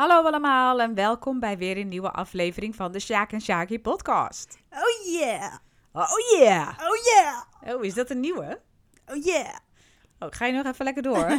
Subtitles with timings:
[0.00, 4.58] Hallo allemaal en welkom bij weer een nieuwe aflevering van de Sjaak en Sjaki podcast.
[4.70, 5.54] Oh yeah.
[5.92, 6.68] Oh yeah!
[6.68, 7.74] Oh yeah.
[7.74, 8.60] Oh, is dat een nieuwe?
[9.06, 9.56] Oh yeah.
[10.18, 11.28] Oh, ga je nog even lekker door?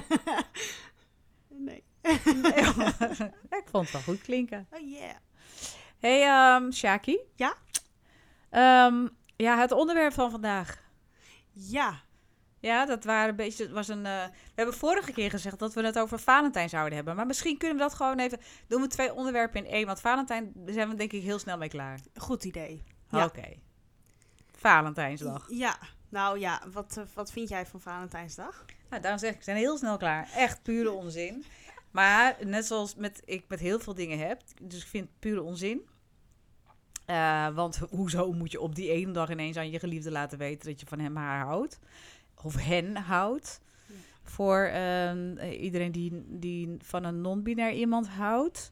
[1.48, 1.84] Nee.
[3.60, 4.68] ik vond het wel goed klinken.
[4.72, 5.16] Oh yeah.
[6.00, 7.20] Hey, um, Sjaki.
[7.36, 7.56] Ja?
[8.50, 10.84] Ehm, ja, het onderwerp van vandaag.
[11.52, 12.02] Ja.
[12.62, 14.06] Ja, dat waren een beetje, was een.
[14.06, 17.16] eh, we hebben vorige keer gezegd dat we het over Valentijn zouden hebben.
[17.16, 18.40] Maar misschien kunnen we dat gewoon even.
[18.68, 19.86] Doen we twee onderwerpen in één.
[19.86, 22.00] Want Valentijn, daar zijn we denk ik heel snel mee klaar.
[22.16, 22.84] Goed idee.
[23.10, 23.26] Ja.
[23.26, 23.54] Oké.
[24.58, 25.46] Valentijnsdag.
[25.50, 25.78] Ja.
[26.10, 28.66] Nou ja, wat, eh, wat vind jij van Valentijnsdag?
[28.90, 30.30] Nou, daarom zeg ik, we zijn heel snel klaar.
[30.36, 31.46] Echt pure onzin.
[31.92, 34.42] Maar net zoals met, ik met heel veel dingen heb.
[34.62, 35.82] Dus ik vind het pure onzin.
[37.06, 40.38] Eh, want ho- hoezo moet je op die ene dag ineens aan je geliefde laten
[40.38, 41.80] weten dat je van hem haar houdt?
[42.44, 43.62] Of hen houdt?
[43.88, 43.94] Ja.
[44.24, 48.72] Voor ehm, eh, iedereen die, die van een non-binair iemand houdt.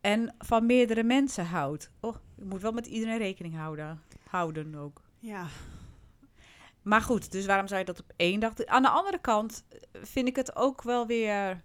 [0.00, 1.90] En van meerdere mensen houdt.
[2.00, 4.00] Oh, ik moet wel met iedereen rekening houden.
[4.28, 5.02] Houden ook.
[5.18, 5.46] Ja.
[6.82, 8.68] Maar goed, dus waarom zou je dat op één dag doen?
[8.68, 11.62] Aan de andere kant eh, vind ik het ook wel weer...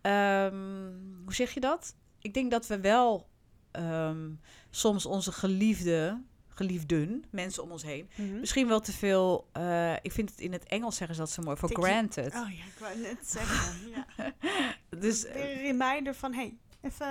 [0.00, 0.92] ehm,
[1.24, 1.96] hoe zeg je dat?
[2.18, 3.28] Ik denk dat we wel
[3.70, 4.30] ehm,
[4.70, 6.22] soms onze geliefde,
[6.66, 8.08] geliefden, mensen om ons heen...
[8.16, 8.40] Mhm.
[8.40, 9.48] misschien wel te veel...
[9.52, 12.34] eh, ik vind het in het Engels zeggen ze dat zo mooi, it- granted.
[12.34, 13.90] Oh ja, ik wou net zeggen.
[13.90, 14.06] ja.
[15.00, 17.06] Dus Weer eh, een reminder van, hey, even,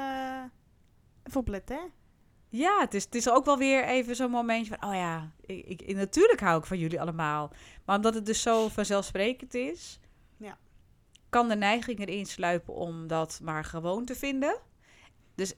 [1.24, 1.84] even opletten hè.
[2.50, 4.90] ja, het is, het is ook wel weer even zo'n momentje van...
[4.90, 7.52] oh ja, ik, ik, natuurlijk hou ik van jullie allemaal.
[7.86, 10.00] Maar omdat het dus zo vanzelfsprekend is...
[10.38, 10.58] Ja.
[11.30, 14.60] kan de neiging erin sluipen om dat maar gewoon te vinden.
[15.36, 15.54] Dus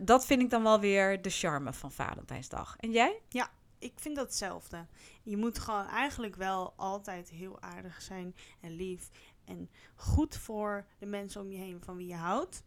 [0.00, 2.76] dat vind ik dan wel weer de charme van Valentijnsdag.
[2.76, 3.20] En jij?
[3.78, 4.86] Ik vind dat hetzelfde.
[5.22, 9.08] Je moet gewoon eigenlijk wel altijd heel aardig zijn en lief.
[9.44, 12.62] En goed voor de mensen om je heen van wie je houdt.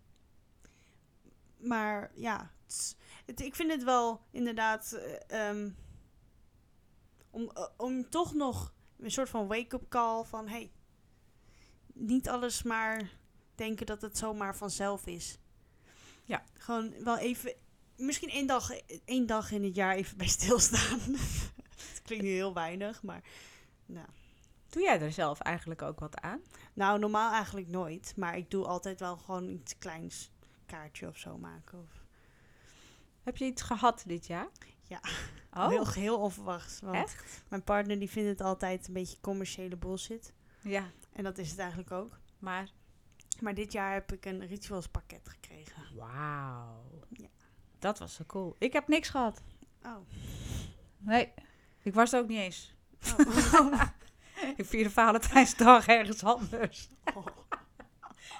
[1.57, 2.51] Maar ja,
[3.25, 4.91] het- ik vind het wel inderdaad.
[4.91, 5.69] eh, ehm,
[7.29, 10.71] om, eh, om toch nog een soort van wake-up call van hey,
[11.93, 13.09] niet alles maar
[13.55, 15.37] denken dat het zomaar vanzelf is.
[16.65, 17.53] Gewoon wel even,
[17.95, 18.71] misschien één dag,
[19.05, 20.99] één dag in het jaar even bij stilstaan.
[21.77, 23.23] Het klinkt nu heel weinig, maar
[23.85, 24.07] nou.
[24.69, 26.41] Doe jij er zelf eigenlijk ook wat aan?
[26.73, 28.13] Nou, normaal eigenlijk nooit.
[28.15, 30.31] Maar ik doe altijd wel gewoon iets kleins.
[30.65, 31.79] Kaartje of zo maken.
[31.79, 32.03] Of...
[33.23, 34.49] Heb je iets gehad dit jaar?
[34.83, 34.99] Ja.
[35.57, 36.79] Oh, Heel, heel onverwachts.
[36.79, 37.43] Want echt?
[37.47, 40.33] mijn partner die vindt het altijd een beetje commerciële bullshit.
[40.61, 42.19] Ja, En dat is het eigenlijk ook.
[42.39, 42.69] maar...
[43.41, 45.83] Maar dit jaar heb ik een ritualspakket gekregen.
[45.95, 46.83] Wauw.
[47.09, 47.27] Ja.
[47.79, 48.55] Dat was zo cool.
[48.59, 49.41] Ik heb niks gehad.
[49.83, 49.95] Oh.
[50.97, 51.33] Nee,
[51.81, 52.75] ik was ook niet eens.
[53.19, 53.81] oh.
[54.55, 56.89] Ik vierde Valentijnsdag ergens anders.
[57.15, 57.25] Oh.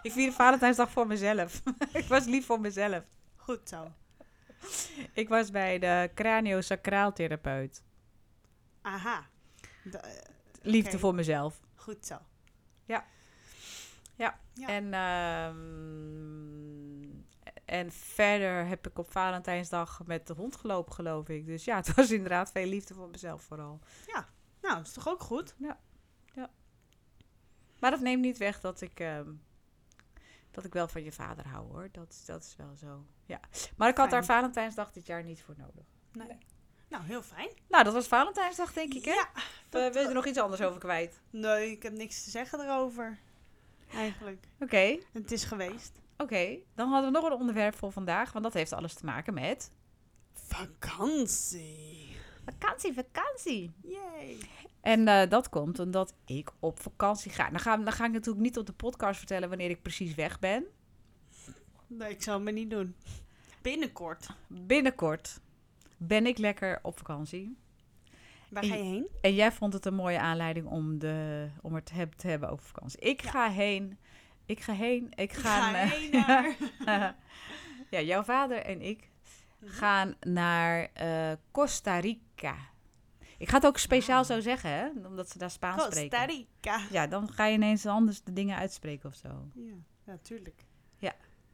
[0.01, 1.61] Ik vierde Valentijnsdag voor mezelf.
[1.93, 3.03] ik was lief voor mezelf.
[3.35, 3.91] Goed zo.
[5.13, 7.83] Ik was bij de craniosacraaltherapeut.
[8.81, 9.27] Aha.
[9.91, 9.99] Eh,
[10.61, 11.59] Liefde voor mezelf.
[11.75, 12.17] goed zo.
[12.85, 13.05] Ja.
[14.55, 15.55] En, ehm,
[17.65, 21.45] en verder heb ik op Valentijnsdag met de hond gelopen, geloof ik.
[21.45, 23.79] Dus ja, het was inderdaad veel liefde voor mezelf vooral.
[24.61, 25.55] Nou, dat is toch ook goed?
[27.79, 29.29] Maar dat neemt niet weg dat ik, ehm,
[30.51, 31.89] dat ik wel van je vader hou, hoor.
[31.91, 33.05] Dat, dat is wel zo.
[33.25, 33.39] Ja.
[33.77, 34.09] Maar ik had Fijn.
[34.09, 35.85] daar Valentijnsdag dit jaar niet voor nodig.
[36.11, 36.37] Nee.
[36.89, 37.49] Nou, heel fijn.
[37.67, 39.11] Nou, dat was Valentijnsdag, denk ik, hè?
[39.11, 39.29] Ja.
[39.35, 41.21] Of, eh, wil je er nog iets anders over kwijt?
[41.29, 43.19] Nee, ik heb niks te zeggen erover.
[43.95, 44.45] Eigenlijk.
[44.59, 46.01] Oké, Het is geweest.
[46.17, 46.57] oké.
[46.75, 49.71] Dan hadden we nog een onderwerp voor vandaag, want dat heeft alles te maken met...
[50.33, 52.15] Vakantie.
[52.45, 53.71] Vakantie, vakantie.
[53.81, 54.37] Yay.
[54.81, 57.49] En eh, dat komt omdat ik op vakantie ga.
[57.49, 57.77] Dan, ga.
[57.77, 60.65] dan ga ik natuurlijk niet op de podcast vertellen wanneer ik precies weg ben.
[61.87, 62.95] Nee, ik zal maar niet doen.
[63.61, 64.27] Binnenkort.
[64.47, 65.39] Binnenkort
[65.97, 67.57] ben ik lekker op vakantie.
[68.55, 69.07] Waar En ga je heen?
[69.21, 72.49] En jij vond het een mooie aanleiding om, de, om het te heb- te hebben
[72.49, 72.99] over vakantie.
[72.99, 73.29] Ik Ja.
[73.29, 73.97] ga heen.
[74.45, 75.05] Ik ga heen.
[75.09, 76.55] Ik Ik ga, heen naar...
[77.89, 79.09] ja, jouw vader en ik
[79.59, 79.71] Mhm.
[79.73, 82.55] gaan naar eh, Costa Rica.
[83.37, 84.35] Ik ga het ook speciaal Wauw.
[84.37, 84.87] zo zeggen, hè?
[85.07, 86.25] Omdat ze daar Spaans Costa spreken.
[86.27, 86.79] Rica.
[86.91, 89.27] Ja, dan ga je ineens anders de dingen uitspreken of zo.
[89.53, 89.73] Ja,
[90.05, 90.63] natuurlijk.
[90.97, 91.13] Ja.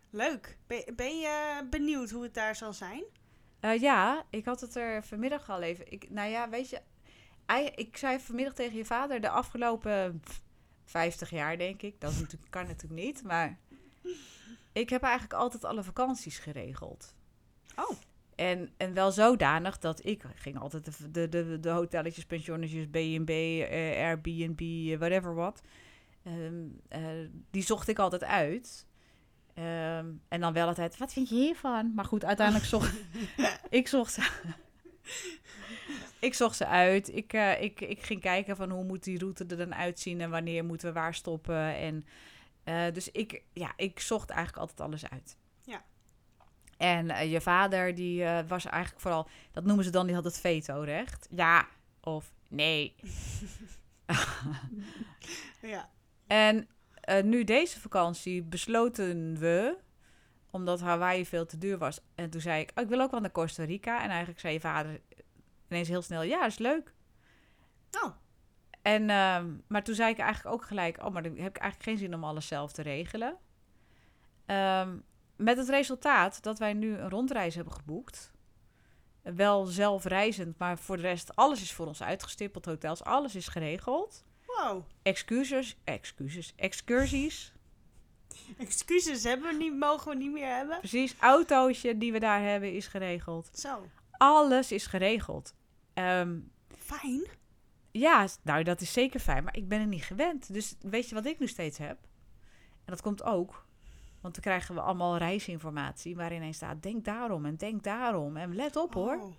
[0.10, 0.58] Leuk.
[0.68, 3.04] Ben, ben je benieuwd hoe het daar zal zijn?
[3.60, 5.92] Eh, ja, ik had het er vanmiddag al even.
[5.92, 6.82] Ik, nou ja, weet je,
[7.60, 10.42] ik zei vanmiddag tegen je vader de afgelopen pff,
[10.86, 12.02] 50 jaar, denk ik.
[12.02, 13.60] Dat natuurlijk, kan natuurlijk niet, maar
[14.72, 17.16] ik heb eigenlijk altijd alle vakanties geregeld.
[17.76, 17.98] Oh.
[18.36, 24.06] En, en wel zodanig dat ik ging altijd de, de, de, hotelletjes, pensionnetjes, B&B, eh,
[24.06, 25.62] Airbnb, eh, whatever wat.
[26.24, 27.02] Ehm, eh,
[27.52, 28.86] die zocht ik altijd uit.
[29.54, 31.94] Ehm, en dan wel altijd, wat vind je hiervan?
[31.94, 32.94] Maar goed, uiteindelijk zocht
[33.70, 34.30] ik zocht ze,
[36.22, 37.16] ik zocht ze uit.
[37.16, 40.30] Ik, eh, ik, ik ging kijken van hoe moet die route er dan uitzien en
[40.30, 41.76] wanneer moeten we waar stoppen.
[41.76, 42.06] En,
[42.64, 45.38] eh, dus ik, ja, ik zocht eigenlijk altijd alles uit.
[45.64, 45.84] Ja.
[46.78, 50.40] En eh, je vader, die was eigenlijk vooral, dat noemen ze dan, die had het
[50.40, 51.28] veto-recht.
[51.30, 51.68] Ja
[52.02, 52.96] of nee.
[55.62, 55.90] Ja.
[56.28, 56.68] En
[57.24, 59.78] nu deze vakantie besloten we,
[60.52, 62.00] omdat Hawaii veel te duur was.
[62.16, 64.04] En toen zei ik, oh, ik wil ook wel naar Costa Rica.
[64.04, 65.02] En eigenlijk zei je vader
[65.72, 66.94] ineens heel snel, ja, is leuk.
[68.04, 68.12] Oh,
[68.82, 71.84] En, ehm, maar toen zei ik eigenlijk ook gelijk, oh, maar dan heb ik eigenlijk
[71.84, 73.38] geen zin om alles zelf te regelen.
[74.46, 74.98] Ehm,
[75.36, 78.32] met het resultaat dat wij nu een rondreis hebben geboekt.
[79.22, 82.66] Wel zelf reizend, maar voor de rest, alles is voor ons uitgestippeld.
[82.66, 84.24] Hotels, alles is geregeld.
[84.46, 84.84] wow.
[85.02, 87.54] Excuses, excuses, excursies.
[88.58, 90.80] Excuses hebben we niet, mogen we niet meer hebben.
[90.80, 93.50] Precies, autootje die we daar hebben is geregeld.
[93.54, 95.54] Zo, Alles is geregeld.
[95.94, 96.40] Ehm,
[96.78, 97.24] fijn.
[97.92, 100.54] ja, nou dat is zeker fijn, maar ik ben er niet gewend.
[100.54, 101.98] Dus weet je wat ik nu steeds heb?
[102.86, 103.66] En dat komt ook,
[104.22, 108.38] want dan krijgen we allemaal reisinformatie waarin ineens staat, denk daarom en denk daarom.
[108.38, 109.16] En let op hoor.
[109.16, 109.34] Oh.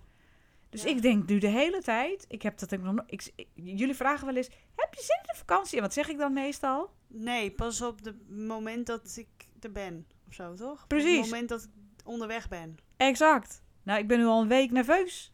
[0.69, 0.89] Dus Ja.
[0.89, 3.95] ik denk nu de hele tijd, ik heb dat ik nog no- ik, ik- jullie
[3.95, 5.77] vragen wel eens, heb je zin in de vakantie?
[5.77, 6.93] En wat zeg ik dan meestal?
[7.07, 9.27] Nee, pas op het moment dat ik
[9.59, 10.07] er ben.
[10.27, 10.81] Of zo, toch?
[10.83, 11.15] Op Precies.
[11.17, 11.69] het moment dat ik
[12.07, 12.75] onderweg ben.
[12.97, 13.63] Exact.
[13.83, 15.32] Nou, ik ben nu al een week nerveus.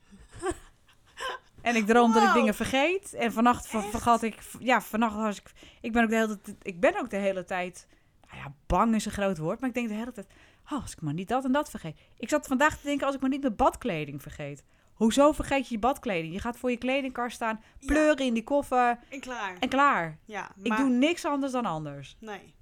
[1.61, 3.13] En ik droom dat ik dingen vergeet.
[3.13, 4.35] En vannacht ver- vergat ik...
[4.59, 5.51] Ja, vannacht was ik...
[5.81, 6.57] Ik ben ook de hele tijd...
[6.61, 7.87] Ik ben ook de hele tijd...
[8.29, 9.59] Nou ja, bang is een groot woord.
[9.59, 10.27] Maar ik denk de hele tijd...
[10.71, 11.99] Oh, als ik maar niet dat en dat vergeet.
[12.17, 14.63] Ik zat vandaag te denken als ik maar niet mijn badkleding vergeet.
[14.93, 16.33] Hoezo vergeet je je badkleding?
[16.33, 19.57] Je gaat voor je kledingkast staan, pleuren in die koffer En klaar.
[19.59, 20.17] en klaar.
[20.25, 22.17] ja, Ik doe niks anders dan anders.
[22.19, 22.55] Nee.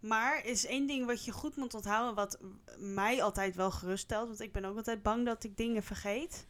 [0.00, 2.38] Maar is één ding wat je goed moet onthouden, wat
[2.78, 4.26] mij altijd wel geruststelt.
[4.28, 6.46] Want ik ben ook altijd bang dat ik dingen vergeet.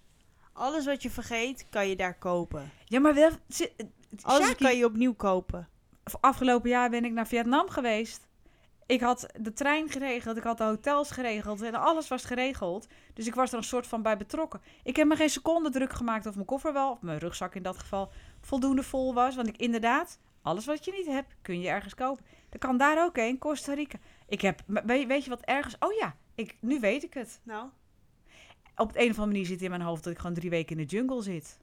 [0.54, 2.70] Alles wat je vergeet, kan je daar kopen.
[2.84, 3.30] Ja, maar wel...
[4.22, 5.68] Alles kan je opnieuw kopen.
[6.20, 8.26] afgelopen jaar ben ik naar Vietnam geweest.
[8.86, 12.86] Ik had de trein geregeld, ik had de hotels geregeld en alles was geregeld.
[13.14, 14.60] Dus ik was er een soort van bij betrokken.
[14.82, 17.62] Ik heb me geen seconde druk gemaakt of mijn koffer wel, of mijn rugzak in
[17.62, 18.10] dat geval,
[18.40, 19.34] voldoende vol was.
[19.34, 22.24] Want ik inderdaad, alles wat je niet hebt, kun je ergens kopen.
[22.48, 23.98] Dat kan daar ook heen, Costa Rica.
[24.26, 27.40] Ik heb, weet je wat ergens, oh ja, ik, nu weet ik het.
[27.42, 27.68] Nou,
[28.76, 30.78] Op de een of andere manier zit in mijn hoofd dat ik gewoon drie weken
[30.78, 31.58] in de jungle zit.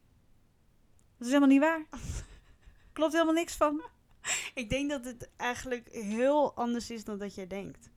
[1.17, 1.85] Dat is helemaal niet waar.
[2.93, 3.81] Klopt helemaal niks van.
[4.53, 7.89] ik denk dat het eigenlijk heel anders is dan dat jij denkt.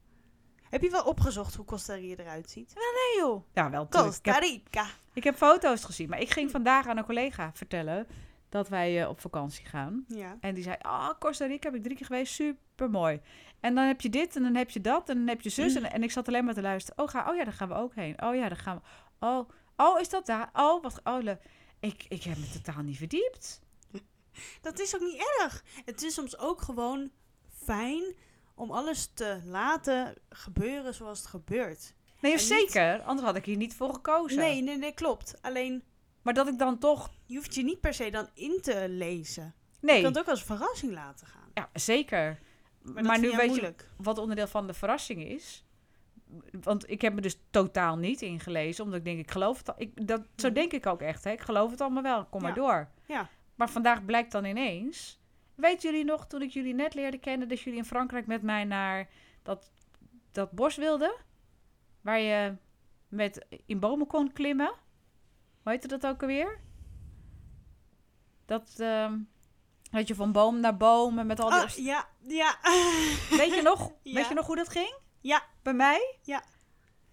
[0.63, 2.75] Heb je wel opgezocht hoe Costa Rica eruit ziet?
[2.75, 3.45] Nee joh.
[3.53, 4.15] Ja, wel natuurlijk.
[4.15, 4.87] Heb Costa Rica.
[5.13, 8.07] Ik heb foto's gezien, maar ik ging vandaag aan een collega vertellen
[8.49, 10.05] dat wij eh, op vakantie gaan.
[10.09, 10.37] Ja.
[10.41, 13.21] En die zei, ah, Costa Rica heb ik drie keer geweest, super mooi.
[13.61, 15.75] En dan heb je dit en dan heb je dat en dan heb je zus.
[15.75, 17.05] En, en ik zat alleen maar te luisteren.
[17.05, 18.23] Oh, ga, oh ja, daar gaan we ook heen.
[18.23, 18.83] Oh ja, daar gaan we.
[19.25, 20.51] Oh, oh is dat daar?
[20.53, 21.29] Oh, wat, oh,
[21.81, 23.61] ik, ik heb me totaal niet verdiept.
[24.63, 25.65] Dat is ook niet erg.
[25.85, 27.11] Het is soms ook gewoon
[27.65, 28.15] fijn
[28.55, 31.95] om alles te laten gebeuren zoals het gebeurt.
[32.21, 33.03] Nee, En niet- zeker.
[33.03, 34.39] Anders had ik hier niet voor gekozen.
[34.39, 35.43] Nee, nee, nee, klopt.
[35.43, 35.83] Alleen,
[36.23, 37.11] Maar dat ik dan toch...
[37.27, 39.55] je hoeft je niet per se dan in te lezen.
[39.81, 41.51] Nee, Je kan het ook als verrassing laten gaan.
[41.55, 42.39] ja, zeker.
[42.83, 45.64] Maar, nu weet je- wat onderdeel van de verrassing is.
[46.61, 49.75] Want ik heb me dus totaal niet ingelezen, omdat ik denk, ik geloof het al.
[49.79, 50.57] Ik, dat, zo Mhm.
[50.57, 51.31] denk ik ook echt, hè.
[51.31, 52.89] Ik geloof het allemaal wel, kom maar door.
[53.07, 53.29] Ja.
[53.55, 55.23] Maar vandaag blijkt dan ineens...
[55.55, 57.49] Weten jullie nog, toen ik jullie net leerde kennen...
[57.49, 59.09] dat jullie in Frankrijk met mij naar
[59.43, 59.71] dat,
[60.33, 61.15] dat bos wilden?
[62.01, 62.55] Waar je
[63.09, 64.73] met, in bomen kon klimmen?
[65.63, 66.61] Hoe heette dat ook alweer?
[68.47, 69.19] Dat, ehm,
[69.91, 71.59] dat je van boom naar boom en met al die...
[71.59, 72.59] Ah, ja, ja.
[73.31, 73.93] Weet je nog?
[74.03, 74.15] Ja.
[74.15, 74.95] Weet je nog hoe dat ging?
[75.21, 75.43] Ja.
[75.65, 76.17] Bij mij?
[76.23, 76.43] Ja.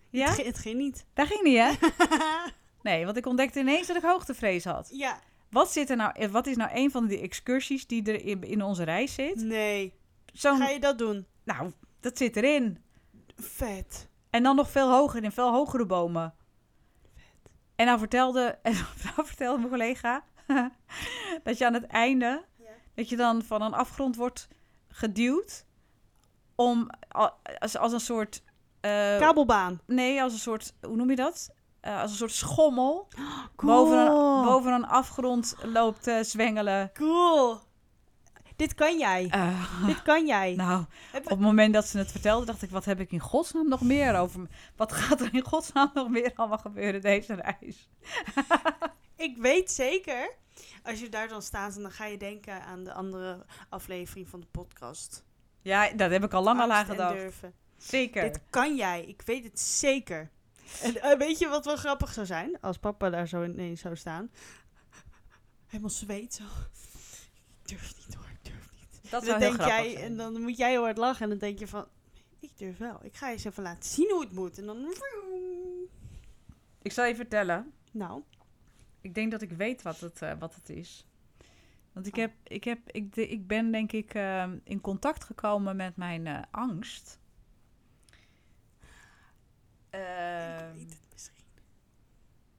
[0.09, 0.25] Ja?
[0.25, 1.05] Het, ging, het ging niet.
[1.13, 1.71] Dat ging niet, hè?
[2.81, 4.89] Nee, want ik ontdekte ineens dat ik hoogtevrees had.
[4.93, 8.43] ja, Wat, zit er nou, wat is nou een van die excursies die er in,
[8.43, 9.35] in onze reis zit?
[9.35, 9.93] nee.
[10.33, 11.25] Zo'n, Ga je dat doen?
[11.43, 12.83] nou, dat zit erin.
[13.35, 14.09] Vet.
[14.29, 16.33] En dan nog veel hoger, in veel hogere bomen.
[17.75, 20.23] En nou vertelde, en nou vertelde mijn collega
[21.43, 22.69] dat je aan het einde, Ja.
[22.95, 24.47] dat je dan van een afgrond wordt
[24.87, 25.65] geduwd
[26.65, 26.89] om
[27.59, 28.43] als, als een soort...
[28.81, 29.81] eh, Kabelbaan.
[29.85, 31.49] Nee, als een soort, hoe noem je dat?
[31.79, 33.07] Eh, als een soort schommel
[33.55, 33.73] Cool.
[33.73, 36.91] boven, een, boven een afgrond loopt te zwengelen.
[36.93, 37.59] Cool.
[38.55, 39.27] Dit kan jij.
[39.31, 40.53] Eh, Dit kan jij.
[40.63, 43.67] nou, op het moment dat ze het vertelde, dacht ik, wat heb ik in godsnaam
[43.69, 44.47] nog meer over?
[44.75, 47.89] Wat gaat er in godsnaam nog meer allemaal gebeuren deze reis?
[49.15, 50.35] Ik weet zeker,
[50.83, 54.47] als je daar dan staat, dan ga je denken aan de andere aflevering van de
[54.51, 55.23] podcast.
[55.61, 57.15] Ja, dat heb ik al lang al aan gedacht.
[57.15, 57.53] durven.
[57.77, 58.21] Zeker.
[58.23, 59.05] Dit kan jij.
[59.05, 60.29] Ik weet het zeker.
[60.81, 62.57] En eh, weet je wat wel grappig zou zijn?
[62.61, 64.31] Als papa daar zo ineens zou staan.
[65.67, 66.43] Helemaal zweet zo.
[66.43, 69.11] Ik durf niet hoor, ik durf niet.
[69.11, 70.03] dat en zou dan denk grappig jij, zijn.
[70.05, 71.23] en dan moet jij heel hard lachen.
[71.23, 71.85] En dan denk je van,
[72.39, 72.99] ik durf wel.
[73.03, 74.57] Ik ga je eens even laten zien hoe het moet.
[74.57, 74.93] En dan...
[76.81, 77.71] Ik zal je vertellen.
[77.91, 78.21] Nou,
[79.01, 81.05] Ik denk dat ik weet wat het, eh, wat het is.
[81.93, 85.75] Want ik, heb, ik, heb, ik, de- ik ben denk ik eh, in contact gekomen
[85.75, 87.19] met mijn eh, angst.
[89.89, 91.43] Ehm, ik weet het misschien.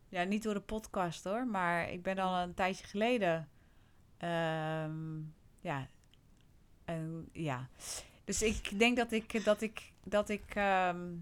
[0.09, 3.49] ja, niet door de podcast hoor, maar ik ben al een tijdje geleden.
[4.19, 5.19] ehm,
[5.61, 5.89] ja,
[7.33, 7.69] ja.
[8.25, 10.55] Dus ik denk dat ik dat ik dat ik.
[10.55, 11.13] ehm,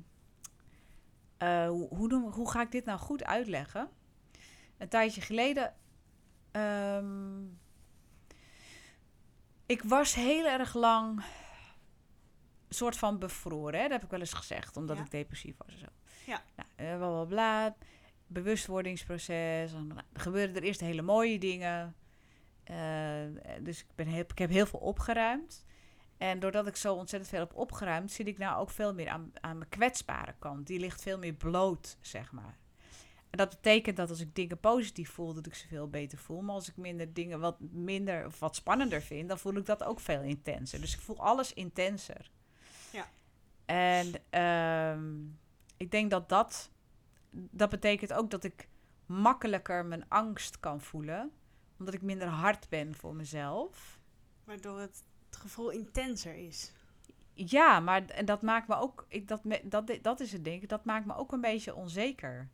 [1.36, 3.88] eh, hoe, hoe, ga ik dit nou goed uitleggen?
[4.78, 5.74] Een tijdje geleden.
[6.50, 7.42] ehm,
[9.70, 11.22] ik was heel erg lang
[12.68, 13.74] soort van bevroren.
[13.74, 13.82] Hè?
[13.82, 15.02] Dat heb ik wel eens gezegd, omdat Ja.
[15.02, 15.86] ik depressief was en zo.
[16.26, 16.42] Ja.
[16.56, 17.76] Nou, eh, bla bla bla.
[18.26, 19.72] Bewustwordingsproces.
[19.72, 21.94] Er gebeurden er eerst hele mooie dingen.
[22.64, 23.24] Eh,
[23.60, 25.64] dus ik, ben heel, ik heb heel veel opgeruimd.
[26.18, 29.30] En doordat ik zo ontzettend veel heb opgeruimd, zit ik nou ook veel meer aan,
[29.40, 30.66] aan mijn kwetsbare kant.
[30.66, 32.58] Die ligt veel meer bloot, zeg maar.
[33.30, 36.40] En dat betekent dat als ik dingen positief voel, dat ik ze veel beter voel.
[36.40, 39.84] Maar als ik minder dingen wat minder of wat spannender vind, dan voel ik dat
[39.84, 40.80] ook veel intenser.
[40.80, 42.30] Dus ik voel alles intenser.
[42.92, 43.06] Ja.
[43.64, 45.22] En ehm,
[45.76, 46.70] ik denk dat dat,
[47.30, 48.68] dat betekent ook dat ik
[49.06, 51.32] makkelijker mijn angst kan voelen.
[51.78, 53.99] Omdat ik minder hard ben voor mezelf.
[54.44, 56.72] Waardoor het, het gevoel intenser is.
[57.34, 60.84] Ja, maar en dat maakt me ook, ik, dat, dat, dat is het ding, dat
[60.84, 62.49] maakt me ook een beetje onzeker.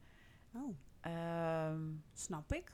[0.57, 1.81] Oh, Ehm,
[2.13, 2.73] snap ik.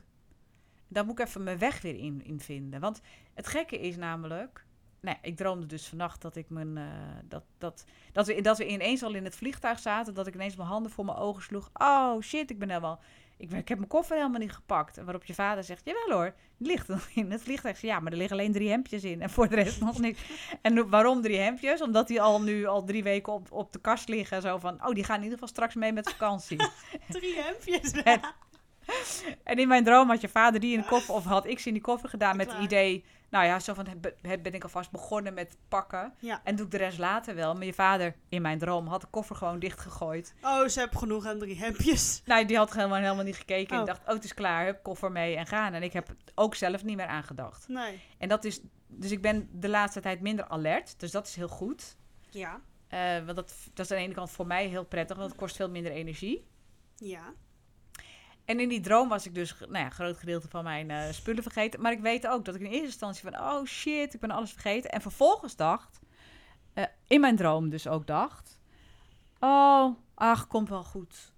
[0.89, 2.81] daar moet ik even mijn weg weer in, in vinden.
[2.81, 3.01] Want
[3.35, 4.67] het gekke is namelijk.
[5.01, 6.77] Nou, ik droomde dus vannacht dat ik mijn.
[6.77, 6.85] eh,
[7.25, 10.15] dat, dat, dat, we, dat we ineens al in het vliegtuig zaten.
[10.15, 11.71] Dat ik ineens mijn handen voor mijn ogen sloeg.
[11.73, 13.01] Oh shit, ik ben helemaal.
[13.43, 14.99] Ik, ik heb mijn koffer helemaal niet gepakt.
[14.99, 17.81] En waarop je vader zegt: Jawel hoor, die ligt nog in het vliegtuig.
[17.81, 19.23] Ja, maar er liggen alleen drie hemdjes in.
[19.23, 20.21] En voor de rest nog niks.
[20.63, 21.83] En waarom drie hemdjes?
[21.83, 24.43] Omdat die al nu al drie weken op, op de kast liggen.
[24.43, 26.57] Zo van: Oh, die gaan in ieder geval straks mee met vakantie.
[27.09, 27.93] Drie hemdjes.
[28.05, 28.35] Het-
[29.43, 31.67] En in mijn droom had je vader die in de koffer, of had ik ze
[31.69, 33.87] in die koffer gedaan met het idee, nou ja, zo van,
[34.23, 36.41] ben ik alvast begonnen met pakken Ja.
[36.45, 37.55] en doe ik de rest later wel.
[37.55, 40.35] Maar je vader, in mijn droom, had de koffer gewoon dichtgegooid.
[40.43, 42.23] Oh, ze hebben genoeg aan drie hemdjes.
[42.25, 43.87] Nou, die had helemaal, helemaal niet gekeken en Oh.
[43.87, 45.73] dacht, oh, het is klaar, heb koffer mee en gaan.
[45.75, 47.69] En ik heb ook zelf niet meer aangedacht.
[47.69, 48.01] Nee.
[48.19, 51.49] En dat is, dus ik ben de laatste tijd minder alert, dus dat is heel
[51.49, 51.97] goed.
[52.31, 52.61] Ja.
[52.89, 55.39] Eh, want dat, dat is aan de ene kant voor mij heel prettig, want het
[55.39, 56.47] kost veel minder energie.
[56.97, 57.33] Ja.
[58.45, 61.13] En in die droom was ik dus nou ja, een groot gedeelte van mijn eh,
[61.13, 61.81] spullen vergeten.
[61.81, 63.41] Maar ik weet ook dat ik in eerste instantie van...
[63.41, 64.91] oh shit, ik ben alles vergeten.
[64.91, 66.01] En vervolgens dacht,
[66.73, 68.61] eh, in mijn droom dus ook dacht...
[69.41, 71.33] oh, ach, komt wel goed.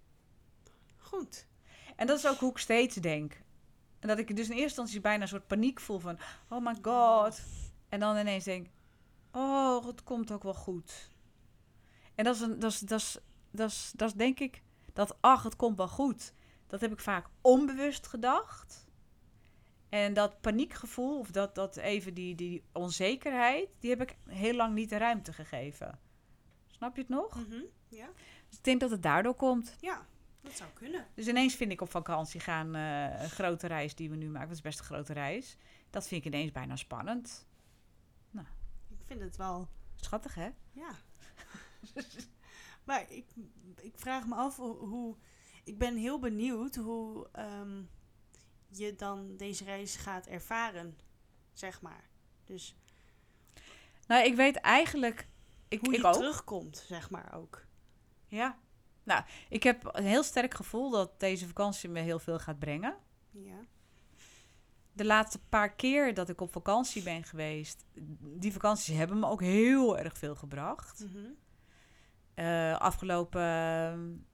[0.97, 1.47] Goed.
[1.97, 3.43] En dat is ook hoe ik steeds denk.
[3.99, 6.19] En dat ik dus in eerste instantie bijna een soort paniek voel van...
[6.49, 7.43] oh my god.
[7.89, 8.67] En dan ineens denk
[9.35, 11.11] oh, het komt ook wel goed.
[12.15, 13.19] En dat is, een, dat is, dat is,
[13.51, 14.63] dat is, dat is denk ik...
[14.93, 16.33] dat ach, het komt wel goed...
[16.75, 18.87] Dat heb ik vaak onbewust gedacht.
[19.89, 24.75] En dat paniekgevoel, of dat, dat even die, die onzekerheid, die heb ik heel lang
[24.75, 25.99] niet de ruimte gegeven.
[26.67, 27.47] Snap je het nog?
[27.47, 27.61] Mhm.
[27.89, 28.09] Ja.
[28.49, 29.77] Dus ik denk dat het daardoor komt.
[29.81, 30.07] Ja,
[30.41, 31.07] dat zou kunnen.
[31.15, 34.49] Dus ineens vind ik op vakantie gaan, eh, een grote reis die we nu maken,
[34.49, 35.57] dat is best een grote reis.
[35.91, 37.47] Dat vind ik ineens bijna spannend.
[38.91, 40.49] Ik vind het wel, Schattig, hè?
[40.73, 40.91] ja.
[42.85, 43.27] maar ik,
[43.81, 45.17] ik vraag me af hoe-
[45.65, 47.83] ik ben heel benieuwd hoe ehm,
[48.69, 50.99] je dan deze reis gaat ervaren,
[51.53, 52.09] zeg maar.
[52.45, 52.77] Dus
[54.07, 55.29] Nou, ik weet eigenlijk...
[55.69, 56.13] Ik, hoe ik je ook.
[56.13, 57.65] terugkomt, zeg maar ook.
[58.27, 58.59] Ja.
[59.03, 62.97] Nou, ik heb een heel sterk gevoel dat deze vakantie me heel veel gaat brengen.
[63.31, 63.61] Ja.
[64.93, 67.85] de laatste paar keer dat ik op vakantie ben geweest,
[68.21, 71.05] die vakanties hebben me ook heel erg veel gebracht.
[71.05, 71.31] Mhm.
[72.35, 74.27] Eh, afgelopen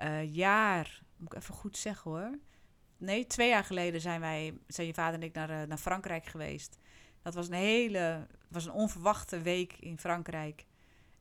[0.00, 2.38] eh, jaar, moet ik even goed zeggen hoor.
[2.96, 6.26] Nee, twee jaar geleden zijn wij, zijn je vader en ik naar, eh, naar Frankrijk
[6.26, 6.78] geweest.
[7.22, 10.66] Dat was een hele, was een onverwachte week in Frankrijk.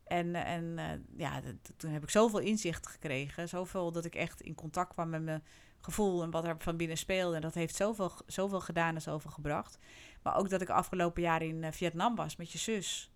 [0.04, 1.42] En, eh, en ja,
[1.78, 3.50] toen heb ik zoveel inzicht gekregen.
[3.50, 5.44] Zoveel dat ik echt in contact kwam met mijn
[5.82, 7.36] gevoel en wat er van binnen speelde.
[7.36, 9.78] En dat heeft zoveel, zoveel gedaan en zoveel gebracht.
[10.24, 13.12] Maar ook dat ik afgelopen jaar in Vietnam was met je zus.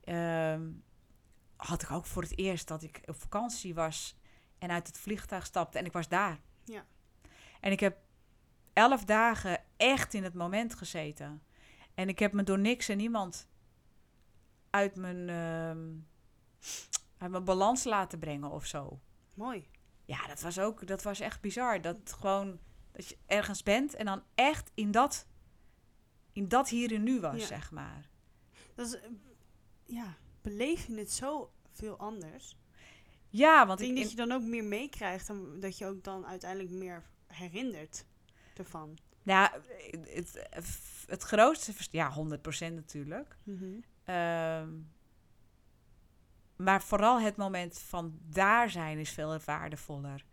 [0.00, 0.70] Ehm,
[1.56, 4.16] had ik ook voor het eerst dat ik op vakantie was
[4.66, 6.40] en uit het vliegtuig stapte en ik was daar.
[6.64, 6.84] Ja.
[7.60, 7.98] En ik heb
[8.72, 11.42] elf dagen echt in het moment gezeten.
[11.94, 13.48] En ik heb me door niks en niemand
[14.70, 15.92] uit mijn, ehm,
[17.18, 19.00] uit mijn balans laten brengen of zo.
[19.34, 19.68] Mooi.
[20.04, 21.80] Ja, dat was ook, dat was echt bizar.
[21.80, 22.58] Dat gewoon,
[22.92, 25.26] dat je ergens bent en dan echt in dat,
[26.32, 27.46] in dat hier en nu was, Ja.
[27.46, 28.08] zeg maar.
[28.74, 28.98] Dat is,
[29.84, 32.56] ja, beleef je het zo veel anders.
[33.36, 36.26] Ja, want Ik denk dat je dan ook meer meekrijgt en dat je ook dan
[36.26, 38.04] uiteindelijk meer herinnert
[38.56, 38.98] ervan.
[39.22, 39.52] ja,
[40.08, 40.48] het,
[41.06, 43.36] het grootste, ja, 100% natuurlijk.
[43.42, 43.64] Mhm.
[44.04, 44.70] Ehm,
[46.56, 50.24] maar vooral het moment van daar zijn is veel waardevoller.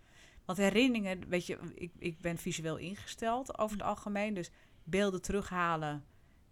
[0.46, 4.34] Want herinneringen, weet je, ik, ik ben visueel ingesteld over het algemeen.
[4.34, 4.52] Dus
[4.84, 6.06] beelden terughalen,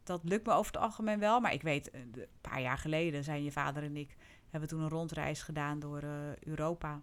[0.04, 1.40] dat lukt me over het algemeen wel.
[1.40, 4.16] Maar ik weet, eh, een paar jaar geleden zijn je vader en ik...
[4.52, 7.02] hebben toen een rondreis gedaan door eh, Europa.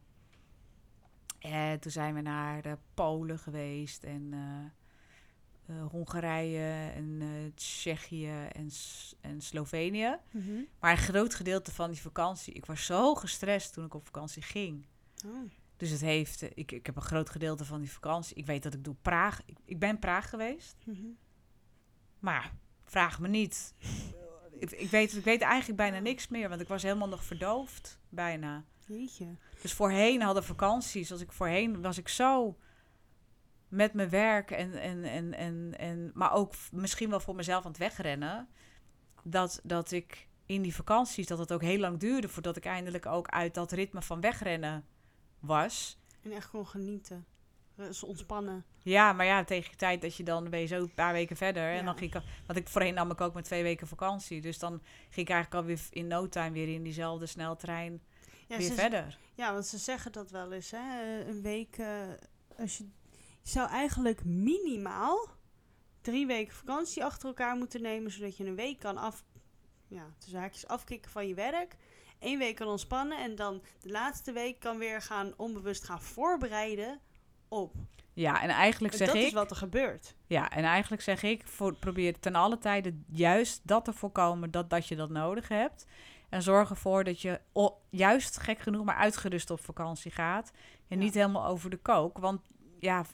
[1.39, 4.29] En toen zijn we naar de Polen geweest en...
[4.33, 10.17] eh, eh, Hongarije en eh, Tsjechië en, S- en Slovenië.
[10.33, 10.61] Mhm.
[10.81, 14.43] Maar een groot gedeelte van die vakantie, ik was zo gestrest toen ik op vakantie
[14.43, 14.87] ging.
[15.27, 15.51] Oh.
[15.77, 18.37] Dus het heeft, eh, ik, ik heb een groot gedeelte van die vakantie.
[18.37, 19.41] Ik weet dat ik doe Praag.
[19.45, 21.07] Ik, ik ben Praag geweest, Mhm.
[22.19, 22.53] maar
[22.85, 23.75] vraag me niet.
[24.59, 27.99] Ik, ik, weet, ik weet eigenlijk bijna niks meer, want ik was helemaal nog verdoofd,
[28.09, 28.65] bijna.
[28.87, 29.37] Jeetje.
[29.63, 32.57] Dus voorheen hadden vakanties, als ik voorheen was ik zo
[33.69, 37.71] met mijn werk en, en, en, en, en maar ook misschien wel voor mezelf aan
[37.71, 38.49] het wegrennen.
[39.23, 43.07] Dat, dat ik in die vakanties, dat het ook heel lang duurde voordat ik eindelijk
[43.07, 44.85] ook uit dat ritme van wegrennen
[45.39, 45.99] was.
[46.23, 47.27] En echt gewoon genieten.
[47.87, 48.65] Dus ontspannen.
[48.83, 51.37] Ja, maar ja, tegen de tijd dat je dan ben je zo een paar weken
[51.37, 51.63] verder.
[51.73, 51.79] Ja.
[51.79, 54.41] En dan ging ik, want ik voorheen nam ik ook met twee weken vakantie.
[54.41, 54.81] Dus dan
[55.11, 58.03] ging ik eigenlijk alweer in no time weer in diezelfde sneltrein
[58.49, 59.19] Ja, weer ze, verder.
[59.35, 60.71] ja, want ze zeggen dat wel eens.
[60.71, 60.79] Hè?
[61.03, 61.79] eh, Een week.
[61.79, 62.03] eh,
[62.59, 62.85] als je,
[63.43, 65.29] je zou eigenlijk minimaal
[66.01, 68.11] drie weken vakantie achter elkaar moeten nemen.
[68.11, 69.25] Zodat je een week kan af.
[69.89, 71.77] Ja, tussen haakjes afkicken van je werk.
[72.21, 73.19] Eén week kan ontspannen.
[73.19, 77.01] En dan de laatste week kan weer gaan onbewust gaan voorbereiden
[77.49, 77.75] op.
[78.13, 79.27] Ja, en eigenlijk En zeg dat ik...
[79.27, 80.15] is wat er gebeurt.
[80.27, 84.71] Ja, en eigenlijk zeg ik, voor, probeer ten alle tijde juist dat te voorkomen dat,
[84.71, 85.87] dat je dat nodig hebt.
[86.29, 90.51] En zorg ervoor dat je o- juist gek genoeg maar uitgerust op vakantie gaat.
[90.89, 91.05] En Ja.
[91.05, 92.19] niet helemaal over de kook.
[92.19, 92.41] Want
[92.79, 93.05] ja,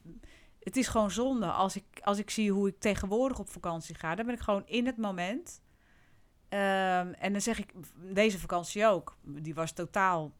[0.60, 1.46] het is gewoon zonde.
[1.46, 4.66] Als ik, als ik zie hoe ik tegenwoordig op vakantie ga, dan ben ik gewoon
[4.66, 5.62] in het moment.
[6.48, 9.16] Ehm, en dan zeg ik, deze vakantie ook.
[9.22, 10.32] Die was totaal.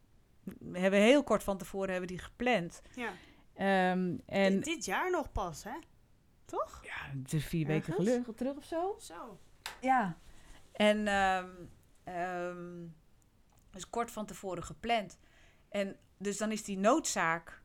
[0.59, 2.81] We hebben heel kort van tevoren hebben die gepland.
[2.95, 3.09] Ja.
[3.55, 5.77] Ehm, en Dit, jaar nog pas, hè?
[6.45, 6.79] Toch?
[6.83, 8.09] ja, het is vier weken Ergens?
[8.09, 8.95] geluk, terug of zo.
[8.99, 9.39] Zo.
[9.81, 10.17] Ja.
[10.73, 11.49] En ehm
[12.03, 12.83] ehm,
[13.71, 15.19] dus kort van tevoren gepland.
[15.69, 17.61] En dus dan is die noodzaak.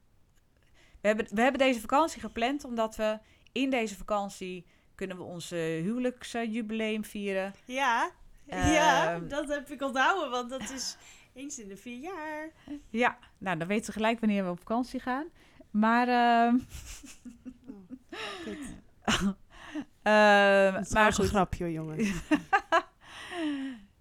[1.01, 3.19] We hebben, we hebben deze vakantie gepland omdat we
[3.53, 7.55] in deze vakantie kunnen we onze huwelijksjubileum vieren.
[7.65, 8.11] Ja.
[8.47, 9.29] ja, Ehm.
[9.29, 10.97] dat heb ik onthouden, want dat is
[11.35, 12.51] eens in de vier jaar.
[12.89, 15.27] Ja, nou dan weten ze gelijk wanneer we op vakantie gaan.
[15.71, 16.59] Maar, ehm,
[20.75, 21.99] Dat is maar een grapje, jongen.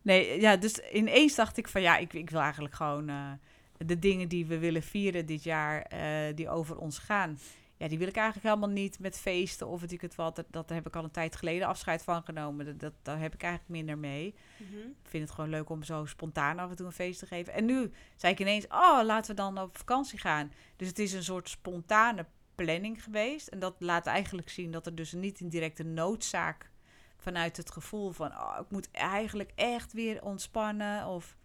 [0.02, 3.32] Nee, ja, dus ineens dacht ik van ja, ik, ik wil eigenlijk gewoon eh,
[3.78, 7.40] de dingen die we willen vieren dit jaar, eh, die over ons gaan.
[7.80, 10.36] Ja, die wil ik eigenlijk helemaal niet met feesten of weet ik het wat.
[10.36, 12.66] Dat, dat heb ik al een tijd geleden afscheid van genomen.
[12.66, 14.36] Dat, dat, daar heb ik eigenlijk minder mee.
[14.58, 14.78] Mhm.
[14.78, 17.54] Ik vind het gewoon leuk om zo spontaan af en toe een feest te geven.
[17.54, 20.52] En nu zei ik ineens, oh, laten we dan op vakantie gaan.
[20.76, 23.48] Dus het is een soort spontane planning geweest.
[23.48, 26.70] En dat laat eigenlijk zien dat er dus niet een directe noodzaak
[27.18, 31.08] vanuit het gevoel van, oh, ik moet eigenlijk echt weer ontspannen.
[31.08, 31.38] Of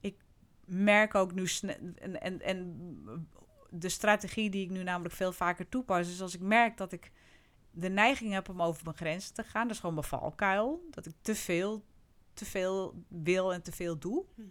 [0.00, 0.16] ik
[0.64, 3.28] merk ook nu sne- en, en, en
[3.70, 7.12] de strategie die ik nu namelijk veel vaker toepas, is als ik merk dat ik
[7.70, 10.86] de neiging heb om over mijn grenzen te gaan, dat is gewoon mijn valkuil.
[10.90, 11.84] Dat ik te veel,
[12.34, 14.46] te veel wil en te veel doe Mhm.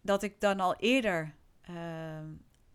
[0.00, 2.26] dat ik dan al eerder ehm,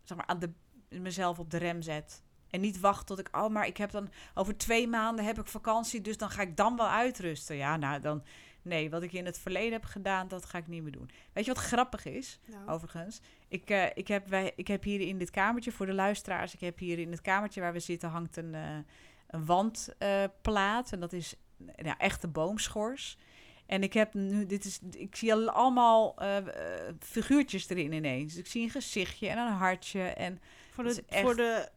[0.02, 0.50] zeg maar, aan de,
[0.88, 2.22] mezelf op de rem zet.
[2.50, 5.46] En niet wacht tot ik, oh, maar ik heb dan over twee maanden heb ik
[5.46, 7.56] vakantie, dus dan ga ik dan wel uitrusten.
[7.56, 8.22] Ja, nou dan,
[8.62, 11.10] nee, wat ik in het verleden heb gedaan, dat ga ik niet meer doen.
[11.32, 13.20] Weet je wat grappig is, Nou, overigens?
[13.48, 16.60] Ik, eh, ik, heb, wij, ik heb hier in dit kamertje, voor de luisteraars, ik
[16.60, 18.76] heb hier in het kamertje waar we zitten hangt een, eh,
[19.28, 20.92] een wandplaat.
[20.92, 21.34] en dat is
[21.76, 23.16] ja, echt een boomschors.
[23.66, 26.36] En ik heb nu, dit is, ik zie al allemaal eh,
[26.98, 28.36] figuurtjes erin ineens.
[28.36, 30.02] Ik zie een gezichtje en een hartje.
[30.02, 30.40] En
[30.72, 31.68] voor de, echt- voor de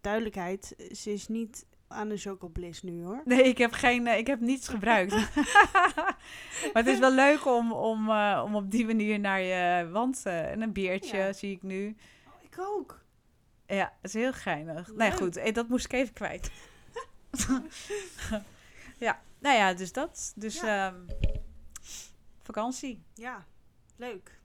[0.00, 3.20] duidelijkheid, ze is niet aan de chocobliss nu, hoor.
[3.24, 5.12] nee, ik heb, geen, eh, ik heb niets gebruikt.
[6.72, 10.20] maar het is wel leuk om, om, eh, om op die manier naar je wand...
[10.26, 11.32] eh, en een biertje Ja.
[11.32, 11.96] zie ik nu.
[12.26, 13.00] Oh, ik ook.
[13.66, 14.86] Ja, dat is heel geinig.
[14.94, 15.18] Nee, Leuk.
[15.18, 16.50] goed, dat moest ik even kwijt.
[18.98, 20.32] ja, nou ja, dus dat.
[20.36, 20.86] Dus Ja.
[20.86, 21.00] ehm,
[22.42, 23.02] vakantie.
[23.14, 23.46] Ja,
[23.96, 24.40] leuk.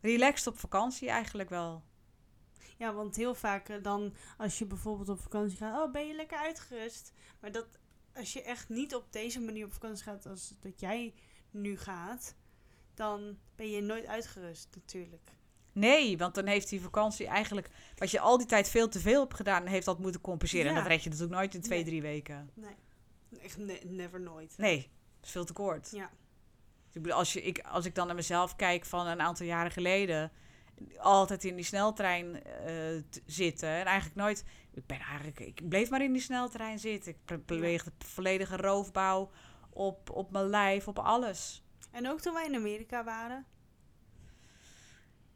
[0.00, 1.82] Relaxed op vakantie eigenlijk wel.
[2.80, 6.14] Ja, want heel vaak eh, dan als je bijvoorbeeld op vakantie gaat, oh ben je
[6.14, 7.12] lekker uitgerust.
[7.40, 7.66] Maar dat
[8.14, 11.14] als je echt niet op deze manier op vakantie gaat als dat jij
[11.50, 12.34] nu gaat,
[12.94, 15.30] dan ben je nooit uitgerust natuurlijk.
[15.72, 17.70] Nee, want dan heeft die vakantie eigenlijk...
[17.96, 19.66] Wat je al die tijd veel te veel hebt gedaan...
[19.66, 20.68] heeft dat moeten compenseren.
[20.68, 21.86] En dat red je natuurlijk nooit in twee, Nee.
[21.86, 22.50] drie weken.
[22.54, 22.76] Nee,
[23.40, 24.54] echt ne- never nooit.
[24.58, 24.76] Nee,
[25.16, 25.90] dat is veel te kort.
[25.90, 26.10] Ja.
[26.92, 29.70] Ik bedoel, als, je, ik, als ik dan naar mezelf kijk van een aantal jaren
[29.70, 30.32] geleden...
[30.98, 32.74] altijd in die sneltrein eh,
[33.26, 33.68] zitten.
[33.68, 34.44] En eigenlijk nooit...
[34.72, 35.40] Ik ben eigenlijk...
[35.40, 37.12] Ik bleef maar in die sneltrein zitten.
[37.12, 39.30] Ik ple- pleegde volledige roofbouw
[39.70, 41.64] op, op mijn lijf, op alles.
[41.90, 43.46] En ook toen wij in Amerika waren.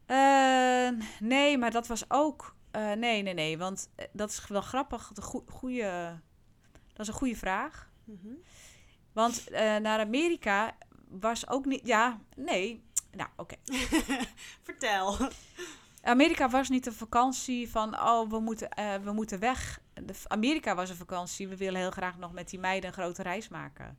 [0.06, 2.56] Eh, nee, maar dat was ook.
[2.70, 3.58] eh, nee, nee, nee.
[3.58, 5.12] Want dat is wel grappig.
[5.12, 5.82] De goe- goeie,
[6.92, 7.90] dat is een goede vraag.
[8.04, 8.34] Mhm.
[9.12, 10.76] Want naar Amerika
[11.08, 11.86] was ook niet.
[11.86, 12.84] Ja, nee.
[13.16, 13.54] Nou, oké.
[14.62, 15.16] Vertel.
[16.02, 18.00] Amerika was niet een vakantie van.
[18.00, 19.80] Oh, we moeten, eh, we moeten weg.
[19.94, 21.48] De, Amerika was een vakantie.
[21.48, 23.98] We willen heel graag nog met die meiden een grote reis maken.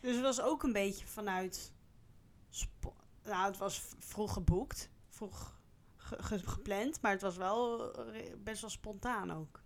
[0.00, 1.72] Dus het was ook een beetje vanuit.
[3.24, 5.58] Nou, het was vroeg geboekt, vroeg
[5.96, 7.90] ge- ge- gepland, maar het was wel
[8.38, 9.60] best wel spontaan ook.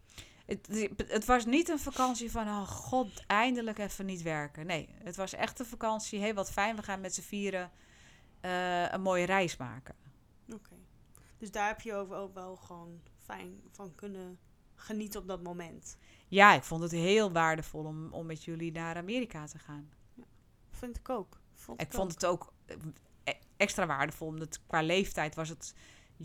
[0.46, 4.66] Het, het was niet een vakantie van, oh god, eindelijk even niet werken.
[4.66, 6.20] Nee, het was echt een vakantie.
[6.20, 7.70] Hé, wat fijn, we gaan met z'n vieren
[8.40, 9.94] eh, een mooie reis maken.
[10.53, 10.75] Oké.
[11.38, 14.38] Dus daar heb je over ook wel gewoon fijn van kunnen
[14.75, 15.96] genieten op dat moment.
[16.29, 19.90] Ja, ik vond het heel waardevol om, om met jullie naar Amerika te gaan.
[20.70, 21.40] Vind ik ook.
[21.55, 22.77] Vond Ik vond het ook eh,
[23.25, 25.75] e- extra waardevol, omdat qua leeftijd was het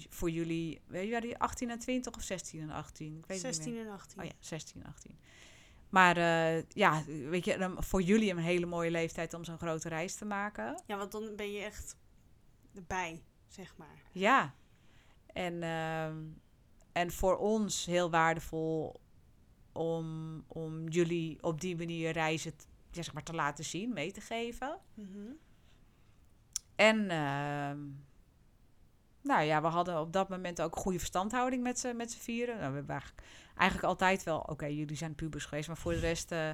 [0.10, 3.18] voor jullie, weet je, die 18 en 20 of 16 en 18?
[3.18, 3.86] Ik weet het niet 16 meer.
[3.86, 4.20] en 18.
[4.20, 5.20] Oh ja, 16 en 18.
[5.90, 10.16] Maar eh, ja, weet je, voor jullie een hele mooie leeftijd om zo'n grote reis
[10.16, 10.82] te maken.
[10.86, 11.96] Ja, want dan ben je echt
[12.76, 14.02] erbij, zeg maar.
[14.12, 14.54] Ja.
[15.26, 16.18] En, ehm,
[16.92, 19.00] en voor ons heel waardevol
[19.72, 22.54] om, om jullie op die manier reizen
[22.92, 24.78] ja, zeg maar, te laten zien, mee te geven.
[24.94, 25.32] Mhm.
[26.76, 27.80] En ehm,
[29.22, 32.58] nou ja, we hadden op dat moment ook goede verstandhouding met z'n met z'n vieren.
[32.58, 33.24] Nou, we hebben eigenlijk,
[33.56, 36.50] eigenlijk altijd wel, oké, jullie zijn pubers geweest, maar voor de rest eh,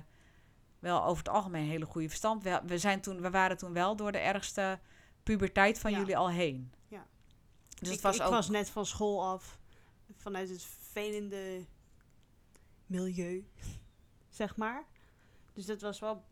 [0.79, 2.43] wel over het algemeen een hele goede verstand.
[2.43, 4.79] We, we, zijn toen, we waren toen wel door de ergste
[5.27, 5.97] puberteit van Ja.
[5.97, 6.71] jullie al heen.
[6.87, 7.05] Ja.
[7.79, 8.29] Dus ik, het was ik ook...
[8.29, 9.59] was net van school af,
[10.15, 11.65] vanuit het vervelende
[12.85, 13.47] milieu,
[14.29, 14.85] zeg maar.
[15.53, 16.23] Dus dat was wel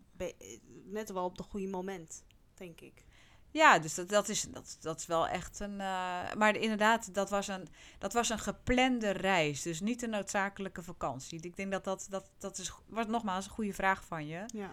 [0.85, 3.03] net wel op het goede moment, denk ik.
[3.51, 5.79] Ja, dus dat, dat, is, dat, dat is wel echt een.
[5.81, 9.61] eh, maar inderdaad, dat was, een, dat was een geplande reis.
[9.61, 11.41] Dus niet een noodzakelijke vakantie.
[11.41, 12.71] Ik denk dat dat, dat, dat is.
[12.87, 14.43] Was nogmaals een goede vraag van je.
[14.53, 14.71] Ja.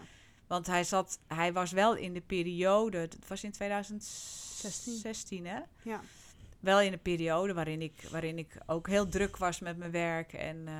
[0.53, 2.97] Want hij, zat, hij was wel in de periode.
[2.97, 5.59] Het was in 2016, hè?
[5.81, 6.01] Ja.
[6.59, 10.33] Wel in een periode waarin ik, waarin ik ook heel druk was met mijn werk.
[10.33, 10.73] En eh,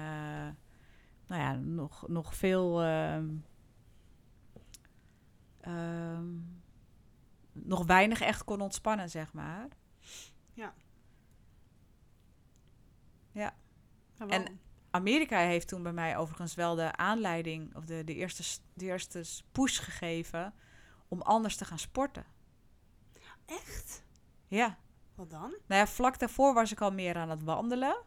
[1.27, 2.81] nou ja, nog, nog veel.
[2.81, 3.29] ehm,
[5.59, 6.27] ehm,
[7.51, 9.67] nog weinig echt kon ontspannen, zeg maar.
[14.17, 14.57] Maar En- wel-
[14.95, 19.23] Amerika heeft toen bij mij overigens wel de aanleiding, of de, de, eerste, de eerste
[19.51, 20.53] push gegeven
[21.08, 22.25] om anders te gaan sporten.
[23.45, 24.03] Echt?
[24.47, 24.77] Ja.
[25.15, 25.56] Wat dan?
[25.67, 27.97] Nou ja, vlak daarvoor was ik al meer aan het wandelen.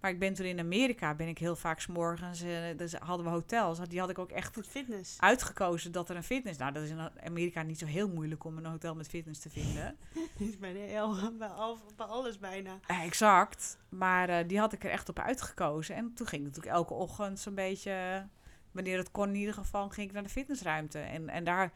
[0.00, 3.32] Maar ik ben toen in Amerika, ben ik heel vaak s'morgens, eh dus hadden we
[3.32, 3.78] hotels.
[3.78, 5.20] Die had ik ook echt fitness.
[5.20, 6.58] uitgekozen dat er een fitness...
[6.58, 9.50] Nou, dat is in Amerika niet zo heel moeilijk om een hotel met fitness te
[9.50, 9.96] vinden.
[10.38, 12.78] is bij, de, heel- bij, al, bij alles bijna.
[12.86, 13.78] Eh, exact.
[13.88, 15.94] Maar eh, die had ik er echt op uitgekozen.
[15.96, 18.26] En toen ging ik natuurlijk elke ochtend zo'n beetje...
[18.72, 20.98] Wanneer het kon in ieder geval, ging ik naar de fitnessruimte.
[20.98, 21.72] En, en daar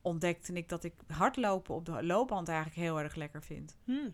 [0.00, 3.76] ontdekte ik dat ik hardlopen op de loopband eigenlijk heel erg lekker vind.
[3.84, 4.10] Hm.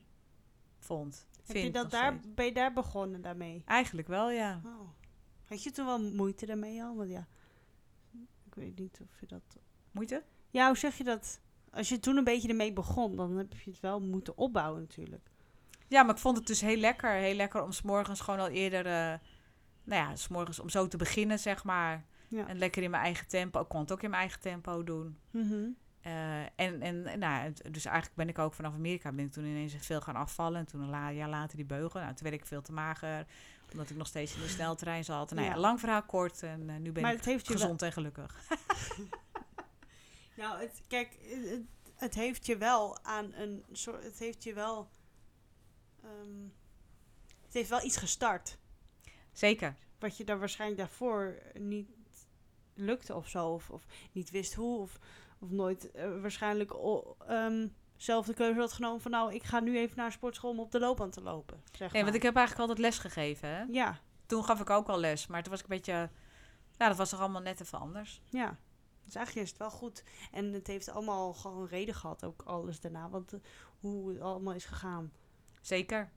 [0.79, 1.27] Vond.
[1.49, 3.63] Heb je Vind dat daar, ben je daar begonnen daarmee?
[3.67, 4.61] Eigenlijk wel, ja.
[4.65, 4.89] Oh.
[5.45, 6.97] Had je toen wel moeite daarmee al?
[6.97, 7.27] Want ja,
[8.47, 9.43] ik weet niet of je dat...
[9.91, 10.23] Moeite?
[10.51, 11.41] Ja, hoe zeg je dat?
[11.71, 15.31] Als je toen een beetje ermee begon, dan heb je het wel moeten opbouwen natuurlijk.
[15.87, 17.11] Ja, maar ik vond het dus heel lekker.
[17.11, 18.87] Heel lekker om s'morgens gewoon al eerder...
[18.87, 19.19] eh,
[19.85, 22.05] nou ja, s'morgens om zo te beginnen, zeg maar.
[22.29, 22.47] Ja.
[22.47, 23.61] En lekker in mijn eigen tempo.
[23.61, 25.19] Ik kon het ook in mijn eigen tempo doen.
[25.31, 25.69] Mhm.
[26.09, 29.75] Eh, en, en nou, dus eigenlijk ben ik ook vanaf Amerika ben ik toen ineens
[29.79, 30.59] veel gaan afvallen.
[30.59, 32.01] En toen een la- jaar later die beugel.
[32.01, 33.27] Nou, toen werd ik veel te mager.
[33.73, 35.31] Omdat ik nog steeds in de sneltrein zat.
[35.31, 35.59] Nou ja, Ja.
[35.61, 36.43] lang verhaal kort.
[36.43, 37.57] En eh, nu ben Maar ik heeft wel...
[37.57, 38.37] gezond en gelukkig.
[40.37, 41.61] Nou, het, kijk, het,
[41.95, 44.03] het heeft je wel aan een soort...
[44.05, 44.89] Het heeft je wel...
[46.03, 46.43] ehm,
[47.45, 48.59] het heeft wel iets gestart.
[49.33, 49.77] Zeker.
[49.99, 51.89] Wat je daar waarschijnlijk daarvoor niet
[52.75, 53.47] lukte of zo.
[53.49, 54.79] Of, of niet wist hoe.
[54.81, 54.99] Of,
[55.39, 56.73] of nooit eh, waarschijnlijk
[57.97, 60.61] zelf de keuze had genomen van nou, ik ga nu even naar een sportschool om
[60.61, 61.63] op de loopband te lopen.
[61.73, 62.03] Zeg Nee, maar.
[62.03, 63.49] want ik heb eigenlijk altijd les gegeven.
[63.49, 63.63] Hè?
[63.63, 66.11] Ja, Toen gaf ik ook al les, maar toen was ik een beetje...
[66.79, 68.21] Ja, dat was toch allemaal net even anders.
[68.31, 68.57] ja.
[69.05, 70.05] Dus eigenlijk is het wel goed.
[70.33, 73.09] En het heeft allemaal gewoon reden gehad, ook alles daarna.
[73.09, 73.41] Want eh,
[73.81, 75.13] hoe het allemaal is gegaan.
[75.61, 76.11] Zeker.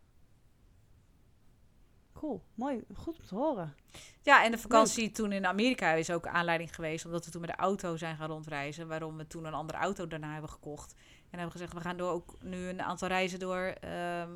[2.14, 3.76] Cool, mooi, goed om te horen.
[4.22, 7.06] Ja, en de vakantie toen in Amerika is ook aanleiding geweest...
[7.06, 8.88] omdat we toen met de auto zijn gaan rondreizen...
[8.88, 10.94] waarom we toen een andere auto daarna hebben gekocht.
[11.30, 14.32] En hebben gezegd, we gaan door ook nu een aantal reizen door ehm,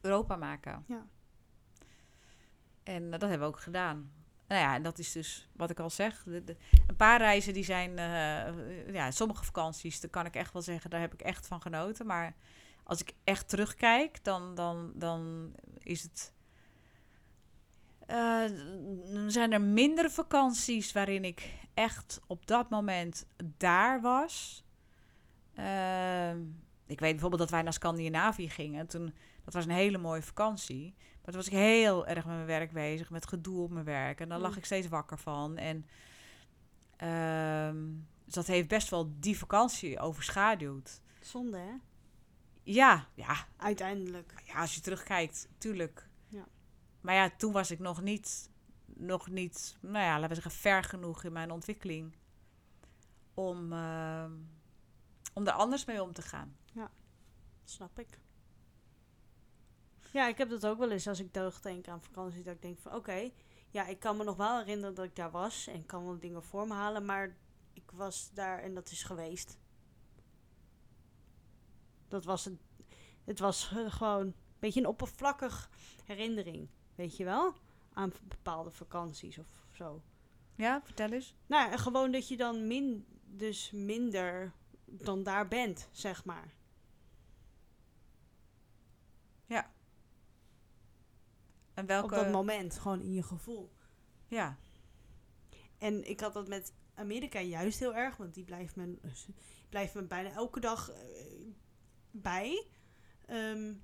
[0.00, 0.84] Europa maken.
[0.88, 1.06] Ja.
[2.82, 4.12] En eh, dat hebben we ook gedaan.
[4.48, 6.22] Nou ja, en dat is dus wat ik al zeg.
[6.22, 7.98] de- de- een paar reizen die zijn...
[7.98, 10.90] eh, ja, sommige vakanties, daar kan ik echt wel zeggen...
[10.90, 12.06] daar heb ik echt van genoten.
[12.06, 12.34] Maar
[12.84, 16.32] als ik echt terugkijk, dan, dan, dan is het...
[18.06, 18.44] eh,
[19.14, 23.26] dan zijn er minder vakanties waarin ik echt op dat moment
[23.58, 24.64] daar was.
[25.54, 26.38] Ehm,
[26.86, 28.86] ik weet bijvoorbeeld dat wij naar Scandinavië gingen.
[28.86, 29.14] Toen,
[29.44, 30.94] dat was een hele mooie vakantie.
[30.96, 34.20] Maar toen was ik heel erg met mijn werk bezig, met gedoe op mijn werk.
[34.20, 34.56] En daar lag Mm.
[34.56, 35.56] ik steeds wakker van.
[35.56, 35.86] En
[36.96, 37.86] ehm,
[38.24, 41.00] dus dat heeft best wel die vakantie overschaduwd.
[41.20, 41.72] Zonde, hè?
[42.62, 44.34] Ja, ja, Uiteindelijk.
[44.44, 46.08] ja, als je terugkijkt, tuurlijk.
[47.04, 47.10] Ja.
[47.10, 48.50] Maar ja, toen was ik nog niet,
[48.86, 52.16] nog niet, nou ja, laten we zeggen, ver genoeg in mijn ontwikkeling
[53.34, 54.32] om, ehm,
[55.32, 56.56] om er anders mee om te gaan.
[57.64, 58.18] Snap ik.
[60.12, 62.42] Ja, ik heb dat ook wel eens als ik terugdenk aan vakantie.
[62.42, 63.30] Dat ik denk van oké,
[63.70, 65.66] ja, ik kan me nog wel herinneren dat ik daar was.
[65.66, 67.04] En kan wel dingen voor me halen.
[67.04, 67.36] Maar
[67.72, 69.58] ik was daar en dat is geweest.
[72.08, 72.60] Dat was het.
[73.24, 75.70] Het was eh, gewoon een beetje een oppervlakkig
[76.04, 76.68] herinnering.
[76.94, 77.54] Weet je wel?
[77.92, 80.02] Aan bepaalde vakanties of zo.
[80.54, 81.34] Ja, vertel eens.
[81.46, 84.52] Nou, gewoon dat je dan min, dus minder
[84.84, 86.52] dan daar bent, zeg maar.
[91.74, 92.14] En welke?
[92.14, 93.72] Op dat moment, gewoon in je gevoel.
[94.28, 94.56] Ja,
[95.78, 98.98] En ik had dat met Amerika juist heel erg, want die blijft me,
[99.68, 100.98] blijft me bijna elke dag eh,
[102.10, 102.66] bij.
[103.26, 103.74] Ehm,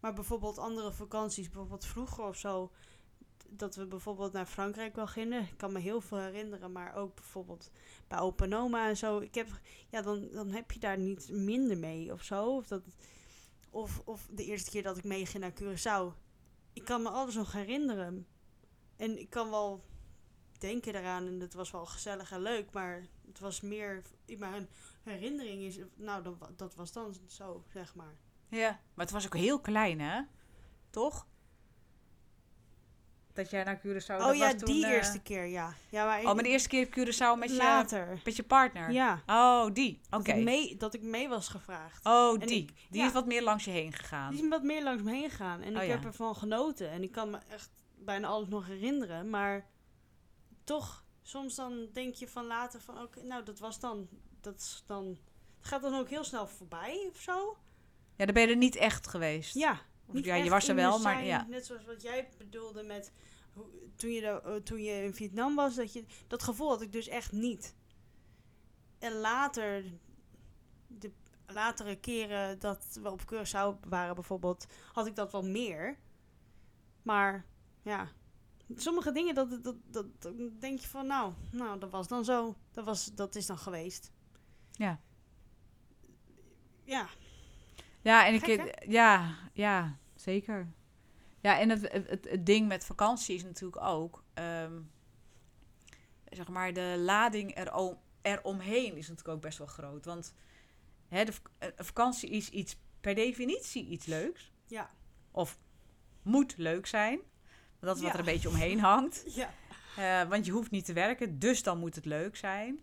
[0.00, 2.70] maar bijvoorbeeld andere vakanties, bijvoorbeeld vroeger of zo,
[3.48, 5.42] dat we bijvoorbeeld naar Frankrijk wel gingen.
[5.42, 7.70] Ik kan me heel veel herinneren, maar ook bijvoorbeeld
[8.08, 9.18] bij opa en oma en zo.
[9.18, 9.48] Ik heb,
[9.88, 12.56] ja, dan, dan heb je daar niet minder mee of zo.
[12.56, 12.82] Of, dat,
[13.70, 16.16] of, of de eerste keer dat ik meeging naar Curaçao.
[16.72, 18.26] Ik kan me alles nog herinneren.
[18.96, 19.84] En ik kan wel
[20.58, 24.68] denken daaraan en het was wel gezellig en leuk, maar het was meer in mijn
[25.02, 28.16] herinnering is, nou, dat, dat was dan zo, zeg maar.
[28.48, 28.80] Ja.
[28.94, 30.22] Maar het was ook heel klein, hè?
[30.90, 31.26] Toch?
[33.32, 34.14] Dat jij naar Curaçao...
[34.20, 35.74] Oh, dat ja, was toen, die eh, eerste keer, ja.
[35.90, 38.20] ja maar Oh, maar de eerste keer op Curaçao met je, later.
[38.24, 38.90] met je partner?
[38.90, 39.22] Ja.
[39.26, 40.00] Oh, die.
[40.10, 40.22] Oké.
[40.24, 42.06] Dat, ik mee, dat ik mee was gevraagd.
[42.06, 42.62] Oh, En die.
[42.62, 43.06] ik- die ja.
[43.06, 44.30] is wat meer langs je heen gegaan.
[44.30, 45.60] Die is wat meer langs me heen gegaan.
[45.62, 45.94] En Oh, ik ja.
[45.94, 46.90] heb ervan genoten.
[46.90, 49.30] En ik kan me echt bijna alles nog herinneren.
[49.30, 49.66] Maar
[50.64, 53.02] toch, soms dan denk je van later van...
[53.02, 54.08] Oké, nou, dat was dan...
[54.40, 55.18] Dat is dan...
[55.58, 57.56] Het gaat dan ook heel snel voorbij of zo.
[58.18, 59.54] Ja, dan ben je er niet echt geweest.
[59.54, 59.80] Ja.
[60.06, 61.26] Of ja, je echt was er wel, maar zijn.
[61.26, 61.46] ja.
[61.48, 63.12] Net zoals wat jij bedoelde met...
[63.52, 66.92] hoe- Toen je, eh, toen je in Vietnam was, dat, je, dat gevoel had ik
[66.92, 67.74] dus echt niet.
[68.98, 69.84] En later,
[70.86, 71.12] de
[71.46, 75.98] latere keren dat we op Curaçao waren bijvoorbeeld, had ik dat wel meer.
[77.02, 77.44] Maar
[77.82, 78.08] ja,
[78.74, 82.56] sommige dingen, dat, dat, dat, dat denk je van, nou, nou, dat was dan zo.
[82.72, 84.10] Dat, was, dat is dan geweest.
[84.72, 85.00] Ja.
[86.84, 87.08] Ja,
[88.02, 90.68] Ja, en ik, ja, ja, zeker.
[91.40, 94.80] Ja, en het, het, het, ding met vakantie is natuurlijk ook, ehm,
[96.28, 100.04] zeg maar, de lading erom, eromheen is natuurlijk ook best wel groot.
[100.04, 100.34] Want
[101.08, 104.52] hè, de, een vakantie is iets per definitie iets leuks.
[104.66, 104.90] ja,
[105.30, 105.58] Of
[106.22, 107.20] moet leuk zijn.
[107.80, 108.18] Dat is wat Ja.
[108.18, 109.24] er een beetje omheen hangt.
[109.34, 109.50] ja.
[109.96, 112.80] Eh, want je hoeft niet te werken, dus dan moet het leuk zijn.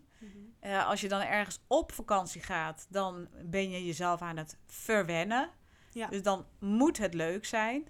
[0.60, 5.50] Eh, als je dan ergens op vakantie gaat, dan ben je jezelf aan het verwennen.
[5.92, 6.06] Ja.
[6.06, 7.88] Dus dan moet het leuk zijn.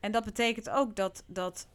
[0.00, 1.66] En dat betekent ook dat, dat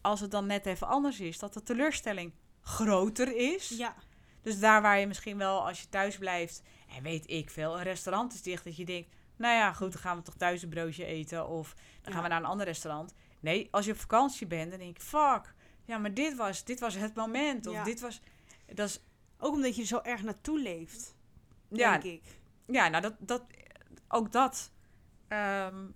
[0.00, 3.68] als het dan net even anders is, dat de teleurstelling groter is.
[3.68, 3.94] Ja,
[4.42, 6.62] Dus daar waar je misschien wel, als je thuis blijft,
[6.96, 10.00] en weet ik veel, een restaurant is dicht, dat je denkt, nou ja, goed, dan
[10.00, 12.28] gaan we toch thuis een broodje eten of dan gaan Ja.
[12.28, 13.14] we naar een ander restaurant.
[13.40, 16.80] Nee, als je op vakantie bent, dan denk ik, fuck, ja, maar dit was, dit
[16.80, 17.66] was het moment.
[17.66, 17.84] Of Ja.
[17.84, 18.20] dit was,
[18.74, 19.00] dat is,
[19.40, 21.14] ook omdat je er zo erg naartoe leeft,
[21.68, 22.38] ja, denk ik.
[22.66, 23.42] ja, nou, dat, dat,
[24.08, 24.72] ook dat
[25.28, 25.86] ehm,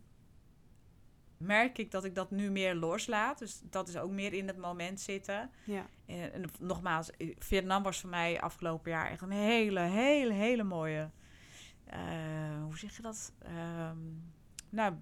[1.37, 3.39] merk ik dat ik dat nu meer loslaat.
[3.39, 5.51] Dus dat is ook meer in het moment zitten.
[5.65, 5.87] Ja.
[6.07, 10.63] En, en nogmaals, eh, Vietnam was voor mij afgelopen jaar echt een hele, hele, hele
[10.63, 11.11] mooie
[11.95, 13.33] eh, hoe zeg je dat?
[13.39, 13.99] Ehm,
[14.69, 14.95] nou,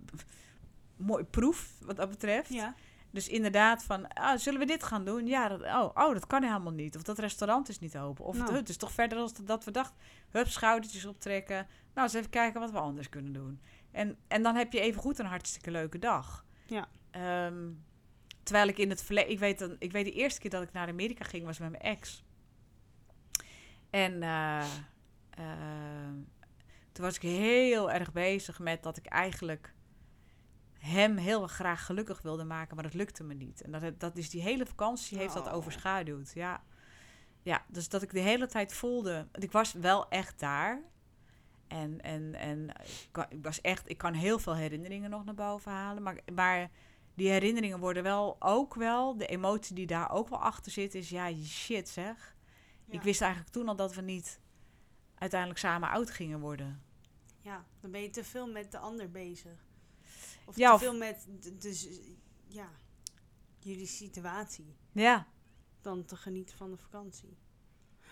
[0.97, 2.49] mooi proef wat dat betreft.
[2.49, 2.75] Ja.
[3.13, 5.27] Dus inderdaad van, ah, zullen we dit gaan doen?
[5.27, 6.97] Ja, dat, oh, oh, dat kan helemaal niet.
[6.97, 8.25] Of dat restaurant is niet open.
[8.25, 8.55] Of Nou.
[8.55, 9.97] het is toch verder dan dat we dachten.
[10.31, 11.67] Hup, schoudertjes optrekken.
[11.95, 13.61] Nou, eens even kijken wat we anders kunnen doen.
[13.91, 16.45] En, en dan heb je even goed een hartstikke leuke dag.
[16.67, 16.89] Ja.
[17.11, 17.71] Ehm,
[18.43, 19.31] terwijl ik in het verleden...
[19.31, 21.71] Ik weet, dan, ik weet de eerste keer dat ik naar Amerika ging was met
[21.71, 22.25] mijn ex.
[23.91, 24.65] En eh,
[25.31, 26.13] eh,
[26.93, 29.75] toen was ik heel erg bezig met dat ik eigenlijk
[30.83, 33.63] hem heel graag gelukkig wilde maken, maar dat lukte me niet.
[33.63, 35.55] En dat, dat is die hele vakantie heeft dat Oh.
[35.55, 36.33] overschaduwd.
[36.35, 36.63] Ja.
[37.43, 40.83] ja, dus dat ik de hele tijd voelde, ik was wel echt daar.
[41.67, 42.69] En, en, en
[43.13, 46.71] ik, ik was echt, ik kan heel veel herinneringen nog naar boven halen, maar, maar
[47.15, 51.09] die herinneringen worden wel ook wel, de emotie die daar ook wel achter zit, is
[51.09, 52.37] ja, shit zeg.
[52.85, 52.93] Ja.
[52.95, 54.41] Ik wist eigenlijk toen al dat we niet
[55.15, 56.83] uiteindelijk samen oud gingen worden.
[57.41, 59.71] Ja, dan ben je te veel met de ander bezig.
[60.45, 61.29] Of Ja, te veel met
[61.59, 61.89] dus,
[62.47, 62.71] ja,
[63.59, 64.77] jullie situatie.
[64.93, 65.27] Ja,
[65.81, 67.39] Dan te genieten van de vakantie.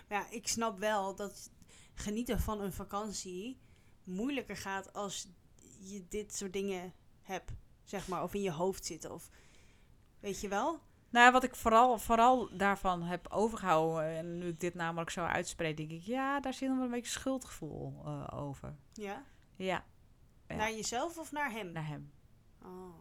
[0.07, 1.51] Maar ja, ik snap wel dat
[1.93, 3.59] genieten van een vakantie
[4.03, 5.27] moeilijker gaat als
[5.79, 7.51] je dit soort dingen hebt,
[7.83, 9.11] zeg maar, of in je hoofd zitten.
[9.13, 9.29] Of
[10.19, 10.79] weet je wel?
[11.09, 15.77] Nou, wat ik vooral, vooral daarvan heb overgehouden, en nu ik dit namelijk zo uitspreek,
[15.77, 18.75] denk ik, ja, daar zit nog wel een beetje schuldgevoel eh, over.
[18.93, 19.25] Ja?
[19.55, 19.85] Ja,
[20.47, 20.55] Ja.
[20.55, 21.71] Naar jezelf of naar hem?
[21.71, 22.11] naar hem.
[22.63, 22.93] Oh.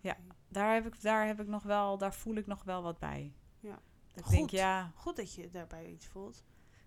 [0.00, 0.16] Ja.
[0.48, 3.32] Daar heb ik, daar heb ik nog wel, daar voel ik nog wel wat bij.
[3.60, 3.78] Ja.
[4.08, 4.34] Dat ik Goed.
[4.34, 6.44] denk, ja, Goed dat je daarbij iets voelt.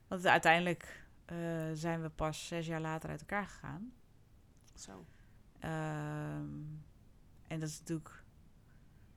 [0.08, 1.38] want uiteindelijk eh,
[1.74, 3.94] zijn we pas zes jaar later uit elkaar gegaan.
[4.76, 5.06] Zo.
[5.60, 6.50] Ehm,
[7.48, 8.24] en dat is natuurlijk,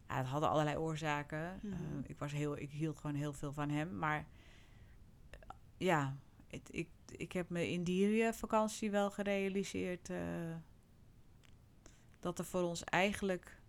[0.08, 1.60] ja, het hadden allerlei oorzaken.
[1.62, 1.72] Mhm.
[1.72, 4.26] Eh, ik, was heel, ik hield gewoon heel veel van hem, maar
[5.76, 6.16] ja,
[6.48, 10.18] het, ik, ik heb me in die vakantie wel gerealiseerd eh,
[12.26, 13.60] dat er voor ons eigenlijk.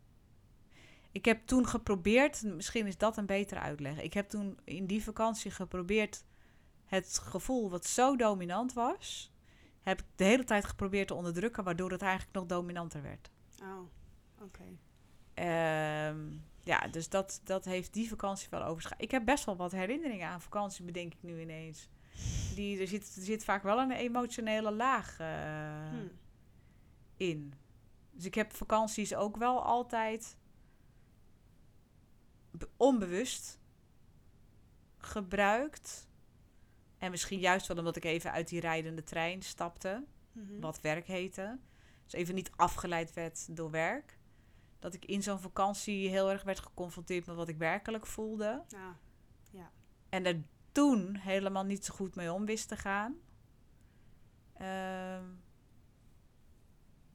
[1.11, 4.01] Ik heb toen geprobeerd, misschien is dat een betere uitleg.
[4.01, 6.23] Ik heb toen in die vakantie geprobeerd
[6.85, 9.31] het gevoel wat zo dominant was,
[9.81, 13.29] heb ik de hele tijd geprobeerd te onderdrukken, waardoor het eigenlijk nog dominanter werd.
[13.61, 13.79] Oh,
[14.41, 14.63] oké.
[15.33, 16.19] Ehm,
[16.63, 19.01] ja, dus dat, dat heeft die vakantie wel overschat.
[19.01, 21.89] Ik heb best wel wat herinneringen aan vakantie, bedenk ik nu ineens.
[22.55, 26.07] Die, er, zit, er zit vaak wel een emotionele laag eh, Hm.
[27.17, 27.53] in.
[28.17, 30.37] Dus ik heb vakanties ook wel altijd
[32.51, 33.59] be- onbewust
[34.97, 36.07] gebruikt.
[36.97, 40.59] En misschien juist wel omdat ik even uit die rijdende trein stapte Mhm.
[40.59, 41.59] wat werk heette.
[42.03, 44.17] Dus even niet afgeleid werd door werk.
[44.79, 48.63] Dat ik in zo'n vakantie heel erg werd geconfronteerd met wat ik werkelijk voelde.
[49.51, 49.71] Ja.
[50.09, 53.15] En er toen helemaal niet zo goed mee om wist te gaan.
[54.53, 55.23] Ehm,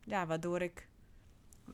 [0.00, 0.88] ja, waardoor ik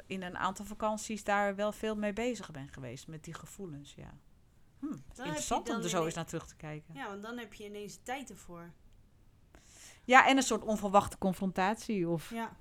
[0.07, 3.07] in een aantal vakanties daar wel veel mee bezig ben geweest.
[3.07, 4.19] Met die gevoelens, ja.
[4.79, 6.95] Hm, interessant om er zo eens naar terug te kijken.
[6.95, 7.01] Ja.
[7.01, 8.73] ja, want dan heb je ineens tijd ervoor.
[10.27, 12.09] en een soort onverwachte confrontatie.
[12.09, 12.57] Of, Ja.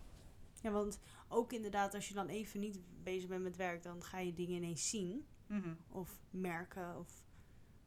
[0.62, 4.20] Ja, want ook inderdaad, als je dan even niet bezig bent met werk, dan ga
[4.20, 5.28] je dingen ineens zien.
[5.48, 5.74] Mhm.
[5.90, 6.98] Of merken.
[7.00, 7.24] Of,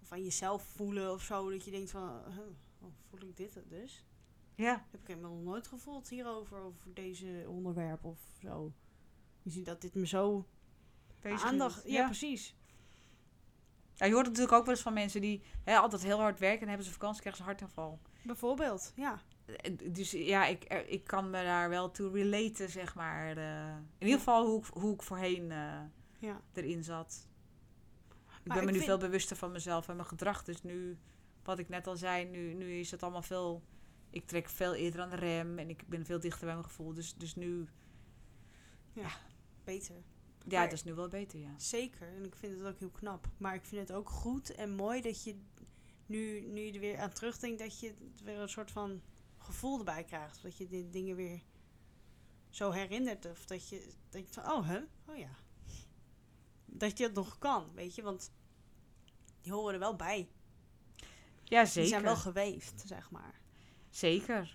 [0.03, 1.51] of aan jezelf voelen of zo.
[1.51, 4.05] Dat je denkt van, huh, voel ik dit dus?
[4.55, 4.87] ja.
[4.91, 8.73] heb ik helemaal nooit gevoeld hierover, over deze onderwerp of zo.
[9.43, 10.47] Je ziet dat dit me zo
[11.21, 11.83] Bezig aandacht...
[11.87, 12.55] Ja, precies.
[13.95, 16.39] Ja, je hoort het natuurlijk ook wel eens van mensen die hè, altijd heel hard
[16.39, 18.01] werken en hebben ze vakantie, krijgen ze een hartaanval.
[18.25, 19.21] Bijvoorbeeld, ja.
[19.47, 23.37] Eh, Dus ja, ik, ik kan me daar wel toe relaten, zeg maar.
[23.37, 23.77] eh.
[23.99, 25.81] in ieder geval hoe ik, hoe ik voorheen eh,
[26.19, 26.41] ja.
[26.53, 27.29] erin zat.
[28.41, 30.45] Ik Maar ben me nu vind- veel bewuster van mezelf en mijn gedrag.
[30.45, 30.99] Dus nu,
[31.45, 33.63] wat ik net al zei, nu, nu is het allemaal veel...
[34.11, 36.95] Ik trek veel eerder aan de rem en ik ben veel dichter bij mijn gevoel.
[36.95, 37.69] Dus, dus nu,
[39.65, 39.95] Beter.
[40.45, 41.59] ja, Maar- dat is nu wel beter, ja.
[41.59, 42.09] Zeker.
[42.17, 43.29] En ik vind het ook heel knap.
[43.37, 45.37] Maar ik vind het ook goed en mooi dat je
[46.07, 47.95] nu, nu je er weer aan terugdenkt, dat je
[48.25, 49.03] weer een soort van
[49.39, 50.43] gevoel erbij krijgt.
[50.43, 51.43] Dat je die dingen weer
[52.49, 53.27] zo herinnert.
[53.27, 54.79] Of dat je denkt van, oh, hè?
[55.07, 55.31] Oh ja.
[56.67, 58.03] Dat je het nog kan, weet je.
[58.03, 58.33] Want
[59.41, 60.29] die horen er wel bij.
[61.45, 62.03] Ja, Die zijn zeker.
[62.03, 63.41] wel geweest, zeg maar.
[63.91, 64.53] Zeker.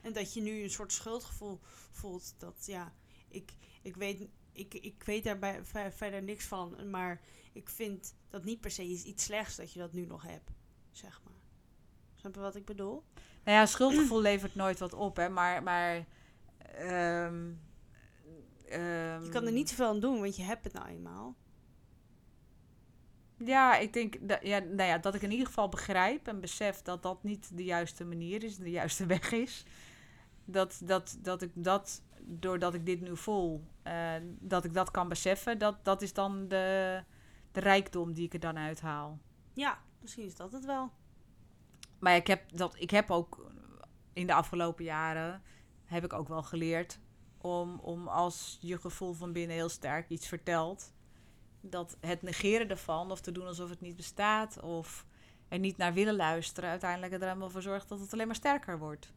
[0.00, 1.58] En dat je nu een soort schuldgevoel
[1.92, 2.34] voelt.
[2.38, 2.92] Dat ja,
[3.28, 3.52] ik,
[3.82, 6.90] ik, weet, ik, ik weet daar verder niks van.
[6.90, 7.20] Maar
[7.52, 10.50] ik vind dat niet per se iets slechts dat je dat nu nog hebt.
[10.90, 11.38] Zeg maar.
[12.14, 13.04] Snap je wat ik bedoel?
[13.44, 15.28] Nou ja, schuldgevoel levert nooit wat op, hè.
[15.28, 16.06] Maar, maar
[16.74, 17.52] ehm,
[18.68, 21.36] ehm, Je kan er niet zoveel aan doen, want je hebt het nou eenmaal.
[23.44, 26.82] Ja, ik denk dat, ja, nou ja, dat ik in ieder geval begrijp en besef
[26.82, 29.64] dat dat niet de juiste manier is, de juiste weg is.
[30.44, 32.02] Dat, dat, dat ik dat,
[32.38, 36.48] doordat ik dit nu voel, eh, dat ik dat kan beseffen, dat, dat is dan
[36.48, 37.02] de,
[37.52, 39.18] de rijkdom die ik er dan uithaal.
[39.52, 40.92] Ja, misschien is dat het wel.
[41.98, 43.52] Maar ik heb, dat, ik heb ook
[44.12, 45.42] in de afgelopen jaren,
[45.84, 47.00] heb ik ook wel geleerd
[47.38, 50.92] om, om als je gevoel van binnen heel sterk iets vertelt,
[51.60, 55.06] dat het negeren ervan of te doen alsof het niet bestaat of
[55.48, 58.78] er niet naar willen luisteren, uiteindelijk er helemaal voor zorgt dat het alleen maar sterker
[58.78, 59.12] wordt.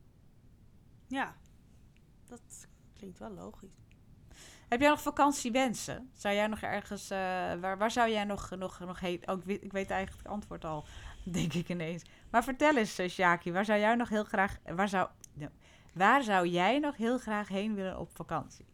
[1.08, 1.36] Ja,
[2.26, 2.68] dat
[3.04, 3.82] klinkt wel logisch.
[4.68, 6.10] Heb jij nog vakantiewensen?
[6.14, 7.18] Zou jij nog ergens, eh,
[7.60, 9.28] waar, waar zou jij nog, nog, nog heen?
[9.28, 10.86] Oh, ik, weet, ik weet eigenlijk het antwoord al,
[11.24, 12.04] denk ik ineens.
[12.30, 15.10] Maar vertel eens, uh, Sjaki, waar zou jij nog heel graag, waar zou,
[15.94, 18.66] waar zou jij nog heel graag heen willen op vakantie?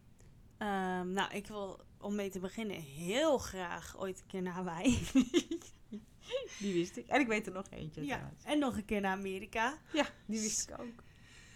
[0.58, 4.98] Ehm, nou, ik wil om mee te beginnen heel graag ooit een keer naar Hawaii.
[6.58, 7.06] Die wist ik.
[7.06, 8.04] En ik weet er nog eentje.
[8.04, 8.44] ja, trouwens.
[8.44, 9.78] en nog een keer naar Amerika.
[9.92, 11.02] ja, die wist ik ook.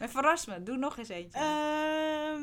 [0.05, 1.39] Maar verras me, doe nog eens eentje.
[1.39, 2.43] Ehm,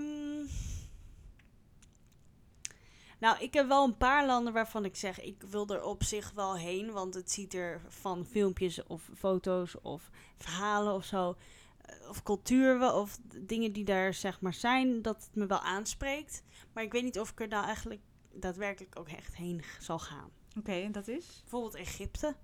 [3.19, 6.31] nou, ik heb wel een paar landen waarvan ik zeg, ik wil er op zich
[6.31, 6.91] wel heen.
[6.91, 11.35] Want het ziet er van filmpjes of foto's of verhalen of zo,
[11.81, 15.61] eh, of cultuur wel, of dingen die daar zeg maar zijn, dat het me wel
[15.61, 16.43] aanspreekt.
[16.73, 18.01] Maar ik weet niet of ik er nou eigenlijk
[18.33, 20.29] daadwerkelijk ook echt heen zal gaan.
[20.57, 21.39] Oké, en dat is?
[21.41, 22.35] Bijvoorbeeld Egypte.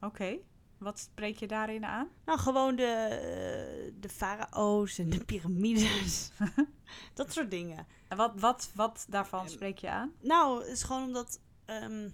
[0.00, 0.38] Oké.
[0.78, 2.08] Wat spreek je daarin aan?
[2.24, 6.30] Nou, gewoon de, eh, de farao's en de piramides.
[7.14, 7.86] dat soort dingen.
[8.08, 10.12] En wat, wat, wat daarvan spreek je aan?
[10.20, 12.08] Nou, het is gewoon omdat ehm,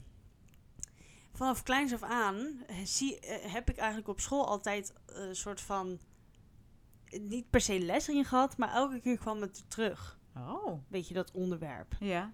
[1.32, 5.60] vanaf kleins af aan eh, zie, eh, heb ik eigenlijk op school altijd een soort
[5.60, 5.98] van
[7.20, 10.18] niet per se les erin gehad, maar elke keer kwam het terug.
[10.36, 10.82] Oh.
[10.88, 11.94] Weet je, dat onderwerp.
[12.00, 12.32] Ja.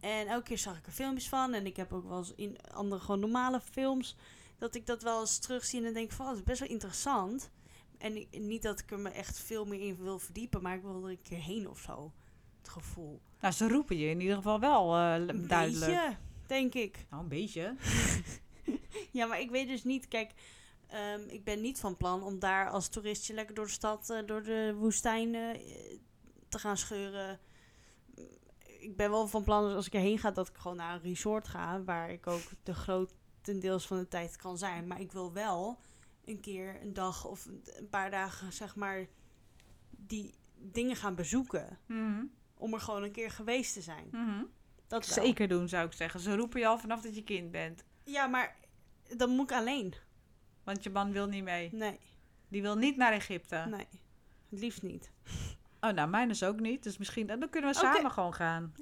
[0.00, 1.54] En elke keer zag ik er filmpjes van.
[1.54, 4.16] En ik heb ook wel eens in andere gewoon normale films.
[4.62, 7.50] Dat ik dat wel eens terugzie en denk van, oh, dat is best wel interessant.
[7.98, 11.04] En niet dat ik er me echt veel meer in wil verdiepen, maar ik wil
[11.04, 12.12] er een keer heen of zo.
[12.58, 13.20] Het gevoel.
[13.40, 15.92] Nou, ze roepen je in ieder geval wel eh, Een duidelijk.
[15.92, 17.06] beetje, denk ik.
[17.10, 17.74] Nou, een beetje.
[19.10, 20.32] Ja, maar ik weet dus niet, kijk,
[20.86, 24.26] ehm, ik ben niet van plan om daar als toeristje lekker door de stad, eh,
[24.26, 25.60] door de woestijn eh,
[26.48, 27.40] te gaan scheuren.
[28.64, 31.48] Ik ben wel van plan, als ik erheen ga, dat ik gewoon naar een resort
[31.48, 32.74] ga, waar ik ook de
[33.42, 34.86] grotendeels van de tijd kan zijn.
[34.86, 35.78] Maar ik wil wel
[36.24, 39.06] een keer een dag of een- paar dagen, zeg maar,
[39.90, 41.78] die dingen gaan bezoeken.
[41.86, 42.24] Mhm.
[42.54, 44.08] Om er gewoon een keer geweest te zijn.
[44.12, 44.44] Mhm.
[44.86, 45.06] Dat.
[45.06, 46.20] Zeker doen, zou ik zeggen.
[46.20, 47.84] Ze roepen je al vanaf dat je kind bent.
[48.04, 48.56] Ja, maar
[49.16, 49.94] dan moet ik alleen.
[50.64, 51.68] Want je man wil niet mee.
[51.72, 51.98] Nee,
[52.48, 53.66] Die wil niet naar Egypte.
[53.70, 53.88] nee.
[54.50, 55.10] Het liefst niet.
[55.80, 56.82] Oh, nou, mijn is ook niet.
[56.82, 58.74] Dus misschien, dan kunnen we samen gewoon gaan.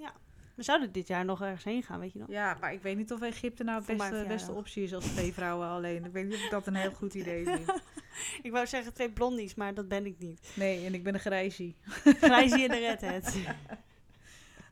[0.60, 2.28] We zouden dit jaar nog ergens heen gaan, weet je nog?
[2.28, 5.32] Ja, maar ik weet niet of Egypte nou mijn beste, beste optie is als twee
[5.32, 6.04] vrouwen alleen.
[6.04, 7.72] Ik weet niet of ik dat een heel goed idee vind.
[8.42, 10.52] Ik wou zeggen twee blondies, maar dat ben ik niet.
[10.54, 11.76] Nee, en ik ben een grijzie.
[12.02, 13.34] Grijzie in de redhead.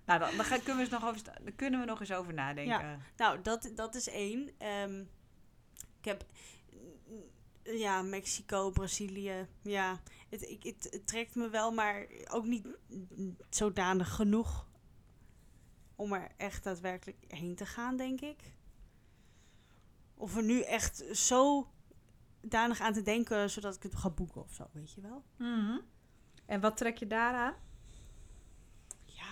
[0.05, 2.35] Nou, dan, dan gaan- kunnen, we eens nog over, daar kunnen we nog eens over
[2.35, 3.03] nadenken.
[3.17, 4.51] nou, dat, dat is één.
[4.59, 5.01] Ehm,
[5.99, 6.25] ik heb...
[7.63, 9.47] Ja, Mexico, Brazilië.
[9.63, 12.67] Ja, het, ik, het, het trekt me wel, maar ook niet
[13.51, 14.68] zodanig genoeg
[15.99, 18.53] om er echt daadwerkelijk heen te gaan, denk ik.
[20.15, 21.69] Of er nu echt zo
[22.41, 25.25] danig aan te denken, zodat ik het ga boeken of zo, weet je wel?
[25.37, 25.79] Mhm.
[26.47, 27.55] En wat trek je daaraan?
[29.05, 29.25] Ja.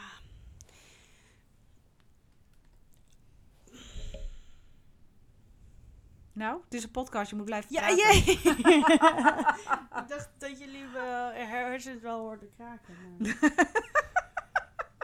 [6.32, 7.96] Nou, het is een podcast, je moet blijven Ja, praten.
[7.96, 8.38] jee!
[10.02, 12.94] ik dacht dat jullie me hersens wel hoorden kraken.
[13.18, 13.36] maar-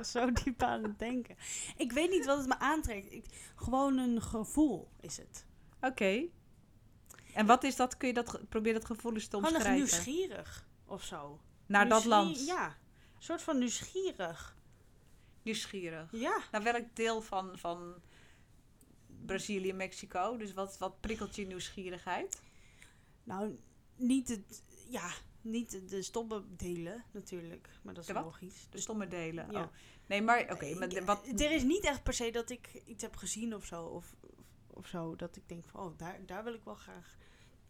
[0.12, 1.36] Zo diep aan het denken.
[1.76, 3.12] Ik weet niet wat het me aantrekt.
[3.12, 5.46] Ik, gewoon een gevoel is het.
[5.80, 6.24] Oké.
[7.34, 7.96] En wat is dat?
[7.96, 9.80] Kun je dat, probeer dat gevoel eens te Gewoon omschrijven?
[9.82, 11.40] nieuwsgierig of zo.
[11.66, 12.46] Naar dat land?
[12.46, 12.66] Ja.
[12.66, 14.56] Een soort van nieuwsgierig.
[15.42, 16.08] Nieuwsgierig.
[16.12, 16.38] Ja.
[16.50, 17.94] Naar welk deel van, van
[19.26, 20.36] Brazilië, Mexico?
[20.36, 22.42] Dus wat, wat prikkelt je nieuwsgierigheid?
[23.24, 23.58] Nou,
[23.96, 24.62] niet het...
[24.88, 25.10] Ja,
[25.42, 27.68] niet de stomme delen natuurlijk.
[27.82, 28.66] Maar dat is De logisch.
[28.70, 29.50] De stomme delen.
[29.50, 29.62] Ja.
[29.62, 29.68] Oh.
[30.06, 30.74] Nee, maar oké.
[30.74, 33.64] maar de- wat, Er is niet echt per se dat ik iets heb gezien of
[33.64, 33.84] zo.
[33.84, 34.14] Of,
[34.66, 35.16] of, zo.
[35.16, 37.16] Dat ik denk van, oh, daar, daar wil ik wel graag.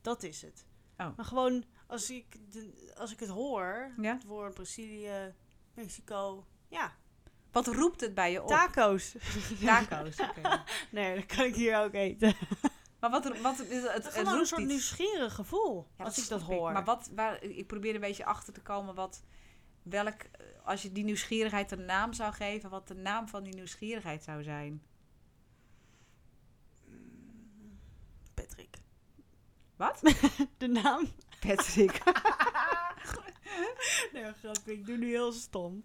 [0.01, 0.65] Dat is het.
[0.99, 1.17] Oh.
[1.17, 4.13] Maar gewoon, als ik, de, als ik het hoor, Ja?
[4.15, 5.35] het woord Brazilië,
[5.75, 6.97] Mexico, ja,
[7.53, 8.49] wat roept het bij je op?
[8.49, 9.15] taco's.
[9.65, 10.17] Taco's.
[10.91, 12.35] nee, dat kan ik hier ook eten.
[13.03, 14.71] Maar wat, wat is het, het Gewoon een soort iets.
[14.71, 16.73] nieuwsgierig gevoel, Ja, als ik dat hoor.
[16.73, 19.23] Maar wat, waar, ik probeer een beetje achter te komen wat,
[19.83, 20.23] welk,
[20.65, 24.43] als je die nieuwsgierigheid een naam zou geven, wat de naam van die nieuwsgierigheid zou
[24.43, 24.83] zijn.
[28.35, 28.77] Patrick.
[29.77, 30.01] Wat?
[30.59, 31.09] De naam?
[31.41, 32.03] Patrick.
[34.13, 34.67] nee, grappig.
[34.67, 35.85] Ik doe nu heel stom.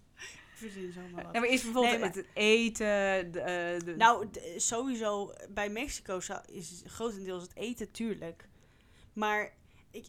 [0.58, 1.32] Verzin zomaar wat.
[1.34, 3.32] Ja, maar is bijvoorbeeld Nee, maar- het eten...
[3.32, 8.48] De, eh, de- Nou, sowieso bij Mexico is grotendeels het eten, tuurlijk.
[9.12, 9.52] Maar
[9.90, 10.06] ik,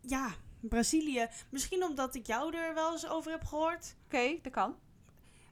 [0.00, 1.28] ja, Brazilië.
[1.50, 3.96] Misschien omdat ik jou er wel eens over heb gehoord.
[4.04, 4.76] Oké, dat kan.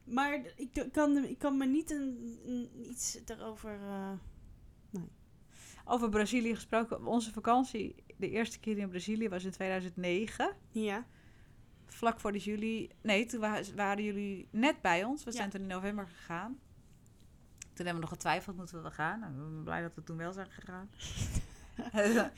[0.05, 3.79] Maar ik kan, ik kan me niet een, een- iets erover.
[3.83, 4.13] eh,
[5.85, 7.07] Over Brazilië gesproken.
[7.07, 10.57] Onze vakantie, de eerste keer in Brazilië was in 2009.
[10.71, 11.07] ja.
[11.89, 12.91] Vlak voor de juli...
[13.03, 15.25] Nee, toen wa- waren jullie net bij ons.
[15.25, 15.37] We Ja.
[15.37, 16.59] zijn toen in november gegaan.
[17.59, 19.21] Toen hebben we nog getwijfeld, moeten we wel gaan?
[19.21, 20.91] Nou, ik ben blij dat we toen wel zijn gegaan.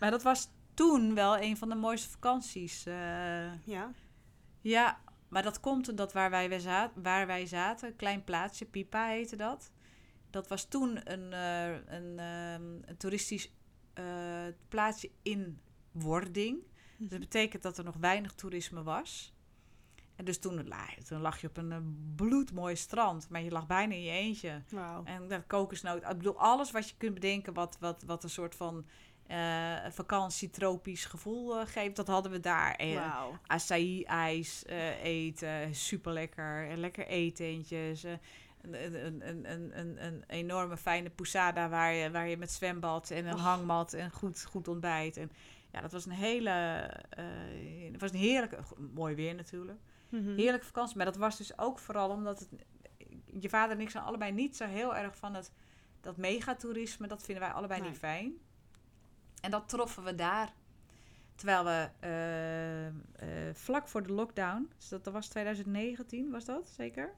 [0.00, 2.86] maar dat was toen wel een van de mooiste vakanties.
[2.86, 3.66] eh.
[3.66, 3.90] Ja.
[4.60, 8.64] ja, maar dat komt omdat waar wij, we za- waar wij zaten, een klein plaatsje,
[8.64, 9.70] Pipa heette dat.
[10.30, 13.52] Dat was toen een, eh, een, ehm, een toeristisch
[13.94, 14.04] eh,
[14.68, 15.60] plaatsje in
[15.92, 16.58] wording.
[17.00, 19.32] Dus dat betekent dat er nog weinig toerisme was.
[20.16, 21.78] En dus toen, la- toen lag je op een eh,
[22.16, 24.62] bloedmooi strand, maar je lag bijna in je eentje.
[25.04, 26.02] En dat kokosnoot.
[26.02, 28.86] Ik bedoel, alles wat je kunt bedenken wat, wat, wat een soort van
[29.26, 32.74] eh vakantietropisch gevoel eh, geeft, dat hadden we daar.
[32.74, 32.92] En
[33.46, 36.76] acai-ijs eh, eten, super lekker.
[36.76, 38.02] Lekker etentjes.
[38.02, 43.34] een, een, een, een, enorme fijne pousada waar je, waar je met zwembad en een
[43.34, 43.40] Och.
[43.40, 45.16] hangmat en goed, goed ontbijt.
[45.16, 45.30] En
[45.72, 46.50] ja, dat was een hele,
[47.10, 47.24] eh
[47.92, 48.58] het was een heerlijke,
[48.94, 49.78] mooi weer natuurlijk.
[50.08, 50.34] Mhm.
[50.36, 50.96] Heerlijke vakantie.
[50.96, 52.48] Maar dat was dus ook vooral omdat het,
[53.40, 55.52] je vader en ik zijn allebei niet zo heel erg van het,
[56.00, 57.06] dat megatoerisme.
[57.06, 57.88] Dat vinden wij allebei Nee.
[57.88, 58.32] niet fijn.
[59.40, 60.52] En dat troffen we daar.
[61.34, 66.68] Terwijl we eh, eh, vlak voor de lockdown, dus dat, dat was 2019, was dat
[66.68, 67.14] zeker?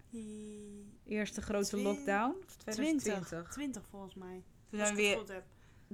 [1.07, 2.37] Eerste grote Twin- lockdown?
[2.47, 2.75] Of 20.
[2.75, 3.53] 2020.
[3.53, 4.43] 20 volgens mij.
[4.71, 5.25] Toen zijn, we weer,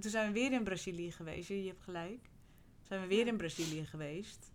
[0.00, 1.48] toen zijn we weer in Brazilië geweest.
[1.48, 2.28] Je hebt gelijk.
[2.88, 4.50] Zijn we weer in Brazilië geweest.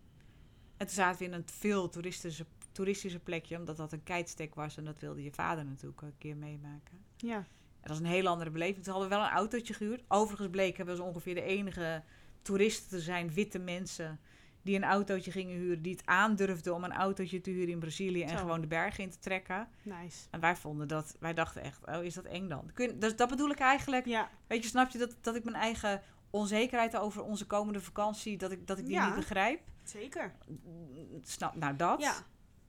[0.76, 4.76] En toen zaten we in een veel toeristische, toeristische plekje, omdat dat een keitstek was.
[4.76, 7.04] En dat wilde je vader natuurlijk een keer meemaken.
[7.16, 7.36] Ja.
[7.36, 8.84] En dat is een hele andere beleving.
[8.84, 10.02] Toen hadden we wel een autootje gehuurd.
[10.08, 12.02] Overigens bleken we dus ongeveer de enige
[12.42, 14.20] toeristen te zijn, witte mensen,
[14.62, 18.22] die een autootje gingen huren, die het aandurfden om een autootje te huren in Brazilië
[18.22, 18.36] en Zo.
[18.36, 19.68] gewoon de bergen in te trekken.
[19.82, 20.26] Nice.
[20.30, 22.70] En wij vonden dat, wij dachten echt, oh, is dat eng dan?
[22.74, 24.06] Kun dus dat bedoel ik eigenlijk.
[24.06, 24.30] Ja.
[24.46, 26.02] Weet je, snap je dat, dat ik mijn eigen
[26.34, 29.06] onzekerheid over onze komende vakantie, dat ik, dat ik die Ja.
[29.06, 29.60] niet begrijp?
[29.82, 30.34] Zeker.
[31.22, 32.00] Snap, nou dat.
[32.00, 32.14] Ja.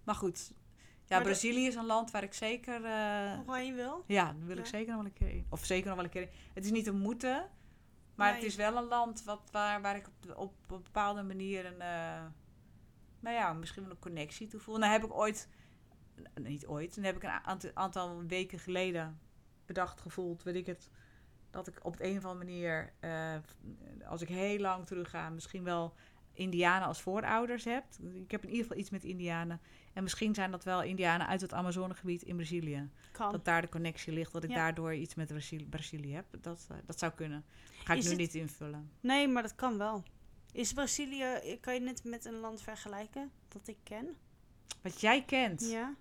[0.04, 0.52] Maar goed.
[0.58, 2.84] Ja, Maar de- Brazilië is een land waar ik zeker...
[2.86, 4.04] eh, Nog waar je wil?
[4.08, 5.46] ja, daar wil ik zeker nog wel een keer in.
[5.50, 6.30] Of zeker nog wel een keer in.
[6.54, 7.50] Het is niet een moeten,
[8.16, 11.66] maar het is wel een land wat, waar, waar ik op, op een bepaalde manier
[11.66, 11.82] een...
[11.82, 12.24] eh,
[13.20, 14.78] nou ja, misschien wel een connectie toe voel.
[14.78, 15.50] Nou heb ik ooit...
[16.42, 16.94] Niet ooit.
[16.94, 19.20] Toen heb ik een aantal, aantal weken geleden
[19.66, 20.90] bedacht, gevoeld, weet ik het...
[21.56, 23.36] Dat ik op de een of andere manier, eh,
[24.08, 25.94] als ik heel lang terug ga, misschien wel
[26.34, 27.84] Indianen als voorouders heb.
[28.14, 29.62] Ik heb in ieder geval iets met Indianen.
[29.94, 33.32] En misschien zijn dat wel Indianen uit het Amazonegebied in Brazilië Kan.
[33.32, 34.56] dat daar de connectie ligt, dat ik Ja.
[34.56, 36.26] daardoor iets met Brazilië, Brazilië heb.
[36.42, 37.46] Dat, eh, dat zou kunnen.
[37.84, 38.90] Ga ik Is nu het- niet invullen.
[39.00, 40.04] Nee, maar dat kan wel.
[40.52, 44.08] Is Brazilië, kan je het met een land vergelijken dat ik ken?
[44.82, 45.96] Wat jij kent, Ja.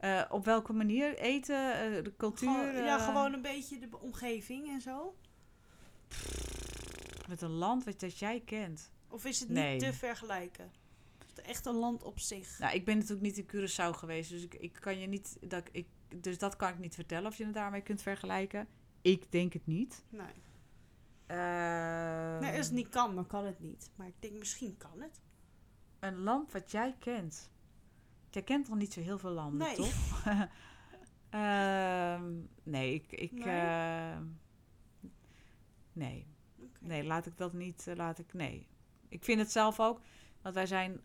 [0.00, 2.48] Eh, op welke manier eten, eh, de cultuur.
[2.48, 5.14] Gewoon, ja, eh, gewoon een beetje de omgeving en zo.
[7.28, 8.92] Met een land wat dat jij kent.
[9.08, 9.72] Of is het Nee.
[9.72, 10.70] niet te vergelijken?
[11.18, 12.58] Is het echt een land op zich?
[12.58, 15.36] Nou, ik ben natuurlijk niet in Curaçao geweest, dus ik, ik kan je niet.
[15.40, 15.86] Dat, ik,
[16.16, 18.68] dus dat kan ik niet vertellen of je het daarmee kunt vergelijken.
[19.02, 20.04] Ik denk het niet.
[20.08, 20.42] Nee.
[21.26, 23.90] Ehm, nee, als het niet kan, dan kan het niet.
[23.96, 25.20] Maar ik denk, misschien kan het.
[25.98, 27.50] Een land wat jij kent.
[28.30, 29.76] Jij kent nog niet zo heel veel landen, Nee.
[29.76, 30.24] toch?
[31.30, 33.12] Ehm, nee, ik.
[33.12, 33.44] ik Nee?
[33.48, 34.22] ehm,
[35.92, 36.26] nee.
[36.80, 37.86] Nee, laat ik dat niet.
[37.86, 38.66] eh, laat ik, nee.
[39.08, 40.00] Ik vind het zelf ook.
[40.42, 41.00] Want wij zijn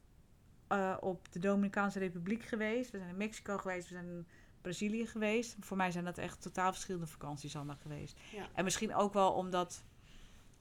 [0.67, 2.91] eh, op de Dominicaanse Republiek geweest.
[2.91, 3.88] We zijn in Mexico geweest.
[3.88, 4.28] We zijn in
[4.61, 5.55] Brazilië geweest.
[5.59, 8.19] Voor mij zijn dat echt totaal verschillende vakanties allemaal geweest.
[8.32, 8.47] Ja.
[8.53, 9.84] En misschien ook wel omdat.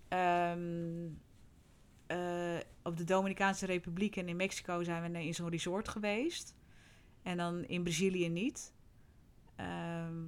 [0.08, 0.83] ehm, eh,
[2.94, 6.54] op de Dominicaanse Republiek en in Mexico zijn we in zo'n resort geweest.
[7.22, 8.74] En dan in Brazilië niet.
[9.56, 10.24] Ehm,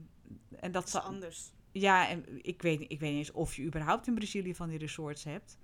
[0.51, 1.53] en dat Dat is zal, anders.
[1.73, 4.79] ja, en ik weet, ik weet niet eens of je überhaupt in Brazilië van die
[4.79, 5.59] resorts hebt.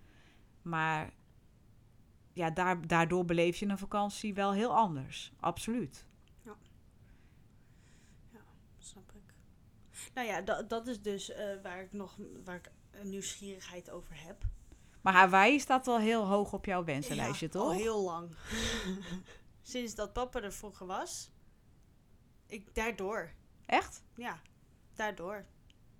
[0.63, 1.13] Maar
[2.33, 5.33] ja, daar, daardoor beleef je een vakantie wel heel anders.
[5.41, 6.07] Absoluut.
[8.79, 9.35] Snap ik.
[10.15, 12.71] Nou ja, dat, dat is dus eh, waar ik nog waar ik
[13.05, 14.45] nieuwsgierigheid over heb.
[15.03, 17.63] Maar Hawaii staat wel heel hoog op jouw wensenlijstje, Ja, toch?
[17.63, 18.37] Al heel lang.
[19.63, 21.31] Sinds dat papa er vroeger was.
[22.47, 23.33] Ik, daardoor.
[23.67, 24.03] Echt?
[24.15, 24.41] Ja,
[24.95, 25.47] daardoor.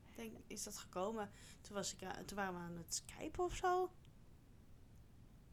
[0.05, 1.31] Ik denk, is dat gekomen.
[1.61, 3.91] Toen, was ik, aan- toen waren we aan het skypen of zo.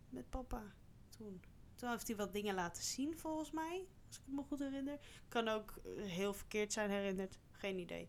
[0.10, 0.64] Met papa.
[1.18, 1.42] toen?
[1.76, 3.88] Toen heeft hij wat dingen laten zien, volgens mij.
[4.08, 5.00] Als ik me goed herinner.
[5.28, 7.38] Kan ook eh, heel verkeerd zijn herinnerd.
[7.52, 8.08] Geen idee.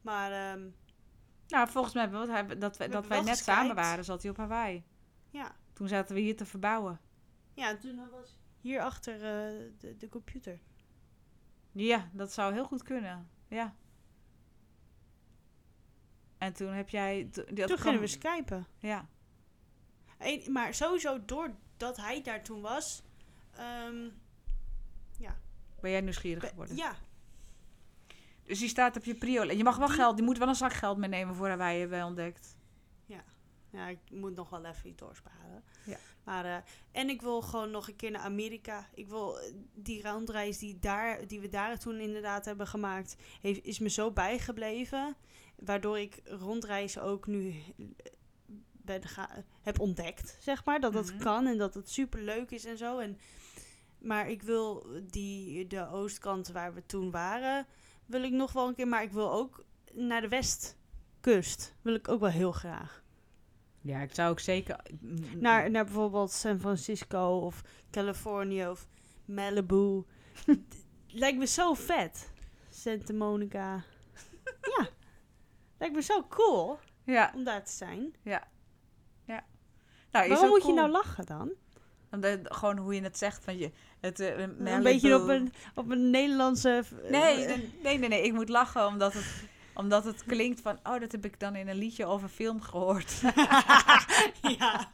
[0.00, 0.68] Maar ehm,
[1.52, 4.36] Nou, volgens mij, wat hij, dat, wij- dat wij net samen waren, zat hij op
[4.36, 4.84] Hawaii.
[5.30, 5.54] ja.
[5.72, 7.00] Toen zaten we hier te verbouwen.
[7.54, 10.60] Ja, en toen was hier achter eh, de, de computer.
[11.72, 13.28] Ja, dat zou heel goed kunnen.
[13.48, 13.74] Ja.
[16.38, 17.28] En toen heb jij...
[17.32, 18.66] dat toen kwam- gingen we skypen.
[18.78, 19.08] Ja.
[20.18, 23.02] En, maar sowieso doordat hij daar toen was...
[23.56, 24.08] ehm,
[25.80, 26.76] Ben jij nieuwsgierig geworden?
[26.76, 26.94] ja,
[28.44, 29.44] Dus die staat op je prio.
[29.44, 31.98] Je mag wel Die- geld, je moet wel een zak geld meenemen voor Hawaii, hebben
[31.98, 32.56] wij ontdekt.
[33.74, 35.62] Ja, ik moet nog wel even iets doorsparen.
[35.84, 35.96] Ja.
[36.24, 36.56] Maar, eh,
[36.92, 38.88] en ik wil gewoon nog een keer naar Amerika.
[38.94, 43.64] Ik wil eh, die rondreis die, daar, die we daar toen inderdaad hebben gemaakt, heeft,
[43.64, 45.16] is me zo bijgebleven.
[45.56, 47.86] Waardoor ik rondreizen ook nu eh,
[48.72, 50.80] ben ga, heb ontdekt, zeg maar.
[50.80, 51.18] Dat dat Mhm.
[51.22, 52.98] kan en dat het super leuk is en zo.
[52.98, 53.18] En,
[53.98, 57.66] maar ik wil die, de oostkant waar we toen waren,
[58.12, 58.88] wil ik nog wel een keer.
[58.88, 61.74] Maar ik wil ook naar de westkust.
[61.82, 63.02] Wil ik ook wel heel graag.
[63.80, 64.76] Ja, ik zou ook zeker...
[65.36, 68.88] Naar, naar bijvoorbeeld San Francisco of Californië of
[69.24, 70.04] Malibu.
[71.22, 72.32] Lijkt me zo vet.
[72.70, 73.84] Santa Monica.
[74.76, 74.88] ja.
[75.78, 78.14] Lijkt me zo cool Ja, om daar te zijn.
[80.10, 81.52] nou, is Waarom ook moet je nou lachen dan?
[82.12, 83.44] Omdat, gewoon hoe je het zegt.
[83.44, 86.84] Van je, het, eh, Een beetje op een, op een Nederlandse...
[87.04, 89.24] eh, Nee, nee, nee, nee, nee, ik moet lachen omdat het,
[89.74, 90.78] omdat het klinkt van...
[90.82, 93.12] Oh, dat heb ik dan in een liedje een film gehoord.
[94.58, 94.90] ja.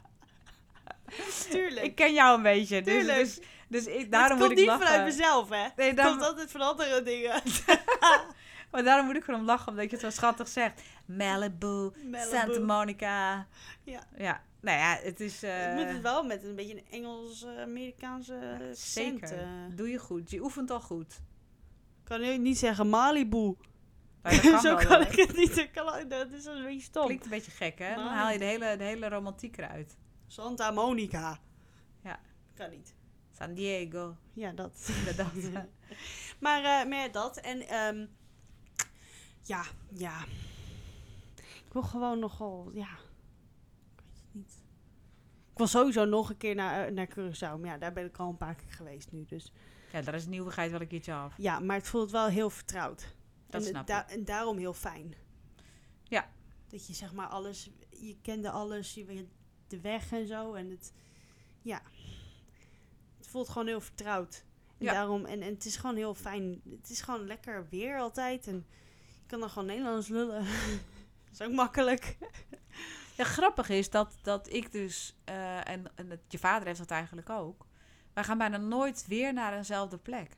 [1.49, 1.85] Tuurlijk.
[1.85, 2.81] ik ken jou een beetje.
[2.81, 3.17] Dus, Tuurlijk.
[3.17, 4.87] dus, dus ik, Het daarom moet ik niet lachen.
[4.87, 5.67] vanuit mezelf, hè?
[5.75, 7.41] Nee, Het komt altijd van andere dingen.
[8.71, 10.81] maar daarom moet ik gewoon lachen, omdat je het zo schattig zegt.
[11.05, 12.29] Malibu, Malibu.
[12.31, 13.47] Santa Monica.
[13.83, 13.99] Ja.
[14.17, 15.43] Ja, nou ja, het is...
[15.43, 18.33] eh, Het moet het wel met een beetje een Engels-Amerikaanse
[18.73, 19.21] zeker.
[19.21, 19.31] accent.
[19.39, 19.47] eh.
[19.75, 20.29] Doe je goed.
[20.29, 21.21] Je oefent al goed.
[22.03, 23.55] kan ik niet zeggen Malibu.
[24.21, 25.55] Dat kan Zo wel, kan ik het niet.
[25.55, 27.05] Dat, kan, dat is een beetje stom.
[27.05, 27.95] Klinkt een beetje gek, hè?
[27.95, 29.97] Dan haal je de hele, de hele romantiek eruit.
[30.27, 31.39] Santa Monica.
[32.03, 32.19] Ja.
[32.53, 32.93] Kan niet.
[33.37, 34.15] San Diego.
[34.33, 34.89] Ja, dat.
[34.99, 35.67] Inderdaad.
[36.39, 37.37] maar eh, meer dat.
[37.37, 38.05] En ehm,
[39.43, 40.23] ja, ja.
[41.35, 42.87] Ik wil gewoon nogal, ja.
[42.91, 44.53] Ik weet het niet.
[45.48, 47.59] Ik wil sowieso nog een keer naar, eh, naar Curaçao.
[47.59, 49.25] Maar ja, daar ben ik al een paar keer geweest nu.
[49.25, 49.51] Dus
[49.91, 51.33] ja, daar is een nieuwigheid wel een keertje af.
[51.37, 53.15] ja, maar het voelt wel heel vertrouwd.
[53.49, 55.13] Dat en, snap da- en daarom heel fijn.
[56.03, 56.29] Ja.
[56.67, 59.25] Dat je zeg maar alles, je kende alles, je weet
[59.67, 60.53] de weg en zo.
[60.53, 60.93] En het,
[61.61, 61.81] ja.
[63.17, 64.43] Het voelt gewoon heel vertrouwd.
[64.77, 64.93] En Ja.
[64.93, 66.61] daarom, en, en het is gewoon heel fijn.
[66.69, 68.47] Het is gewoon lekker weer altijd.
[68.47, 68.65] En
[69.07, 70.45] je kan dan gewoon Nederlands lullen.
[71.25, 72.17] dat is ook makkelijk.
[73.19, 76.91] Ja, grappig is dat, dat ik dus, eh, en, en het, je vader heeft dat
[76.91, 77.65] eigenlijk ook,
[78.13, 80.37] wij gaan bijna nooit weer naar eenzelfde plek.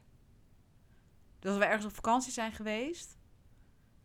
[1.40, 3.18] Dus als we ergens op vakantie zijn geweest,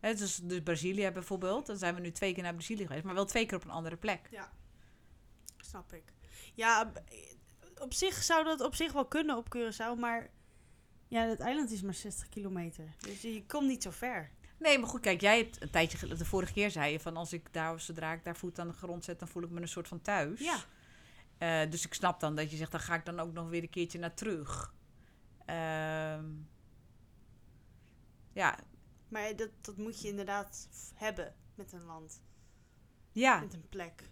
[0.00, 3.14] hè, dus, dus Brazilië bijvoorbeeld, dan zijn we nu twee keer naar Brazilië geweest, maar
[3.14, 4.28] wel twee keer op een andere plek.
[5.56, 6.12] Snap ik.
[6.54, 6.92] Ja,
[7.78, 9.98] op zich zou dat op zich wel kunnen op Curaçao.
[9.98, 10.30] Maar
[11.08, 12.94] ja, het eiland is maar 60 kilometer.
[12.98, 14.30] Dus je komt niet zo ver.
[14.58, 17.32] Nee, maar goed, kijk, jij hebt een tijdje, de vorige keer zei je van als
[17.32, 19.68] ik daar, zodra ik daar voet aan de grond zet, dan voel ik me een
[19.68, 20.40] soort van thuis.
[20.40, 20.58] Ja.
[21.38, 23.62] Eh, dus ik snap dan dat je zegt, dan ga ik dan ook nog weer
[23.62, 24.74] een keertje naar terug.
[25.44, 26.24] Ehm,
[28.32, 28.58] ja,
[29.08, 32.22] Maar dat, dat moet je inderdaad hebben met een land,
[33.12, 34.10] ja, met een plek.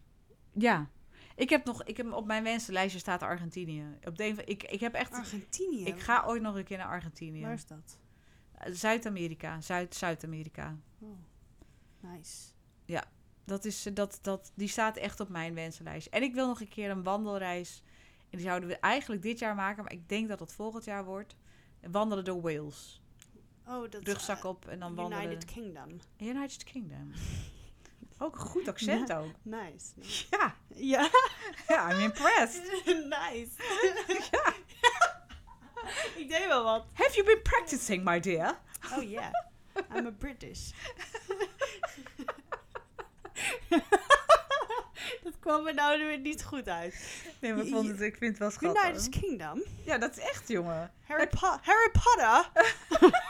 [0.53, 0.91] ja.
[1.37, 3.99] Ik heb nog, ik heb op mijn wensenlijstje staat Argentinië.
[4.05, 5.85] Op de, ik, ik heb echt, Argentinië.
[5.85, 7.43] ik ga ooit nog een keer naar Argentinië.
[7.43, 7.99] Waar is dat?
[8.71, 10.77] Zuid-Amerika, Zuid-Zuid-Amerika.
[11.01, 11.09] Oh,
[12.01, 12.53] nice.
[13.45, 16.11] Dat is, eh, dat, dat, die staat echt op mijn wensenlijstje.
[16.11, 17.83] En ik wil nog een keer een wandelreis.
[18.31, 21.05] En die zouden we eigenlijk dit jaar maken, maar ik denk dat het volgend jaar
[21.05, 21.37] wordt.
[21.91, 23.03] Wandelen door Wales.
[23.67, 25.25] Oh, dat Rugzak eh, op en dan wandelen.
[25.25, 26.01] United Kingdom.
[26.19, 27.13] United Kingdom.
[28.19, 29.33] Ook een goed accent ook.
[29.43, 29.93] Nice.
[30.31, 31.11] Ja, Ja,
[31.69, 32.85] ja, I'm impressed.
[33.19, 33.51] nice.
[36.21, 36.87] ik deed wel wat.
[36.93, 38.59] Have you been practicing, my dear?
[38.97, 39.33] Oh yeah,
[39.97, 40.71] I'm a British.
[45.25, 47.23] dat kwam er nou weer niet goed uit.
[47.41, 49.63] Nee, maar ik, vond het, ik vind het wel United Kingdom.
[49.85, 50.93] Ja, dat is echt, jongen.
[51.07, 52.51] Harry, Po- Harry Potter?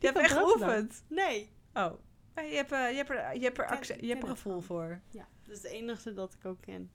[0.00, 1.02] Je hebt echt geoefend.
[1.08, 1.50] Nee.
[1.74, 1.92] Oh.
[2.34, 5.00] Je hebt, eh, je hebt er, je hebt er, je hebt er het gevoel voor.
[5.10, 6.90] Ja, dat is de enige dat ik ook ken.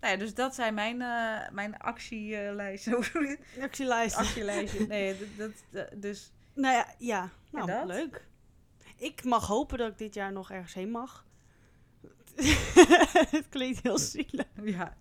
[0.00, 2.92] Nou ja, dus dat zijn mijn, eh mijn actielijsten.
[2.96, 3.62] Hoe doe je het?
[3.62, 4.16] Actielijst.
[4.16, 4.86] Actielijstje.
[4.96, 6.32] Nee, dat, dat, dat- dus...
[6.54, 7.30] Nou ja, ja.
[7.50, 7.84] Nou, dat?
[7.86, 8.26] leuk.
[8.96, 11.24] Ik mag hopen dat ik dit jaar nog ergens heen mag.
[13.30, 14.46] het klinkt heel zielig.
[14.62, 14.96] Ja,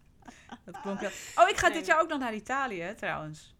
[0.65, 1.01] dat klonk.
[1.35, 1.77] Oh, ik ga Nee.
[1.77, 3.55] dit jaar ook nog naar Italië, trouwens.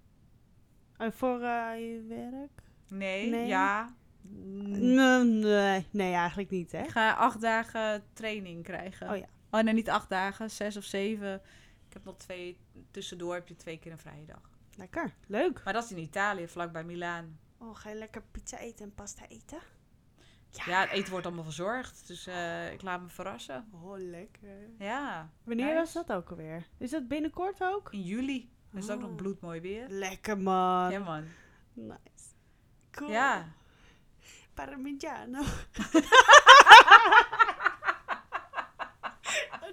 [0.98, 2.62] En voor eh, je werk?
[2.88, 3.48] Nee, Nee.
[3.48, 3.96] ja.
[4.22, 6.82] Mm, Nee, nee, nee, eigenlijk niet, hè?
[6.84, 9.10] Ik ga acht dagen training krijgen.
[9.10, 9.26] Oh ja.
[9.56, 11.34] Oh nee, niet acht dagen, zes of zeven.
[11.88, 12.58] Ik heb nog twee,
[12.92, 14.50] tussendoor heb je twee keer een vrije dag.
[14.76, 15.62] Lekker, leuk.
[15.64, 17.40] Maar dat is in Italië, vlakbij Milaan.
[17.58, 19.60] Oh, ga je lekker pizza eten en pasta eten?
[20.50, 23.70] Ja, het eten wordt allemaal verzorgd, dus eh, ik laat me verrassen.
[23.72, 24.70] Oh, lekker.
[24.78, 25.78] Ja, Wanneer Nice.
[25.78, 26.68] was dat ook alweer?
[26.78, 27.94] Is dat binnenkort ook?
[27.94, 28.50] in juli.
[28.72, 29.16] Dan is het ook nog Oh.
[29.16, 29.86] bloedmooi weer.
[29.90, 30.92] Lekker, man.
[30.92, 31.24] Ja man.
[31.74, 32.00] Nice.
[32.92, 33.12] Cool.
[33.12, 33.48] Ja.
[34.54, 35.42] Parmigiano.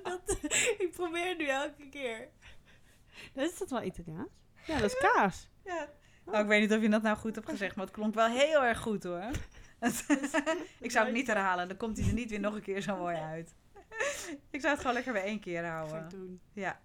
[0.02, 0.36] dat,
[0.92, 2.28] ik probeer nu elke keer.
[3.32, 4.28] Dat is dat wel Italiaans?
[4.66, 5.48] Ja, dat is kaas.
[5.64, 5.88] ja.
[6.24, 8.28] Nou, ik weet niet of je dat nou goed hebt gezegd, maar het klonk wel
[8.28, 9.30] heel erg goed hoor.
[10.80, 12.96] ik zou het niet herhalen, dan komt hij er niet weer nog een keer zo
[12.96, 13.54] mooi uit.
[14.50, 16.08] ik zou het gewoon lekker bij één keer houden.
[16.08, 16.40] doen.
[16.52, 16.80] Ja.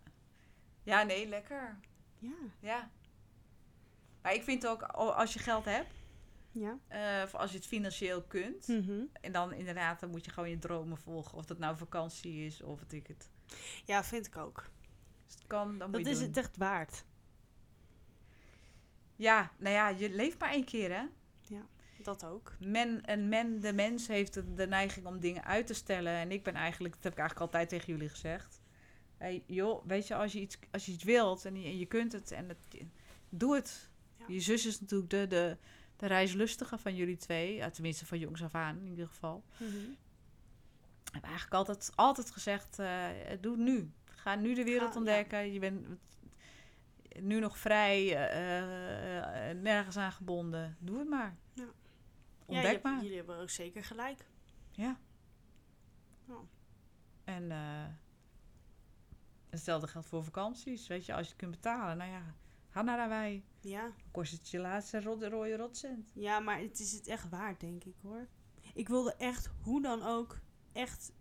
[0.83, 1.77] Ja, nee, lekker.
[2.19, 2.29] Ja.
[2.59, 2.89] Ja.
[4.21, 5.89] Maar ik vind ook, als je geld hebt,
[6.51, 6.77] Ja.
[6.87, 9.01] eh, of als je het financieel kunt, Mhm.
[9.21, 11.37] en dan inderdaad, dan moet je gewoon je dromen volgen.
[11.37, 13.29] Of dat nou vakantie is, of wat ik het.
[13.85, 14.69] Ja, vind ik ook.
[15.25, 16.27] Als het kan, dan moet Dat je is doen.
[16.27, 17.05] het echt waard.
[19.15, 21.03] Ja, nou ja, je leeft maar één keer, hè?
[22.03, 22.55] Dat ook.
[22.59, 26.13] Men, en men, de mens heeft de, de neiging om dingen uit te stellen.
[26.13, 28.61] En ik ben eigenlijk, dat heb ik eigenlijk altijd tegen jullie gezegd.
[29.17, 31.85] Hey, joh, weet je, als je iets, als je iets wilt en je, en je
[31.85, 32.83] kunt het, en het,
[33.29, 33.89] doe het.
[34.19, 34.25] Ja.
[34.27, 35.57] Je zus is natuurlijk de, de,
[35.95, 37.55] de reislustige van jullie twee.
[37.55, 39.43] Ja, tenminste, van jongs af aan in ieder geval.
[39.57, 39.71] Mhm.
[41.17, 43.05] Heb eigenlijk altijd, altijd gezegd, eh,
[43.41, 43.91] doe het nu.
[44.05, 44.97] Ga nu de wereld Ga, ja.
[44.97, 45.53] ontdekken.
[45.53, 45.87] Je bent
[47.19, 50.77] nu nog vrij, eh, eh, nergens aan gebonden.
[50.79, 51.37] Doe het maar.
[51.53, 51.67] Ja.
[52.45, 53.01] Ontdek ja, maar.
[53.01, 54.25] Jullie hebben ook zeker gelijk.
[54.71, 54.97] Ja.
[56.27, 56.35] Ja.
[57.23, 57.51] En
[59.49, 60.87] hetzelfde geldt voor vakanties.
[60.87, 62.35] Weet je, als je het kunt betalen, nou ja,
[62.69, 63.45] ga naar Hawaii.
[63.61, 63.91] Ja.
[64.11, 66.11] Kost het je laatste rode, rode rotcent.
[66.13, 68.27] ja, maar het is het echt waard, denk ik hoor.
[68.73, 70.39] Ik wilde echt, hoe dan ook,
[70.77, 71.11] echt,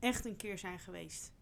[0.00, 1.32] echt een keer zijn geweest.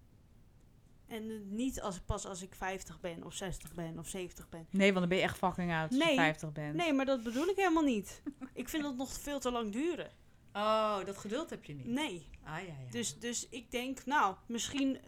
[1.06, 4.66] En niet als, pas als ik 50 ben, of 60 ben, of 70 ben.
[4.70, 6.08] Nee, want dan ben je echt fucking oud als Nee.
[6.10, 6.74] je 50 bent.
[6.74, 8.22] Nee, maar dat bedoel ik helemaal niet.
[8.54, 10.10] ik vind dat nog veel te lang duren.
[10.52, 11.86] Oh, dat geduld heb je niet.
[11.86, 12.28] Nee.
[12.42, 12.90] Ah, ja, ja.
[12.90, 15.02] Dus, dus ik denk, nou, misschien, eh,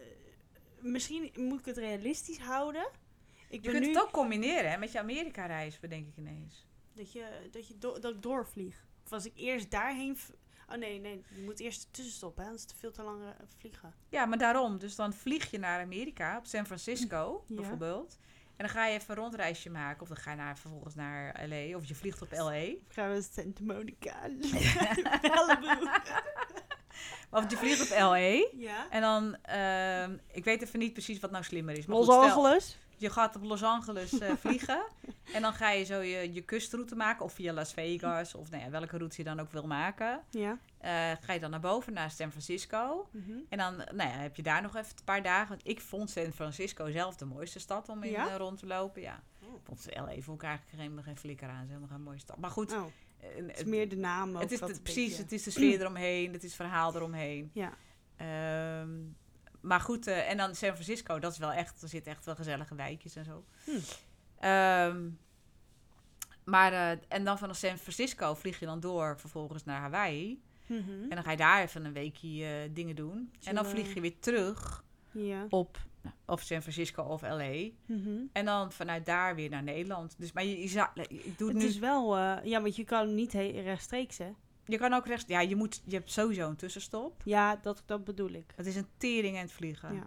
[0.80, 2.89] misschien moet ik het realistisch houden.
[3.49, 6.66] Ik je ben kunt nu het ook combineren hè, met je Amerika-reis, bedenk ik ineens.
[6.95, 8.87] dat je, dat, je do- dat ik doorvlieg.
[9.05, 10.16] Of als ik eerst daarheen...
[10.69, 12.43] Oh nee, nee, je moet eerst tussenstop, hè?
[12.45, 13.95] Anders is het veel te lang eh, vliegen.
[14.09, 14.79] Ja, maar daarom.
[14.79, 17.55] Dus dan vlieg je naar Amerika, op San Francisco Ja.
[17.55, 18.19] bijvoorbeeld.
[18.57, 20.03] En dan ga je even een rondreisje maken.
[20.03, 21.77] Of dan ga je naar, vervolgens naar LA.
[21.77, 22.62] Of je vliegt op LA.
[22.89, 24.17] Of gaan we Santa Monica?
[25.35, 25.89] Malibu.
[27.31, 28.17] Of je vliegt op LA.
[28.57, 28.91] Ja.
[28.91, 31.87] En dan, ehm, ik weet even niet precies wat nou slimmer is.
[31.87, 32.79] Maar Los goed, stel, Angeles?
[32.97, 34.85] je gaat op Los Angeles eh, vliegen.
[35.33, 37.25] En dan ga je zo je, je kustroute maken.
[37.25, 38.35] Of via Las Vegas.
[38.35, 40.22] Of nou ja, welke route je dan ook wil maken.
[40.31, 40.59] Ja.
[40.79, 43.09] Eh, ga je dan naar boven, naar San Francisco.
[43.11, 43.33] Mhm.
[43.49, 45.49] En dan nou ja, heb je daar nog even een paar dagen.
[45.49, 48.29] Want ik vond San Francisco zelf de mooiste stad om in Ja?
[48.29, 49.03] eh, rond te lopen.
[49.03, 49.22] Ja.
[49.43, 49.55] Oh.
[49.55, 51.55] Ik vond LA vond ik eigenlijk geen, geen flikker aan.
[51.55, 52.37] Het is helemaal geen mooie stad.
[52.39, 52.85] Maar goed, Oh,
[53.20, 55.81] eh, het is meer de naam het is de- precies, beetje- het is de sfeer
[55.81, 57.51] eromheen, het is het verhaal eromheen.
[57.55, 57.72] Ja.
[58.16, 58.91] Ehm,
[59.61, 62.75] maar goed, en dan San Francisco, dat is wel echt, er zitten echt wel gezellige
[62.75, 63.45] wijkjes en zo.
[63.64, 63.70] Hm.
[64.45, 65.09] Ehm,
[66.45, 70.42] maar, eh, en dan van San Francisco vlieg je dan door vervolgens naar Hawaii.
[70.66, 70.90] Mhm.
[70.90, 73.30] En dan ga je daar even een weekje eh, dingen doen.
[73.45, 75.47] En dan vlieg je weer terug Ja.
[75.49, 77.68] op nou, of San Francisco of LA.
[77.86, 78.11] Mhm.
[78.32, 80.14] En dan vanuit daar weer naar Nederland.
[80.18, 82.16] Dus, maar je, je, doe het nu is wel...
[82.16, 84.30] eh, ja, want je kan niet rechtstreeks, hè?
[84.66, 85.24] Je kan ook rechts.
[85.26, 87.22] Ja, je, moet, je hebt sowieso een tussenstop.
[87.24, 88.53] Ja, dat, dat bedoel ik.
[88.57, 89.95] Het is een tering en het vliegen.
[89.95, 90.07] Ja.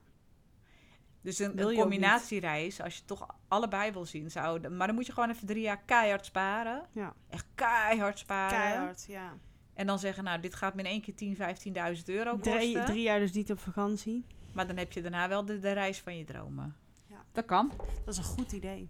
[1.21, 4.69] Dus een, een combinatiereis, als je toch allebei wil zien, zou.
[4.69, 6.87] Maar dan moet je gewoon even drie jaar keihard sparen.
[6.91, 7.13] Ja.
[7.29, 8.59] Echt keihard sparen.
[8.59, 9.37] Keihard, ja.
[9.73, 12.51] En dan zeggen, nou, dit gaat me in één keer 10, 15.000 euro kosten.
[12.53, 14.25] Drie, drie jaar dus niet op vakantie.
[14.53, 16.75] Maar dan heb je daarna wel de, de reis van je dromen.
[17.05, 17.23] Ja.
[17.31, 17.71] Dat kan.
[18.05, 18.89] Dat is een goed idee.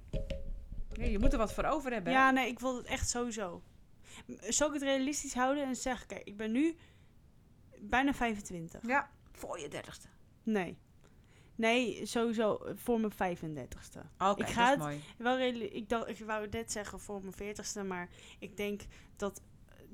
[0.92, 2.14] Ja, je moet er wat voor over hebben.
[2.14, 3.62] Ja, nee, ik wil het echt sowieso.
[4.40, 6.78] Zou ik het realistisch houden en zeggen, kijk, ik ben nu
[7.80, 8.88] bijna 25.
[8.88, 9.10] ja.
[9.32, 10.08] Voor je dertigste.
[10.44, 10.78] Nee.
[11.58, 14.00] Nee, sowieso voor mijn 35ste.
[14.18, 15.02] Oké, Ik ga dat is het- mooi.
[15.18, 15.38] Wel
[15.76, 18.82] ik, dacht, ik wou net zeggen voor mijn 40ste, maar ik denk
[19.16, 19.42] dat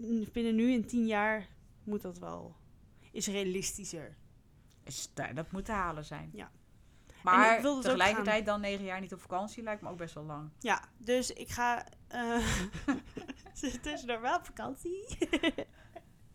[0.02, 1.48] eh, binnen nu in 10 jaar
[1.84, 2.56] moet dat wel.
[3.12, 4.16] Is realistischer.
[4.84, 6.30] Is, dat moet te halen zijn.
[6.34, 6.52] Ja.
[7.24, 10.24] Maar het ook tegelijkertijd dan negen jaar niet op vakantie lijkt me ook best wel
[10.24, 10.50] lang.
[10.60, 11.86] Ja, dus ik ga.
[12.08, 12.46] eh
[13.82, 15.06] tussendoor wel op vakantie.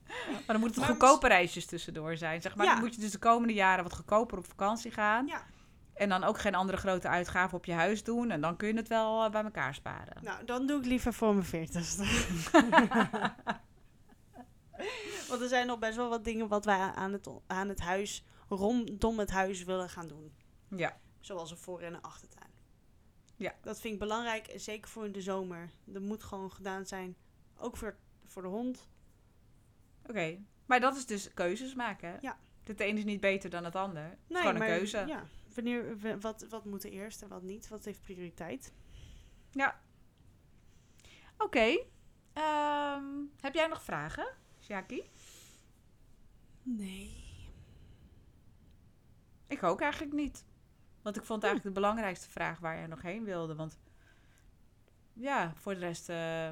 [0.08, 2.40] Maar dan moeten Maar goedkope reisjes tussendoor zijn.
[2.40, 2.66] Zeg maar.
[2.66, 2.72] Ja.
[2.72, 5.26] Dan moet je dus de komende jaren wat goedkoper op vakantie gaan.
[5.26, 5.46] Ja.
[5.94, 8.30] En dan ook geen andere grote uitgaven op je huis doen.
[8.30, 10.22] En dan kun je het wel eh, bij elkaar sparen.
[10.22, 12.02] Nou, dan doe ik liever voor mijn veertigste.
[15.28, 18.24] Want er zijn nog best wel wat dingen wat wij aan het, aan het huis,
[18.48, 20.32] rondom het huis willen gaan doen.
[20.76, 20.96] Ja.
[21.20, 22.50] Zoals een voor- en een achtertuin.
[23.36, 23.54] Ja.
[23.62, 25.70] Dat vind ik belangrijk, zeker voor in de zomer.
[25.84, 27.16] Dat moet gewoon gedaan zijn.
[27.56, 27.96] Ook voor,
[28.26, 28.88] voor de hond.
[30.08, 30.38] Oké.
[30.66, 32.18] Maar dat is dus keuzes maken.
[32.20, 32.38] Ja.
[32.64, 34.02] Het een is niet beter dan het ander.
[34.02, 35.04] Het is Nee, gewoon een maar keuze.
[35.06, 37.68] Ja, wanneer, wat, wat moet er eerst en wat niet?
[37.68, 38.72] Wat heeft prioriteit?
[41.38, 41.78] Oké.
[42.32, 43.04] Ehm,
[43.40, 44.26] heb jij nog vragen,
[44.60, 45.02] Sjaki?
[46.62, 47.26] Nee.
[49.46, 50.44] Ik ook eigenlijk niet.
[51.02, 53.54] Want ik vond eigenlijk de belangrijkste vraag waar jij nog heen wilde.
[53.54, 53.78] Want
[55.12, 56.08] ja, voor de rest.
[56.08, 56.50] eh,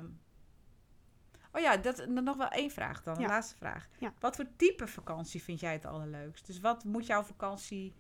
[1.57, 3.15] Oh ja, dat, dan nog wel één vraag dan.
[3.15, 3.21] Ja.
[3.23, 3.89] Een laatste vraag.
[3.99, 4.13] Ja.
[4.21, 6.47] Wat voor type vakantie vind jij het allerleukst?
[6.47, 7.93] Dus wat moet jouw vakantie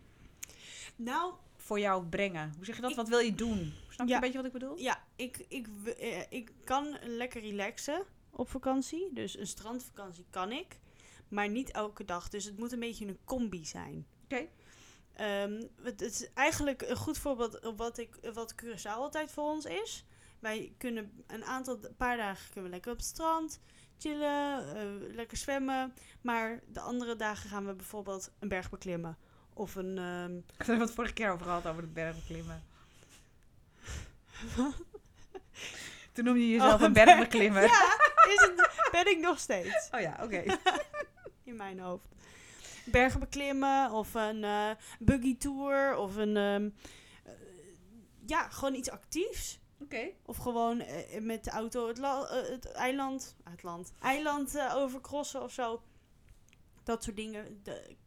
[0.96, 2.52] Nou, voor jou brengen?
[2.57, 2.90] Hoe zeg je dat?
[2.90, 3.72] Ik- wat wil je doen?
[3.88, 4.78] Snap je een beetje wat ik bedoel?
[4.78, 5.66] Ja, ik, ik,
[5.98, 9.11] eh, ik kan lekker relaxen op vakantie.
[9.12, 10.78] Dus een strandvakantie kan ik.
[11.28, 12.28] Maar niet elke dag.
[12.28, 14.07] Dus het moet een beetje een combi zijn.
[14.24, 14.46] Oké.
[15.12, 19.44] Ehm, het, het is eigenlijk een goed voorbeeld op wat, ik, wat Curaçao altijd voor
[19.44, 20.04] ons is.
[20.47, 23.61] Wij kunnen een aantal, een paar dagen kunnen we lekker op het strand
[23.99, 25.94] chillen, eh, lekker zwemmen.
[26.20, 29.18] Maar de andere dagen gaan we bijvoorbeeld een berg beklimmen.
[29.53, 32.64] Of een, ehm, Ik heb het vorige keer over gehad, over de bergbeklimmen.
[36.12, 37.62] Toen noemde je jezelf Oh, een een bergbeklimmer.
[37.62, 37.97] Ja,
[38.28, 39.88] is het, ben ik nog steeds.
[39.90, 40.42] Oh ja, oké.
[41.51, 42.09] in mijn hoofd.
[42.84, 46.70] Bergen beklimmen of een eh, buggy tour of een ehm,
[47.24, 47.32] eh,
[48.26, 49.64] ja, gewoon iets actiefs.
[50.22, 55.42] Of gewoon eh, met de auto het, eh, het eiland, het land, eiland eh, overcrossen
[55.42, 55.82] of zo.
[56.82, 57.62] Dat soort dingen.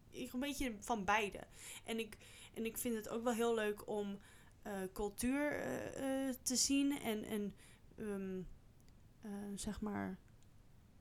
[0.09, 1.39] Ik een beetje van beide.
[1.83, 2.17] En ik,
[2.53, 4.19] en ik vind het ook wel heel leuk om
[4.61, 7.55] eh, cultuur eh, eh, te zien en, en
[7.97, 8.41] ehm,
[9.21, 10.17] eh, zeg maar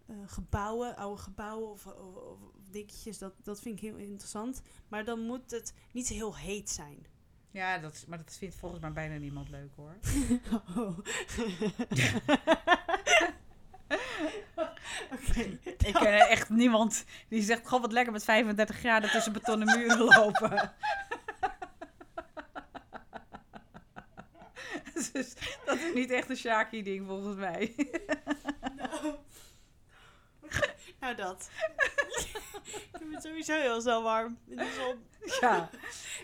[0.06, 2.38] eh, gebouwen, oude gebouwen of, of, of
[2.70, 3.18] dingetjes.
[3.18, 4.62] Dat, dat vind ik heel interessant.
[4.88, 7.06] Maar dan moet het niet heel heet zijn.
[7.58, 9.96] Ja, dat is, maar dat vindt volgens mij bijna niemand leuk hoor.
[10.76, 10.98] Oh.
[15.78, 19.98] Ik ken echt niemand die zegt, goh wat lekker met 35 graden tussen betonnen muren
[19.98, 20.72] lopen.
[25.12, 25.34] dus
[25.64, 27.74] dat is niet echt een Shaki-ding volgens mij.
[31.00, 31.14] Nou.
[31.14, 31.50] dat.
[32.92, 34.96] ik vind het sowieso heel zo warm in de zon.
[35.40, 35.70] ja.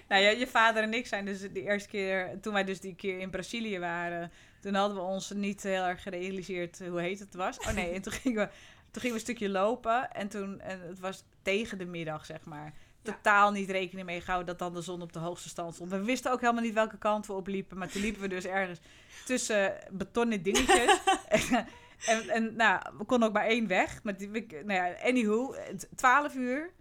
[0.09, 2.95] Nou ja, je vader en ik zijn dus de eerste keer, toen wij dus die
[2.95, 7.35] keer in Brazilië waren, toen hadden we ons niet heel erg gerealiseerd hoe heet het
[7.35, 7.59] was.
[7.59, 8.53] Oh nee, en toen gingen we,
[8.91, 12.45] toen gingen we een stukje lopen en toen, en het was tegen de middag zeg
[12.45, 12.73] maar.
[13.03, 15.91] Totaal niet rekening mee gehouden dat dan de zon op de hoogste stand stond.
[15.91, 18.45] We wisten ook helemaal niet welke kant we op liepen, maar toen liepen we dus
[18.45, 18.81] ergens
[19.25, 21.01] tussen betonnen dingetjes.
[22.07, 24.03] en, en, nou, we konden ook maar één weg.
[24.03, 26.73] Maar die, nou ja, anywho, het- 12 uur,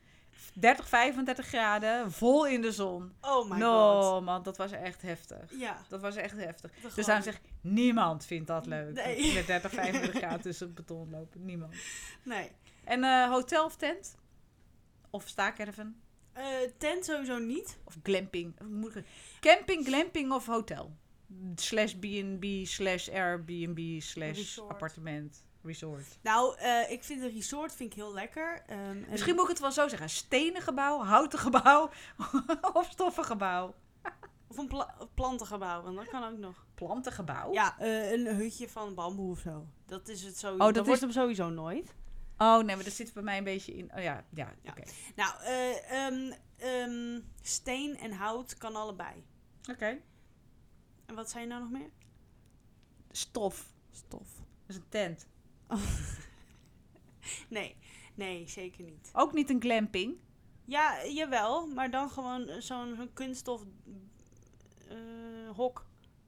[0.54, 3.14] 30, 35 graden, vol in de zon.
[3.22, 4.24] Oh my no, god.
[4.24, 5.52] man, dat was echt heftig.
[5.58, 5.78] Ja.
[5.90, 6.72] Dat was echt heftig.
[6.72, 8.94] dat Dus gewoon- daarom zeg ik, niemand vindt dat leuk.
[8.94, 9.34] Nee.
[9.34, 11.46] Met 30, 35 graden tussen het beton lopen.
[11.46, 11.74] Niemand.
[12.24, 12.52] Nee.
[12.84, 14.16] En eh, hotel of tent?
[15.10, 16.02] Of staakerven?
[16.34, 16.46] Eh,
[16.78, 17.78] tent sowieso niet.
[17.84, 18.56] Of glamping?
[19.40, 20.96] Camping, glamping of hotel?
[21.56, 24.70] Slash B&B, slash Airbnb, slash Resort.
[24.72, 26.18] appartement, resort.
[26.22, 28.64] Nou, eh, ik vind een resort vind ik heel lekker.
[28.68, 30.10] Ehm, en- Misschien moet ik het wel zo zeggen.
[30.10, 31.90] Stenen gebouw, houten gebouw
[32.74, 33.74] of stoffen gebouw?
[34.48, 36.66] Of een pla plantengebouw, want dat kan ook nog.
[36.76, 37.54] Plantengebouw?
[37.54, 39.68] Ja, eh, een hutje van bamboe of zo.
[39.86, 40.60] Dat is het sowieso.
[40.60, 41.94] Oh, dat dat wordt hem sowieso nooit.
[42.38, 43.92] Oh nee, maar dat zit bij mij een beetje in.
[43.96, 44.72] Oh ja, ja, Ja.
[44.72, 44.84] oké.
[45.16, 49.24] Nou, eh, ehm, ehm, steen en hout kan allebei.
[49.72, 49.98] Oké.
[51.06, 51.90] En wat zei je nou nog meer?
[53.12, 53.74] Stof.
[53.92, 54.28] Stof.
[54.38, 55.28] Dat is een tent.
[57.50, 57.76] Nee,
[58.16, 59.10] nee, zeker niet.
[59.14, 60.16] Ook niet een glamping.
[60.66, 63.62] Ja, jawel, maar dan gewoon eh, zo'n kunststof
[64.90, 64.96] eh,
[65.56, 65.86] hok.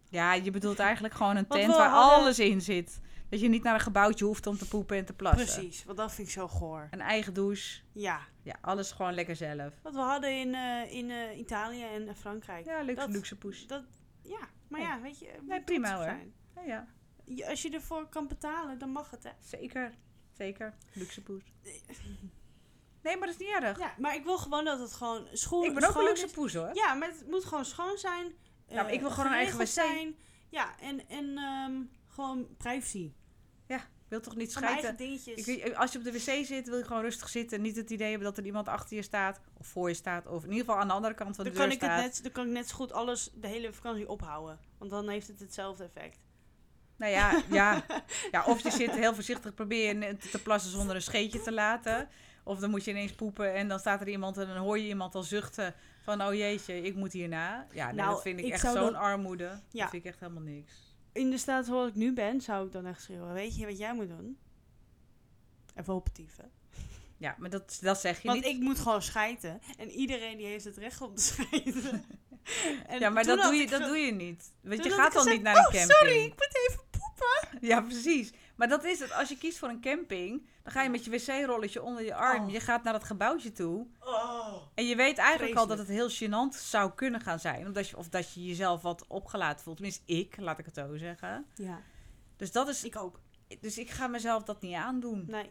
[0.10, 3.02] Ja, je bedoelt eigenlijk gewoon een tent waar hadden- alles in zit.
[3.30, 5.46] Dat je niet naar een gebouwtje hoeft om te poepen en te plassen.
[5.60, 6.88] Precies, want dat vind ik zo goor.
[6.92, 7.82] Een eigen douche.
[7.92, 9.74] Ja, Ja, alles gewoon lekker zelf.
[9.84, 12.66] wat we hadden in, eh, in eh, Italië en Frankrijk.
[12.66, 13.68] Ja, luxe, Dat- luxe poes.
[13.68, 13.84] Dat,
[14.26, 15.02] ja, maar Ja.
[15.02, 15.32] weet je.
[15.42, 16.04] Nee, prima, hoor.
[16.04, 16.34] zijn.
[16.66, 16.88] Ja,
[17.26, 19.32] ja, Als je ervoor kan betalen, dan mag het, hè.
[19.40, 19.94] zeker.
[20.34, 20.74] Zeker.
[20.94, 21.44] Luxe poes.
[23.02, 23.80] Nee, maar dat is niet erg.
[23.80, 26.32] Ja, maar ik wil gewoon dat het gewoon schoon ik ben ook een luxe is.
[26.32, 26.70] poes hoor.
[26.74, 28.34] Ja, maar het moet gewoon schoon zijn.
[28.68, 29.66] Ja, eh, ik wil gewoon een eigen wc.
[29.68, 30.16] Zijn.
[30.50, 33.14] Ja, en, en ehm, gewoon privacy.
[34.08, 34.98] Wil toch niet schijten?
[35.26, 37.62] Ik, weet- als je op de wc zit, wil je gewoon rustig zitten.
[37.62, 39.40] Niet het idee hebben dat er iemand achter je staat.
[39.58, 40.28] Of voor je staat.
[40.28, 42.06] Of in ieder geval aan de andere kant van de dan, deur kan ik het
[42.06, 44.60] net, dan kan ik net zo goed alles de hele vakantie ophouden.
[44.78, 46.20] Want dan heeft het hetzelfde effect.
[46.98, 47.86] Nou ja, ja,
[48.32, 52.08] ja, of je zit heel voorzichtig proberen te, plassen zonder een scheetje te laten.
[52.44, 54.88] Of dan moet je ineens poepen en dan staat er iemand en dan hoor je
[54.88, 57.68] iemand al zuchten van oh jeetje, ik moet hierna.
[57.72, 59.60] Ja, nee, Nou, dat vind ik, ik echt zo'n armoede.
[59.70, 59.82] Ja.
[59.82, 60.85] Dat vind ik echt helemaal niks.
[61.16, 63.34] In de staat zoals ik nu ben, zou ik dan echt schreeuwen.
[63.34, 64.38] Weet je wat jij moet doen?
[65.76, 66.44] Even optief, hè?
[67.18, 68.54] Ja, maar dat, dat zeg je Want niet.
[68.56, 69.62] ik moet gewoon schijten.
[69.78, 72.04] En iedereen die heeft het recht om te schijten.
[72.88, 74.52] En ja, maar dat doe, je, dat doe je niet.
[74.62, 75.92] Want je gaat al niet naar een "Oh, camping.
[75.92, 77.68] sorry, ik moet even poepen.
[77.68, 78.32] Ja, precies.
[78.56, 79.12] Maar dat is het.
[79.12, 82.46] Als je kiest voor een camping, dan ga je met je wc-rolletje onder je arm.
[82.46, 82.52] Oh.
[82.52, 83.88] Je gaat naar dat gebouwtje toe.
[84.00, 84.54] Oh.
[84.76, 87.66] En je weet eigenlijk al dat het heel gênant zou kunnen gaan zijn.
[87.66, 89.76] Omdat je, of dat je jezelf wat opgelaten voelt.
[89.76, 91.46] Tenminste, ik, laat ik het zo zeggen.
[91.56, 91.82] Ja,
[92.36, 92.84] Dus dat is.
[92.84, 93.20] ik ook.
[93.60, 95.26] Dus ik ga mezelf dat niet aandoen.
[95.28, 95.50] Nee.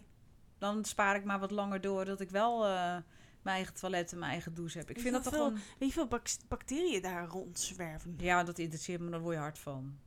[0.58, 2.96] Dan spaar ik maar wat langer door dat ik wel eh,
[3.42, 4.88] mijn eigen toilet en mijn eigen douche heb.
[4.88, 5.58] Ik Weet vind dat toch gewoon.
[5.78, 8.14] Weet je bak- bacteriën daar rondzwerven?
[8.18, 9.98] Ja, dat interesseert me, daar word je hard van.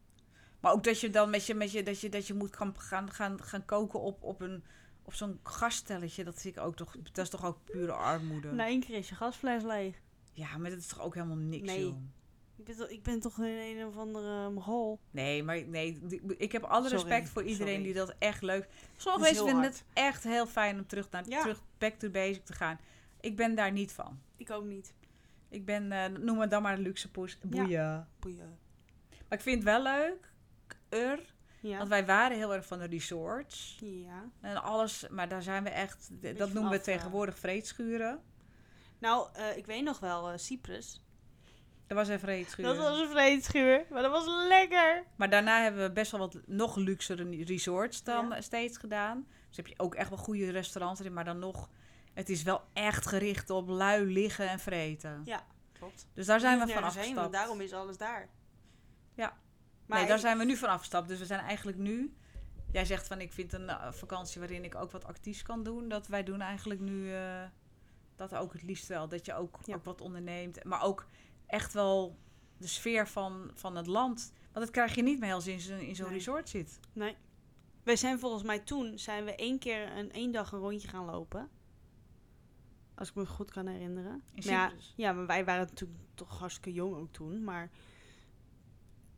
[0.68, 2.80] Maar ook dat je dan met je, met je, dat je, dat je moet gaan,
[2.80, 4.64] gaan, gaan, gaan koken op, op, een,
[5.04, 6.24] op zo'n gasstelletje.
[6.24, 6.96] Dat zie ik ook toch.
[7.12, 8.52] Dat is toch ook pure armoede.
[8.52, 10.02] Na één keer is je gasfles leeg.
[10.32, 11.82] Ja, maar dat is toch ook helemaal niks, Nee.
[11.86, 11.96] joh.
[12.58, 15.00] Ik ben, toch- ik ben toch een, een of andere mogol.
[15.12, 16.00] Nee, maar nee,
[16.38, 17.84] ik heb alle Sorry, respect voor iedereen sorry.
[17.86, 18.68] die dat echt leuk.
[18.96, 21.42] Sommige mensen vinden het echt heel fijn om terug naar Ja.
[21.42, 22.80] terug back to basic te gaan.
[23.20, 24.20] Ik ben daar niet van.
[24.38, 24.94] Ik ook niet.
[25.50, 27.38] Ik ben, eh, noem het dan maar een luxe poes.
[27.42, 28.08] Boeien.
[28.20, 28.58] Boeien.
[29.30, 30.27] Maar ik vind het wel leuk,
[30.90, 31.78] er, Ja.
[31.78, 34.30] want wij waren heel erg van de resorts ja.
[34.42, 38.22] en alles, maar daar zijn we echt, dat noemen we tegenwoordig vreedschuren.
[39.00, 41.02] Nou, eh, ik weet nog wel, eh, Cyprus.
[41.88, 42.66] Dat was een vreedschuur.
[42.66, 45.04] Dat was een vreedschuur, maar dat was lekker.
[45.16, 48.42] Maar daarna hebben we best wel wat nog luxere resorts dan Ja.
[48.42, 49.28] steeds gedaan.
[49.48, 51.70] Dus heb je ook echt wel goede restaurants erin, maar dan nog...
[52.14, 55.22] Het is wel echt gericht op lui liggen en vreten.
[55.26, 56.08] Ja, klopt.
[56.14, 57.32] Dus daar zijn we van heen, afgestapt.
[57.32, 58.30] daarom is alles daar.
[59.16, 59.38] Ja.
[59.88, 61.08] Maar nee, daar zijn we nu van afgestapt.
[61.08, 62.14] Dus we zijn eigenlijk nu...
[62.72, 65.90] Jij zegt van ik vind een eh, vakantie waarin ik ook wat actiefs kan doen.
[65.90, 67.44] Dat wij doen eigenlijk nu eh,
[68.16, 69.08] dat ook het liefst wel.
[69.08, 69.76] Dat je ook, Ja.
[69.76, 70.64] ook wat onderneemt.
[70.64, 71.06] Maar ook
[71.46, 72.18] echt wel
[72.58, 74.34] de sfeer van, van het land.
[74.52, 76.16] Want dat krijg je niet meer als je in zo'n in zo'n Nee.
[76.16, 76.80] resort zit.
[76.94, 77.16] Nee.
[77.84, 81.06] Wij zijn volgens mij toen, zijn we één keer een één dag een rondje gaan
[81.06, 81.50] lopen.
[82.96, 84.24] Als ik me goed kan herinneren.
[84.34, 87.44] Maar ja, ja, maar wij waren natuurlijk toch hartstikke jong ook toen.
[87.44, 87.70] Maar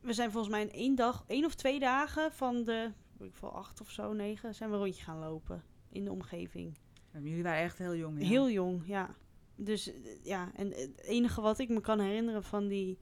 [0.02, 3.36] we zijn volgens mij in één dag, één of twee dagen van de, weet ik
[3.36, 6.78] veel, acht of zo, negen, zijn we een rondje gaan lopen in de omgeving.
[7.12, 8.22] Maar jullie waren echt heel jong.
[8.22, 8.28] Ja.
[8.28, 9.16] Heel jong, ja.
[9.56, 13.00] Dus eh, ja, en het enige wat ik me kan herinneren van die,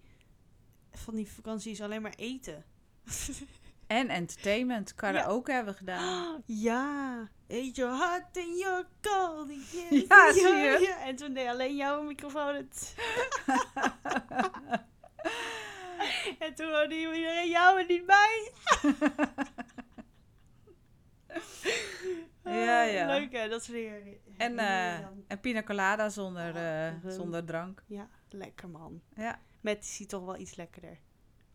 [0.91, 2.65] van die vakantie is alleen maar eten.
[3.87, 4.95] En entertainment.
[4.95, 6.43] Karaoke hebben we gedaan.
[6.45, 9.49] Ja, eat your heart and your cold.
[9.89, 10.97] Ja, zie je?
[11.05, 12.95] En toen deed alleen jouw microfoon het.
[16.45, 18.51] en toen hoorde iedereen jou er niet bij.
[22.43, 23.05] Ja, ja.
[23.05, 24.17] Leuk hè, dat soort dingen.
[24.37, 27.83] En, dan- en pina colada zonder, Oh, eh, zonder drank.
[27.87, 29.01] ja, lekker man.
[29.15, 30.97] Ja, Met is hij toch wel iets lekkerder.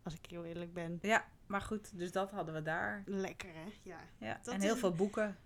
[0.03, 0.99] Als ik heel eerlijk ben.
[1.01, 1.97] ja, maar goed.
[1.97, 3.03] Dus dat hadden we daar.
[3.05, 3.99] Lekker hè, ja.
[4.17, 4.39] Ja.
[4.43, 5.37] Dat En heel is- veel boeken.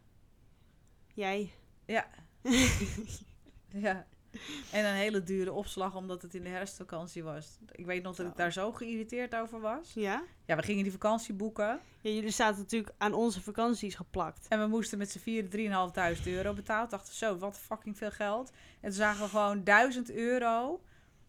[1.13, 1.51] Jij.
[1.85, 2.07] Ja.
[3.85, 4.07] ja.
[4.71, 7.57] En een hele dure opslag omdat het in de herfstvakantie was.
[7.71, 9.91] Ik weet nog dat ik daar zo geïrriteerd over was.
[9.93, 10.23] Ja?
[10.45, 11.79] Ja, we gingen die vakantie boeken.
[12.01, 14.47] Ja, jullie zaten natuurlijk aan onze vakanties geplakt.
[14.47, 16.89] En we moesten met z'n vieren 3.500 euro betalen.
[16.89, 18.49] Dachten zo, wat fucking veel geld.
[18.49, 20.81] En toen zagen we gewoon 1000 euro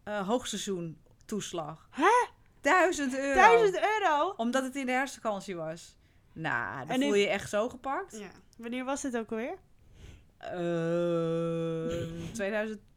[0.03, 1.87] eh, hoogseizoen toeslag.
[1.91, 2.27] Hè?
[2.61, 3.33] 1000 euro.
[3.33, 4.33] 1000 euro?
[4.37, 5.97] Omdat het in de herfstvakantie was.
[6.33, 8.19] Nou, dan En voel je je echt zo gepakt.
[8.19, 8.29] Ja.
[8.57, 9.57] Wanneer was dit ook alweer?
[10.37, 10.59] Eh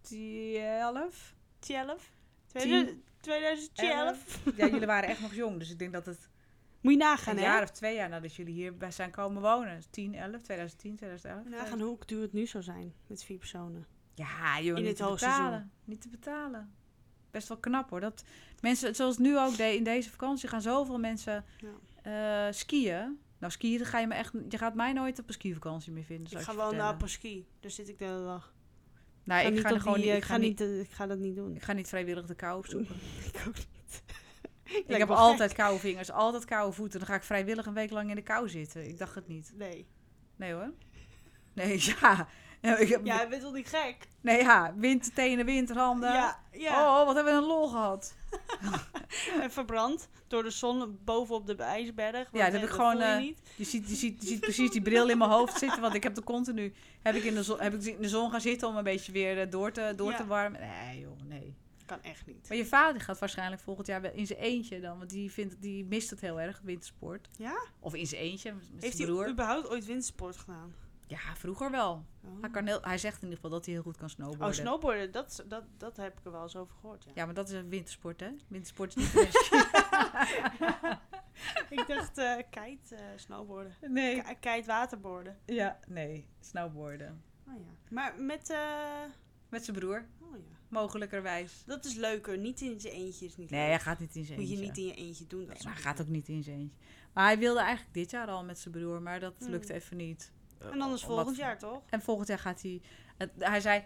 [0.03, 1.35] 2011?
[1.59, 2.13] 12?
[2.53, 3.03] Tien.
[3.21, 4.41] 2012?
[4.57, 5.59] Ja, jullie waren echt nog jong.
[5.59, 6.29] Dus ik denk dat het
[6.81, 7.49] Moet je nagaan, een hè?
[7.49, 9.83] jaar of twee jaar nadat jullie hier bij zijn komen wonen.
[9.91, 11.49] 10, 11, 2010, 2011.
[11.49, 13.87] Nagaan hoe duur het nu zou zijn met vier personen.
[14.15, 15.43] Ja, joh, In niet het te hoogseizoen.
[15.45, 15.73] betalen.
[15.85, 16.75] Niet te betalen.
[17.31, 18.01] Best wel knap hoor.
[18.01, 18.25] Dat
[18.61, 21.45] mensen, zoals nu ook de, in deze vakantie, gaan zoveel mensen
[22.03, 23.19] eh, skiën.
[23.39, 24.33] Nou, skiën, dan ga je me echt.
[24.49, 26.33] Je gaat mij nooit op een skivakantie meer vinden.
[26.33, 26.97] Ik ga je wel naar vertellen.
[26.99, 27.47] Paski.
[27.61, 28.53] Daar zit ik de hele dag.
[29.25, 30.61] Nou, ga ik ga er gewoon die, eh, Ik ga niet.
[30.61, 31.55] eh, ik ga dat niet doen.
[31.57, 32.95] Ik ga niet vrijwillig de kou opzoeken.
[33.33, 34.03] Ik ook niet.
[34.87, 36.99] Ik heb altijd koude vingers, altijd koude voeten.
[36.99, 38.89] Dan ga ik vrijwillig een week lang in de kou zitten.
[38.89, 39.53] Ik dacht het niet.
[39.55, 39.87] Nee.
[40.37, 40.73] Nee hoor.
[41.53, 42.29] Nee, ja.
[42.63, 43.97] Ja, Ja, bent toch niet gek?
[44.21, 46.13] Nee, ja, wintertenen, winterhanden.
[46.13, 47.01] Ja, ja.
[47.01, 48.15] Oh, wat hebben we een lol gehad.
[49.41, 52.29] En verbrand door de zon bovenop de ijsberg.
[52.33, 53.35] Ja, dat heb ik gewoon, je eh.
[53.57, 56.03] Je ziet, je, ziet, je ziet precies die bril in mijn hoofd zitten, want ik
[56.03, 58.69] heb er continu heb ik in de zon, heb ik in de zon gaan zitten
[58.69, 60.17] om een beetje weer eh, door te, door Ja.
[60.17, 60.61] te warmen.
[60.61, 61.55] Nee, joh, nee.
[61.87, 62.49] Kan echt niet.
[62.49, 65.57] Maar je vader gaat waarschijnlijk volgend jaar wel in zijn eentje dan, want die, vindt,
[65.61, 67.29] die mist het heel erg, wintersport.
[67.39, 67.63] Ja?
[67.81, 69.29] Of in zijn eentje, met Heeft zijn hij broer.
[69.29, 70.75] überhaupt ooit wintersport gedaan?
[71.13, 72.05] Ja, vroeger wel.
[72.25, 74.47] Oh, Hij, kan heel, hij zegt in ieder geval dat hij heel goed kan snowboarden.
[74.47, 77.05] oh snowboarden, dat, dat, dat heb ik er wel eens over gehoord.
[77.05, 77.11] Ja.
[77.15, 78.31] Ja, maar dat is een wintersport, hè?
[78.49, 79.59] Wintersport is niet mensen.
[81.79, 83.75] ik dacht uh, kite eh, snowboarden.
[83.89, 84.23] Nee.
[84.23, 85.39] K- kite waterboarden.
[85.47, 86.27] Ja, nee.
[86.41, 87.23] Snowboarden.
[87.49, 87.61] Oh ja.
[87.91, 88.51] Maar met...
[88.51, 89.03] eh,
[89.49, 90.43] Met zijn broer, oh ja.
[90.69, 91.63] mogelijkerwijs.
[91.67, 92.39] Dat is leuker.
[92.39, 93.69] Niet in zijn eentje is niet Nee, leuk.
[93.71, 94.69] hij gaat niet in zijn Moet je eentje.
[94.69, 95.39] niet in je eentje doen.
[95.41, 96.77] Dat Nee, is maar hij gaat ook niet in zijn eentje.
[97.13, 99.51] Maar hij wilde eigenlijk dit jaar al met zijn broer, maar dat Hmm.
[99.51, 100.33] lukt even niet.
[100.63, 100.73] Leuk.
[100.73, 101.83] En anders volgend jaar, toch?
[101.91, 102.81] En volgend jaar gaat hij...
[103.39, 103.85] hij, zei,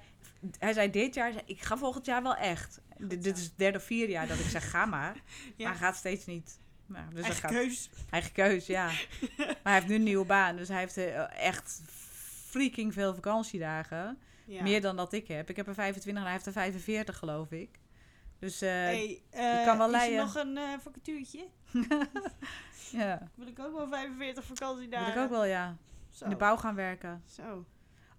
[0.59, 2.81] hij zei dit jaar, zei, ik ga volgend jaar wel echt.
[2.99, 5.15] Dit, dit is het derde of vierde jaar dat ik zeg, ga maar.
[5.59, 6.59] Maar hij gaat steeds niet.
[6.87, 7.91] Nou, dus Eigen gaat, keus.
[8.11, 8.85] Eigen keus, ja.
[9.37, 11.83] maar hij heeft nu een nieuwe baan, dus hij heeft eh, echt
[12.47, 14.19] freaking veel vakantiedagen.
[14.45, 14.63] Ja.
[14.63, 15.51] Meer dan dat ik heb.
[15.51, 17.79] Ik heb er 25 en hij heeft er 45, geloof ik.
[18.39, 21.47] Dus eh, hey, eh, kan wel is er nog een eh vacatuurtje?
[22.93, 25.15] ja, Wil ik ook wel 45 dat vakantiedagen?
[25.15, 25.77] wil ik ook wel, ja.
[26.17, 26.25] Zo.
[26.25, 27.23] In de bouw gaan werken.
[27.27, 27.65] Zo.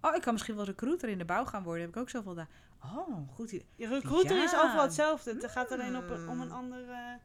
[0.02, 1.82] Oh, ik kan misschien wel recruiter in de bouw gaan worden.
[1.82, 2.48] Heb ik ook zoveel daar.
[2.84, 3.68] Oh, goed idee.
[3.76, 4.64] Je recruiter is Ja.
[4.64, 5.34] overal hetzelfde.
[5.34, 6.54] Het gaat alleen op een, om een Mm.
[6.54, 7.20] andere...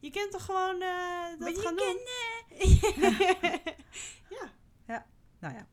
[0.00, 1.98] Je kent toch gewoon eh, dat Maar je gaan doen?
[4.86, 5.06] ja.
[5.38, 5.66] Nou ja.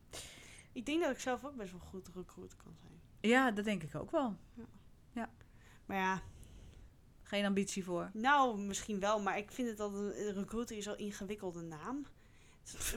[0.71, 3.01] Ik denk dat ik zelf ook best wel goed recruiter kan zijn.
[3.21, 4.37] Ja, dat denk ik ook wel.
[5.85, 6.21] Maar ja,
[7.23, 8.09] Geen ambitie voor.
[8.13, 9.19] nou misschien wel.
[9.21, 12.05] Maar ik vind het dat een een recruiter is al ingewikkelde naam.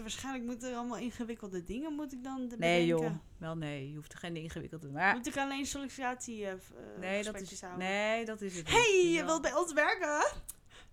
[0.00, 2.58] Waarschijnlijk moeten er allemaal ingewikkelde dingen moet ik dan bedenken.
[2.58, 3.10] Nee, joh.
[3.38, 4.88] Wel nee, je hoeft er geen ingewikkelde.
[4.88, 6.58] Maar Moet ik alleen sollicitatie eh, eh,
[6.98, 7.86] nee, dat is, houden?
[7.86, 8.70] nee, dat is het.
[8.70, 10.08] hey, je wel- wilt bij ons werken?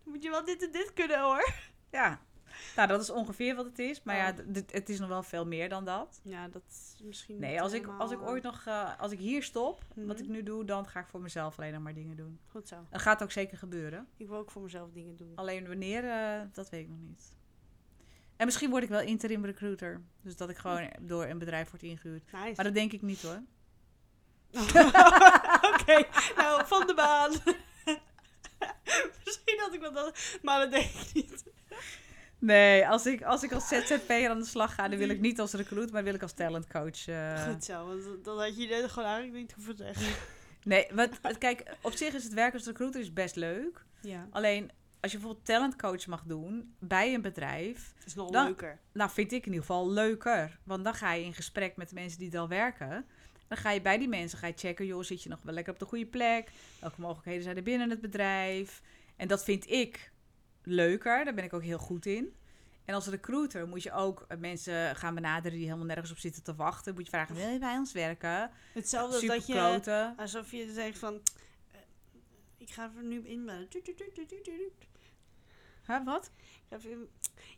[0.03, 1.53] Dan moet je wel dit en dit kunnen hoor.
[1.91, 2.19] Ja.
[2.75, 4.03] Nou, dat is ongeveer wat het is.
[4.03, 4.21] Maar Oh.
[4.21, 6.19] ja, d- het is nog wel veel meer dan dat.
[6.23, 9.19] Ja, dat is misschien Nee, als ik, als ik helemaal, ooit nog, eh, als ik
[9.19, 10.23] hier stop, wat Mhm.
[10.23, 12.39] ik nu doe, dan ga ik voor mezelf alleen nog maar dingen doen.
[12.45, 12.75] eh, Goed zo.
[12.89, 14.07] Dat gaat ook zeker gebeuren.
[14.17, 15.31] Ik wil ook voor mezelf dingen doen.
[15.35, 17.35] Alleen wanneer, eh, dat weet ik nog niet.
[18.37, 20.01] En misschien word ik wel interim recruiter.
[20.21, 22.23] Dus dat ik gewoon door een bedrijf word ingehuurd.
[22.31, 22.53] Nice.
[22.55, 23.41] Maar dat denk ik niet hoor.
[25.73, 27.31] Oké, nou, van de baan.
[29.25, 31.43] Misschien had ik wel dat, maar dat denk ik niet.
[32.39, 35.39] Nee, als ik, als ik als ZZP'er aan de slag ga, dan wil ik niet
[35.39, 37.07] als recruiter, maar wil ik als talentcoach.
[37.07, 37.43] eh.
[37.47, 40.15] Goed zo, want dan had je dit gewoon eigenlijk niet hoeven zeggen.
[40.63, 43.85] Nee, wat- kijk, op zich is het werk als recruiter is best leuk.
[44.01, 48.45] Ja, Alleen, als je bijvoorbeeld talentcoach mag doen bij een bedrijf, het is nog Dan-
[48.45, 48.79] leuker.
[48.91, 50.59] nou vind ik in ieder geval leuker.
[50.63, 53.05] Want dan ga je in gesprek met de mensen die al werken.
[53.47, 55.73] Dan ga je bij die mensen ga je checken, joh, zit je nog wel lekker
[55.73, 56.51] op de goede plek?
[56.79, 58.81] Welke mogelijkheden zijn er binnen het bedrijf?
[59.15, 60.11] En dat vind ik
[60.63, 62.35] leuker, daar ben ik ook heel goed in.
[62.85, 66.43] En als recruiter moet je ook eh, mensen gaan benaderen die helemaal nergens op zitten
[66.43, 66.93] te wachten.
[66.93, 68.51] Moet je vragen, wil je bij ons werken?
[68.73, 71.21] Hetzelfde als dat je, alsof je zegt van,
[72.67, 73.67] ik ga er nu inbellen.
[75.85, 76.31] Huh, wat?
[76.69, 76.97] Ik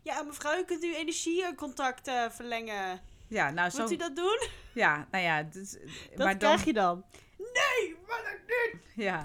[0.02, 3.02] Ja, mevrouw, u kunt uw energiecontact eh, verlengen.
[3.28, 3.78] Ja, nou zo.
[3.78, 4.48] Wilt u dat doen?
[4.74, 5.44] Ja, nou ja.
[5.44, 7.04] Dus, Dat maar dan, krijg je dan.
[7.38, 8.82] Nee, maar dat niet.
[8.96, 9.24] Ja.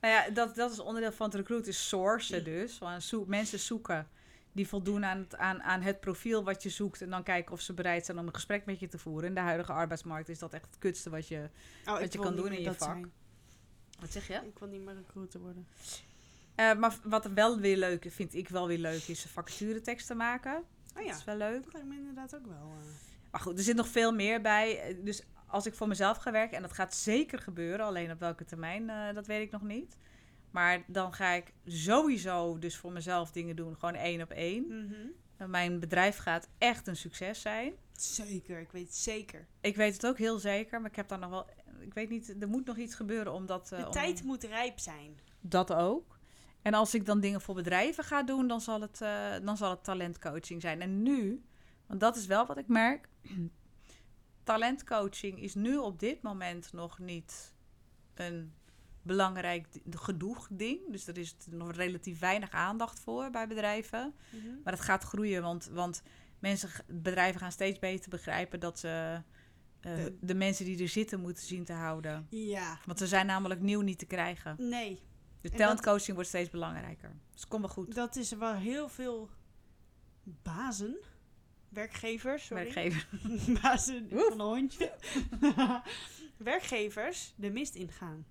[0.00, 2.78] Nou ja, dat, dat is onderdeel van het recruit, is sourcen dus.
[3.26, 4.08] Mensen zoeken
[4.52, 7.02] die voldoen aan het, aan, aan het profiel wat je zoekt.
[7.02, 9.28] En dan kijken of ze bereid zijn om een gesprek met je te voeren.
[9.28, 11.48] In de huidige arbeidsmarkt is dat echt het kutste wat je...
[11.86, 12.82] Oh, je ik wil kan doen in je vak.
[12.82, 13.12] zijn.
[14.02, 14.34] Wat zeg je?
[14.34, 15.66] Ik wil niet meer recruiter worden.
[16.54, 20.16] Eh, maar wat er wel weer leuk is, vind ik wel weer leuk, is vacatureteksten
[20.16, 20.56] maken.
[20.56, 21.64] Oh Dat ja, is wel leuk.
[21.64, 22.72] dat lijkt me inderdaad ook wel.
[22.80, 22.86] eh.
[23.30, 24.96] Maar goed, er zit nog veel meer bij.
[25.04, 28.44] Dus als ik voor mezelf ga werken, en dat gaat zeker gebeuren, alleen op welke
[28.44, 29.96] termijn, eh, dat weet ik nog niet.
[30.50, 34.66] Maar dan ga ik sowieso dus voor mezelf dingen doen, gewoon één op één.
[34.66, 35.06] Mhm.
[35.36, 37.72] En Mijn bedrijf gaat echt een succes zijn.
[37.92, 39.46] Zeker, ik weet het zeker.
[39.60, 41.46] Ik weet het ook heel zeker, maar ik heb daar nog wel.
[41.82, 43.68] Ik weet niet, er moet nog iets gebeuren omdat.
[43.68, 45.18] De eh, om- tijd moet rijp zijn.
[45.40, 46.18] Dat ook.
[46.62, 49.70] En als ik dan dingen voor bedrijven ga doen, dan zal het, eh, dan zal
[49.70, 50.80] het talentcoaching zijn.
[50.80, 51.44] En nu,
[51.86, 53.08] want dat is wel wat ik merk.
[54.44, 57.54] talentcoaching is nu op dit moment nog niet
[58.14, 58.52] een
[59.02, 60.80] belangrijk genoeg ding.
[60.90, 64.14] Dus er is nog relatief weinig aandacht voor bij bedrijven.
[64.64, 66.02] Maar het gaat groeien, want, want
[66.38, 69.22] mensen, bedrijven gaan steeds beter begrijpen dat ze
[69.82, 72.26] eh, De- de mensen die er zitten moeten zien te houden.
[72.30, 74.56] Ja, Want ze zijn namelijk nieuw niet te krijgen.
[74.58, 75.00] nee.
[75.40, 77.12] De En talentcoaching wordt steeds belangrijker.
[77.34, 77.94] Dus komt wel goed.
[77.94, 79.28] Dat is wel heel veel
[80.42, 80.96] bazen
[81.68, 82.62] werkgevers, sorry.
[82.62, 83.08] werkgever.
[83.62, 84.92] bazen van een hondje.
[86.36, 88.26] werkgevers de mist ingaan.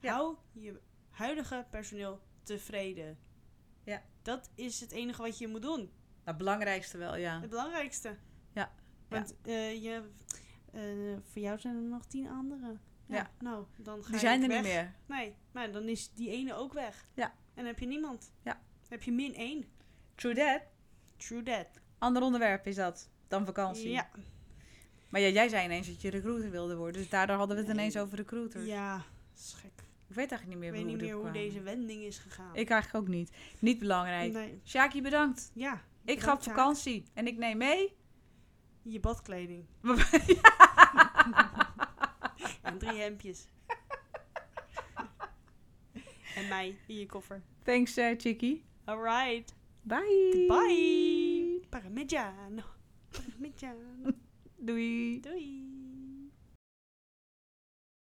[0.00, 0.12] Ja.
[0.14, 0.80] Hou je
[1.10, 3.18] huidige personeel tevreden.
[3.84, 4.02] Ja.
[4.22, 5.90] Dat is het enige wat je moet doen.
[6.24, 7.40] Het belangrijkste wel, ja.
[7.40, 8.16] Het belangrijkste.
[8.52, 8.72] Ja.
[9.08, 10.02] Want eh, je,
[10.76, 10.82] eh,
[11.32, 12.80] voor jou zijn er nog tien anderen.
[13.06, 13.16] Ja.
[13.16, 13.30] Ja.
[13.40, 14.56] Nou, dan ga Die zijn er weg.
[14.62, 14.94] niet meer.
[15.06, 17.06] Nee, maar dan is die ene ook weg.
[17.14, 17.24] Ja.
[17.26, 18.32] En dan heb je niemand.
[18.42, 18.52] Ja.
[18.52, 19.64] Dan heb je min één.
[20.14, 20.60] True that.
[21.16, 21.66] True that.
[21.98, 23.88] Ander onderwerp is dat dan vakantie.
[23.90, 24.08] Ja.
[25.08, 27.00] Maar ja, jij zei ineens dat je recruiter wilde worden.
[27.00, 27.80] Dus daardoor hadden we het Nee.
[27.80, 28.64] ineens over recruiters.
[28.66, 29.04] Ja,
[29.34, 29.72] gek.
[30.08, 31.40] Ik weet eigenlijk niet meer Ik weet hoe niet meer hoe kwamen.
[31.40, 32.56] deze wending is gegaan.
[32.56, 33.30] Ik eigenlijk ook niet.
[33.58, 34.32] Niet belangrijk.
[34.32, 34.60] Nee.
[34.64, 35.50] Shaki, bedankt.
[35.54, 35.72] Ja.
[35.74, 37.96] Ik bedankt, ga op vakantie en ik neem mee.
[38.88, 39.64] Je badkleding.
[42.62, 43.46] En drie hemdjes.
[46.34, 47.42] en mij in je koffer.
[47.62, 48.64] Thanks, eh Chickie.
[48.84, 49.54] Alright.
[49.82, 50.44] Bye.
[50.48, 51.66] Bye.
[51.68, 52.62] Parmigiano.
[53.10, 54.10] Parmigiano.
[54.66, 55.20] Doei.
[55.20, 55.75] Doei.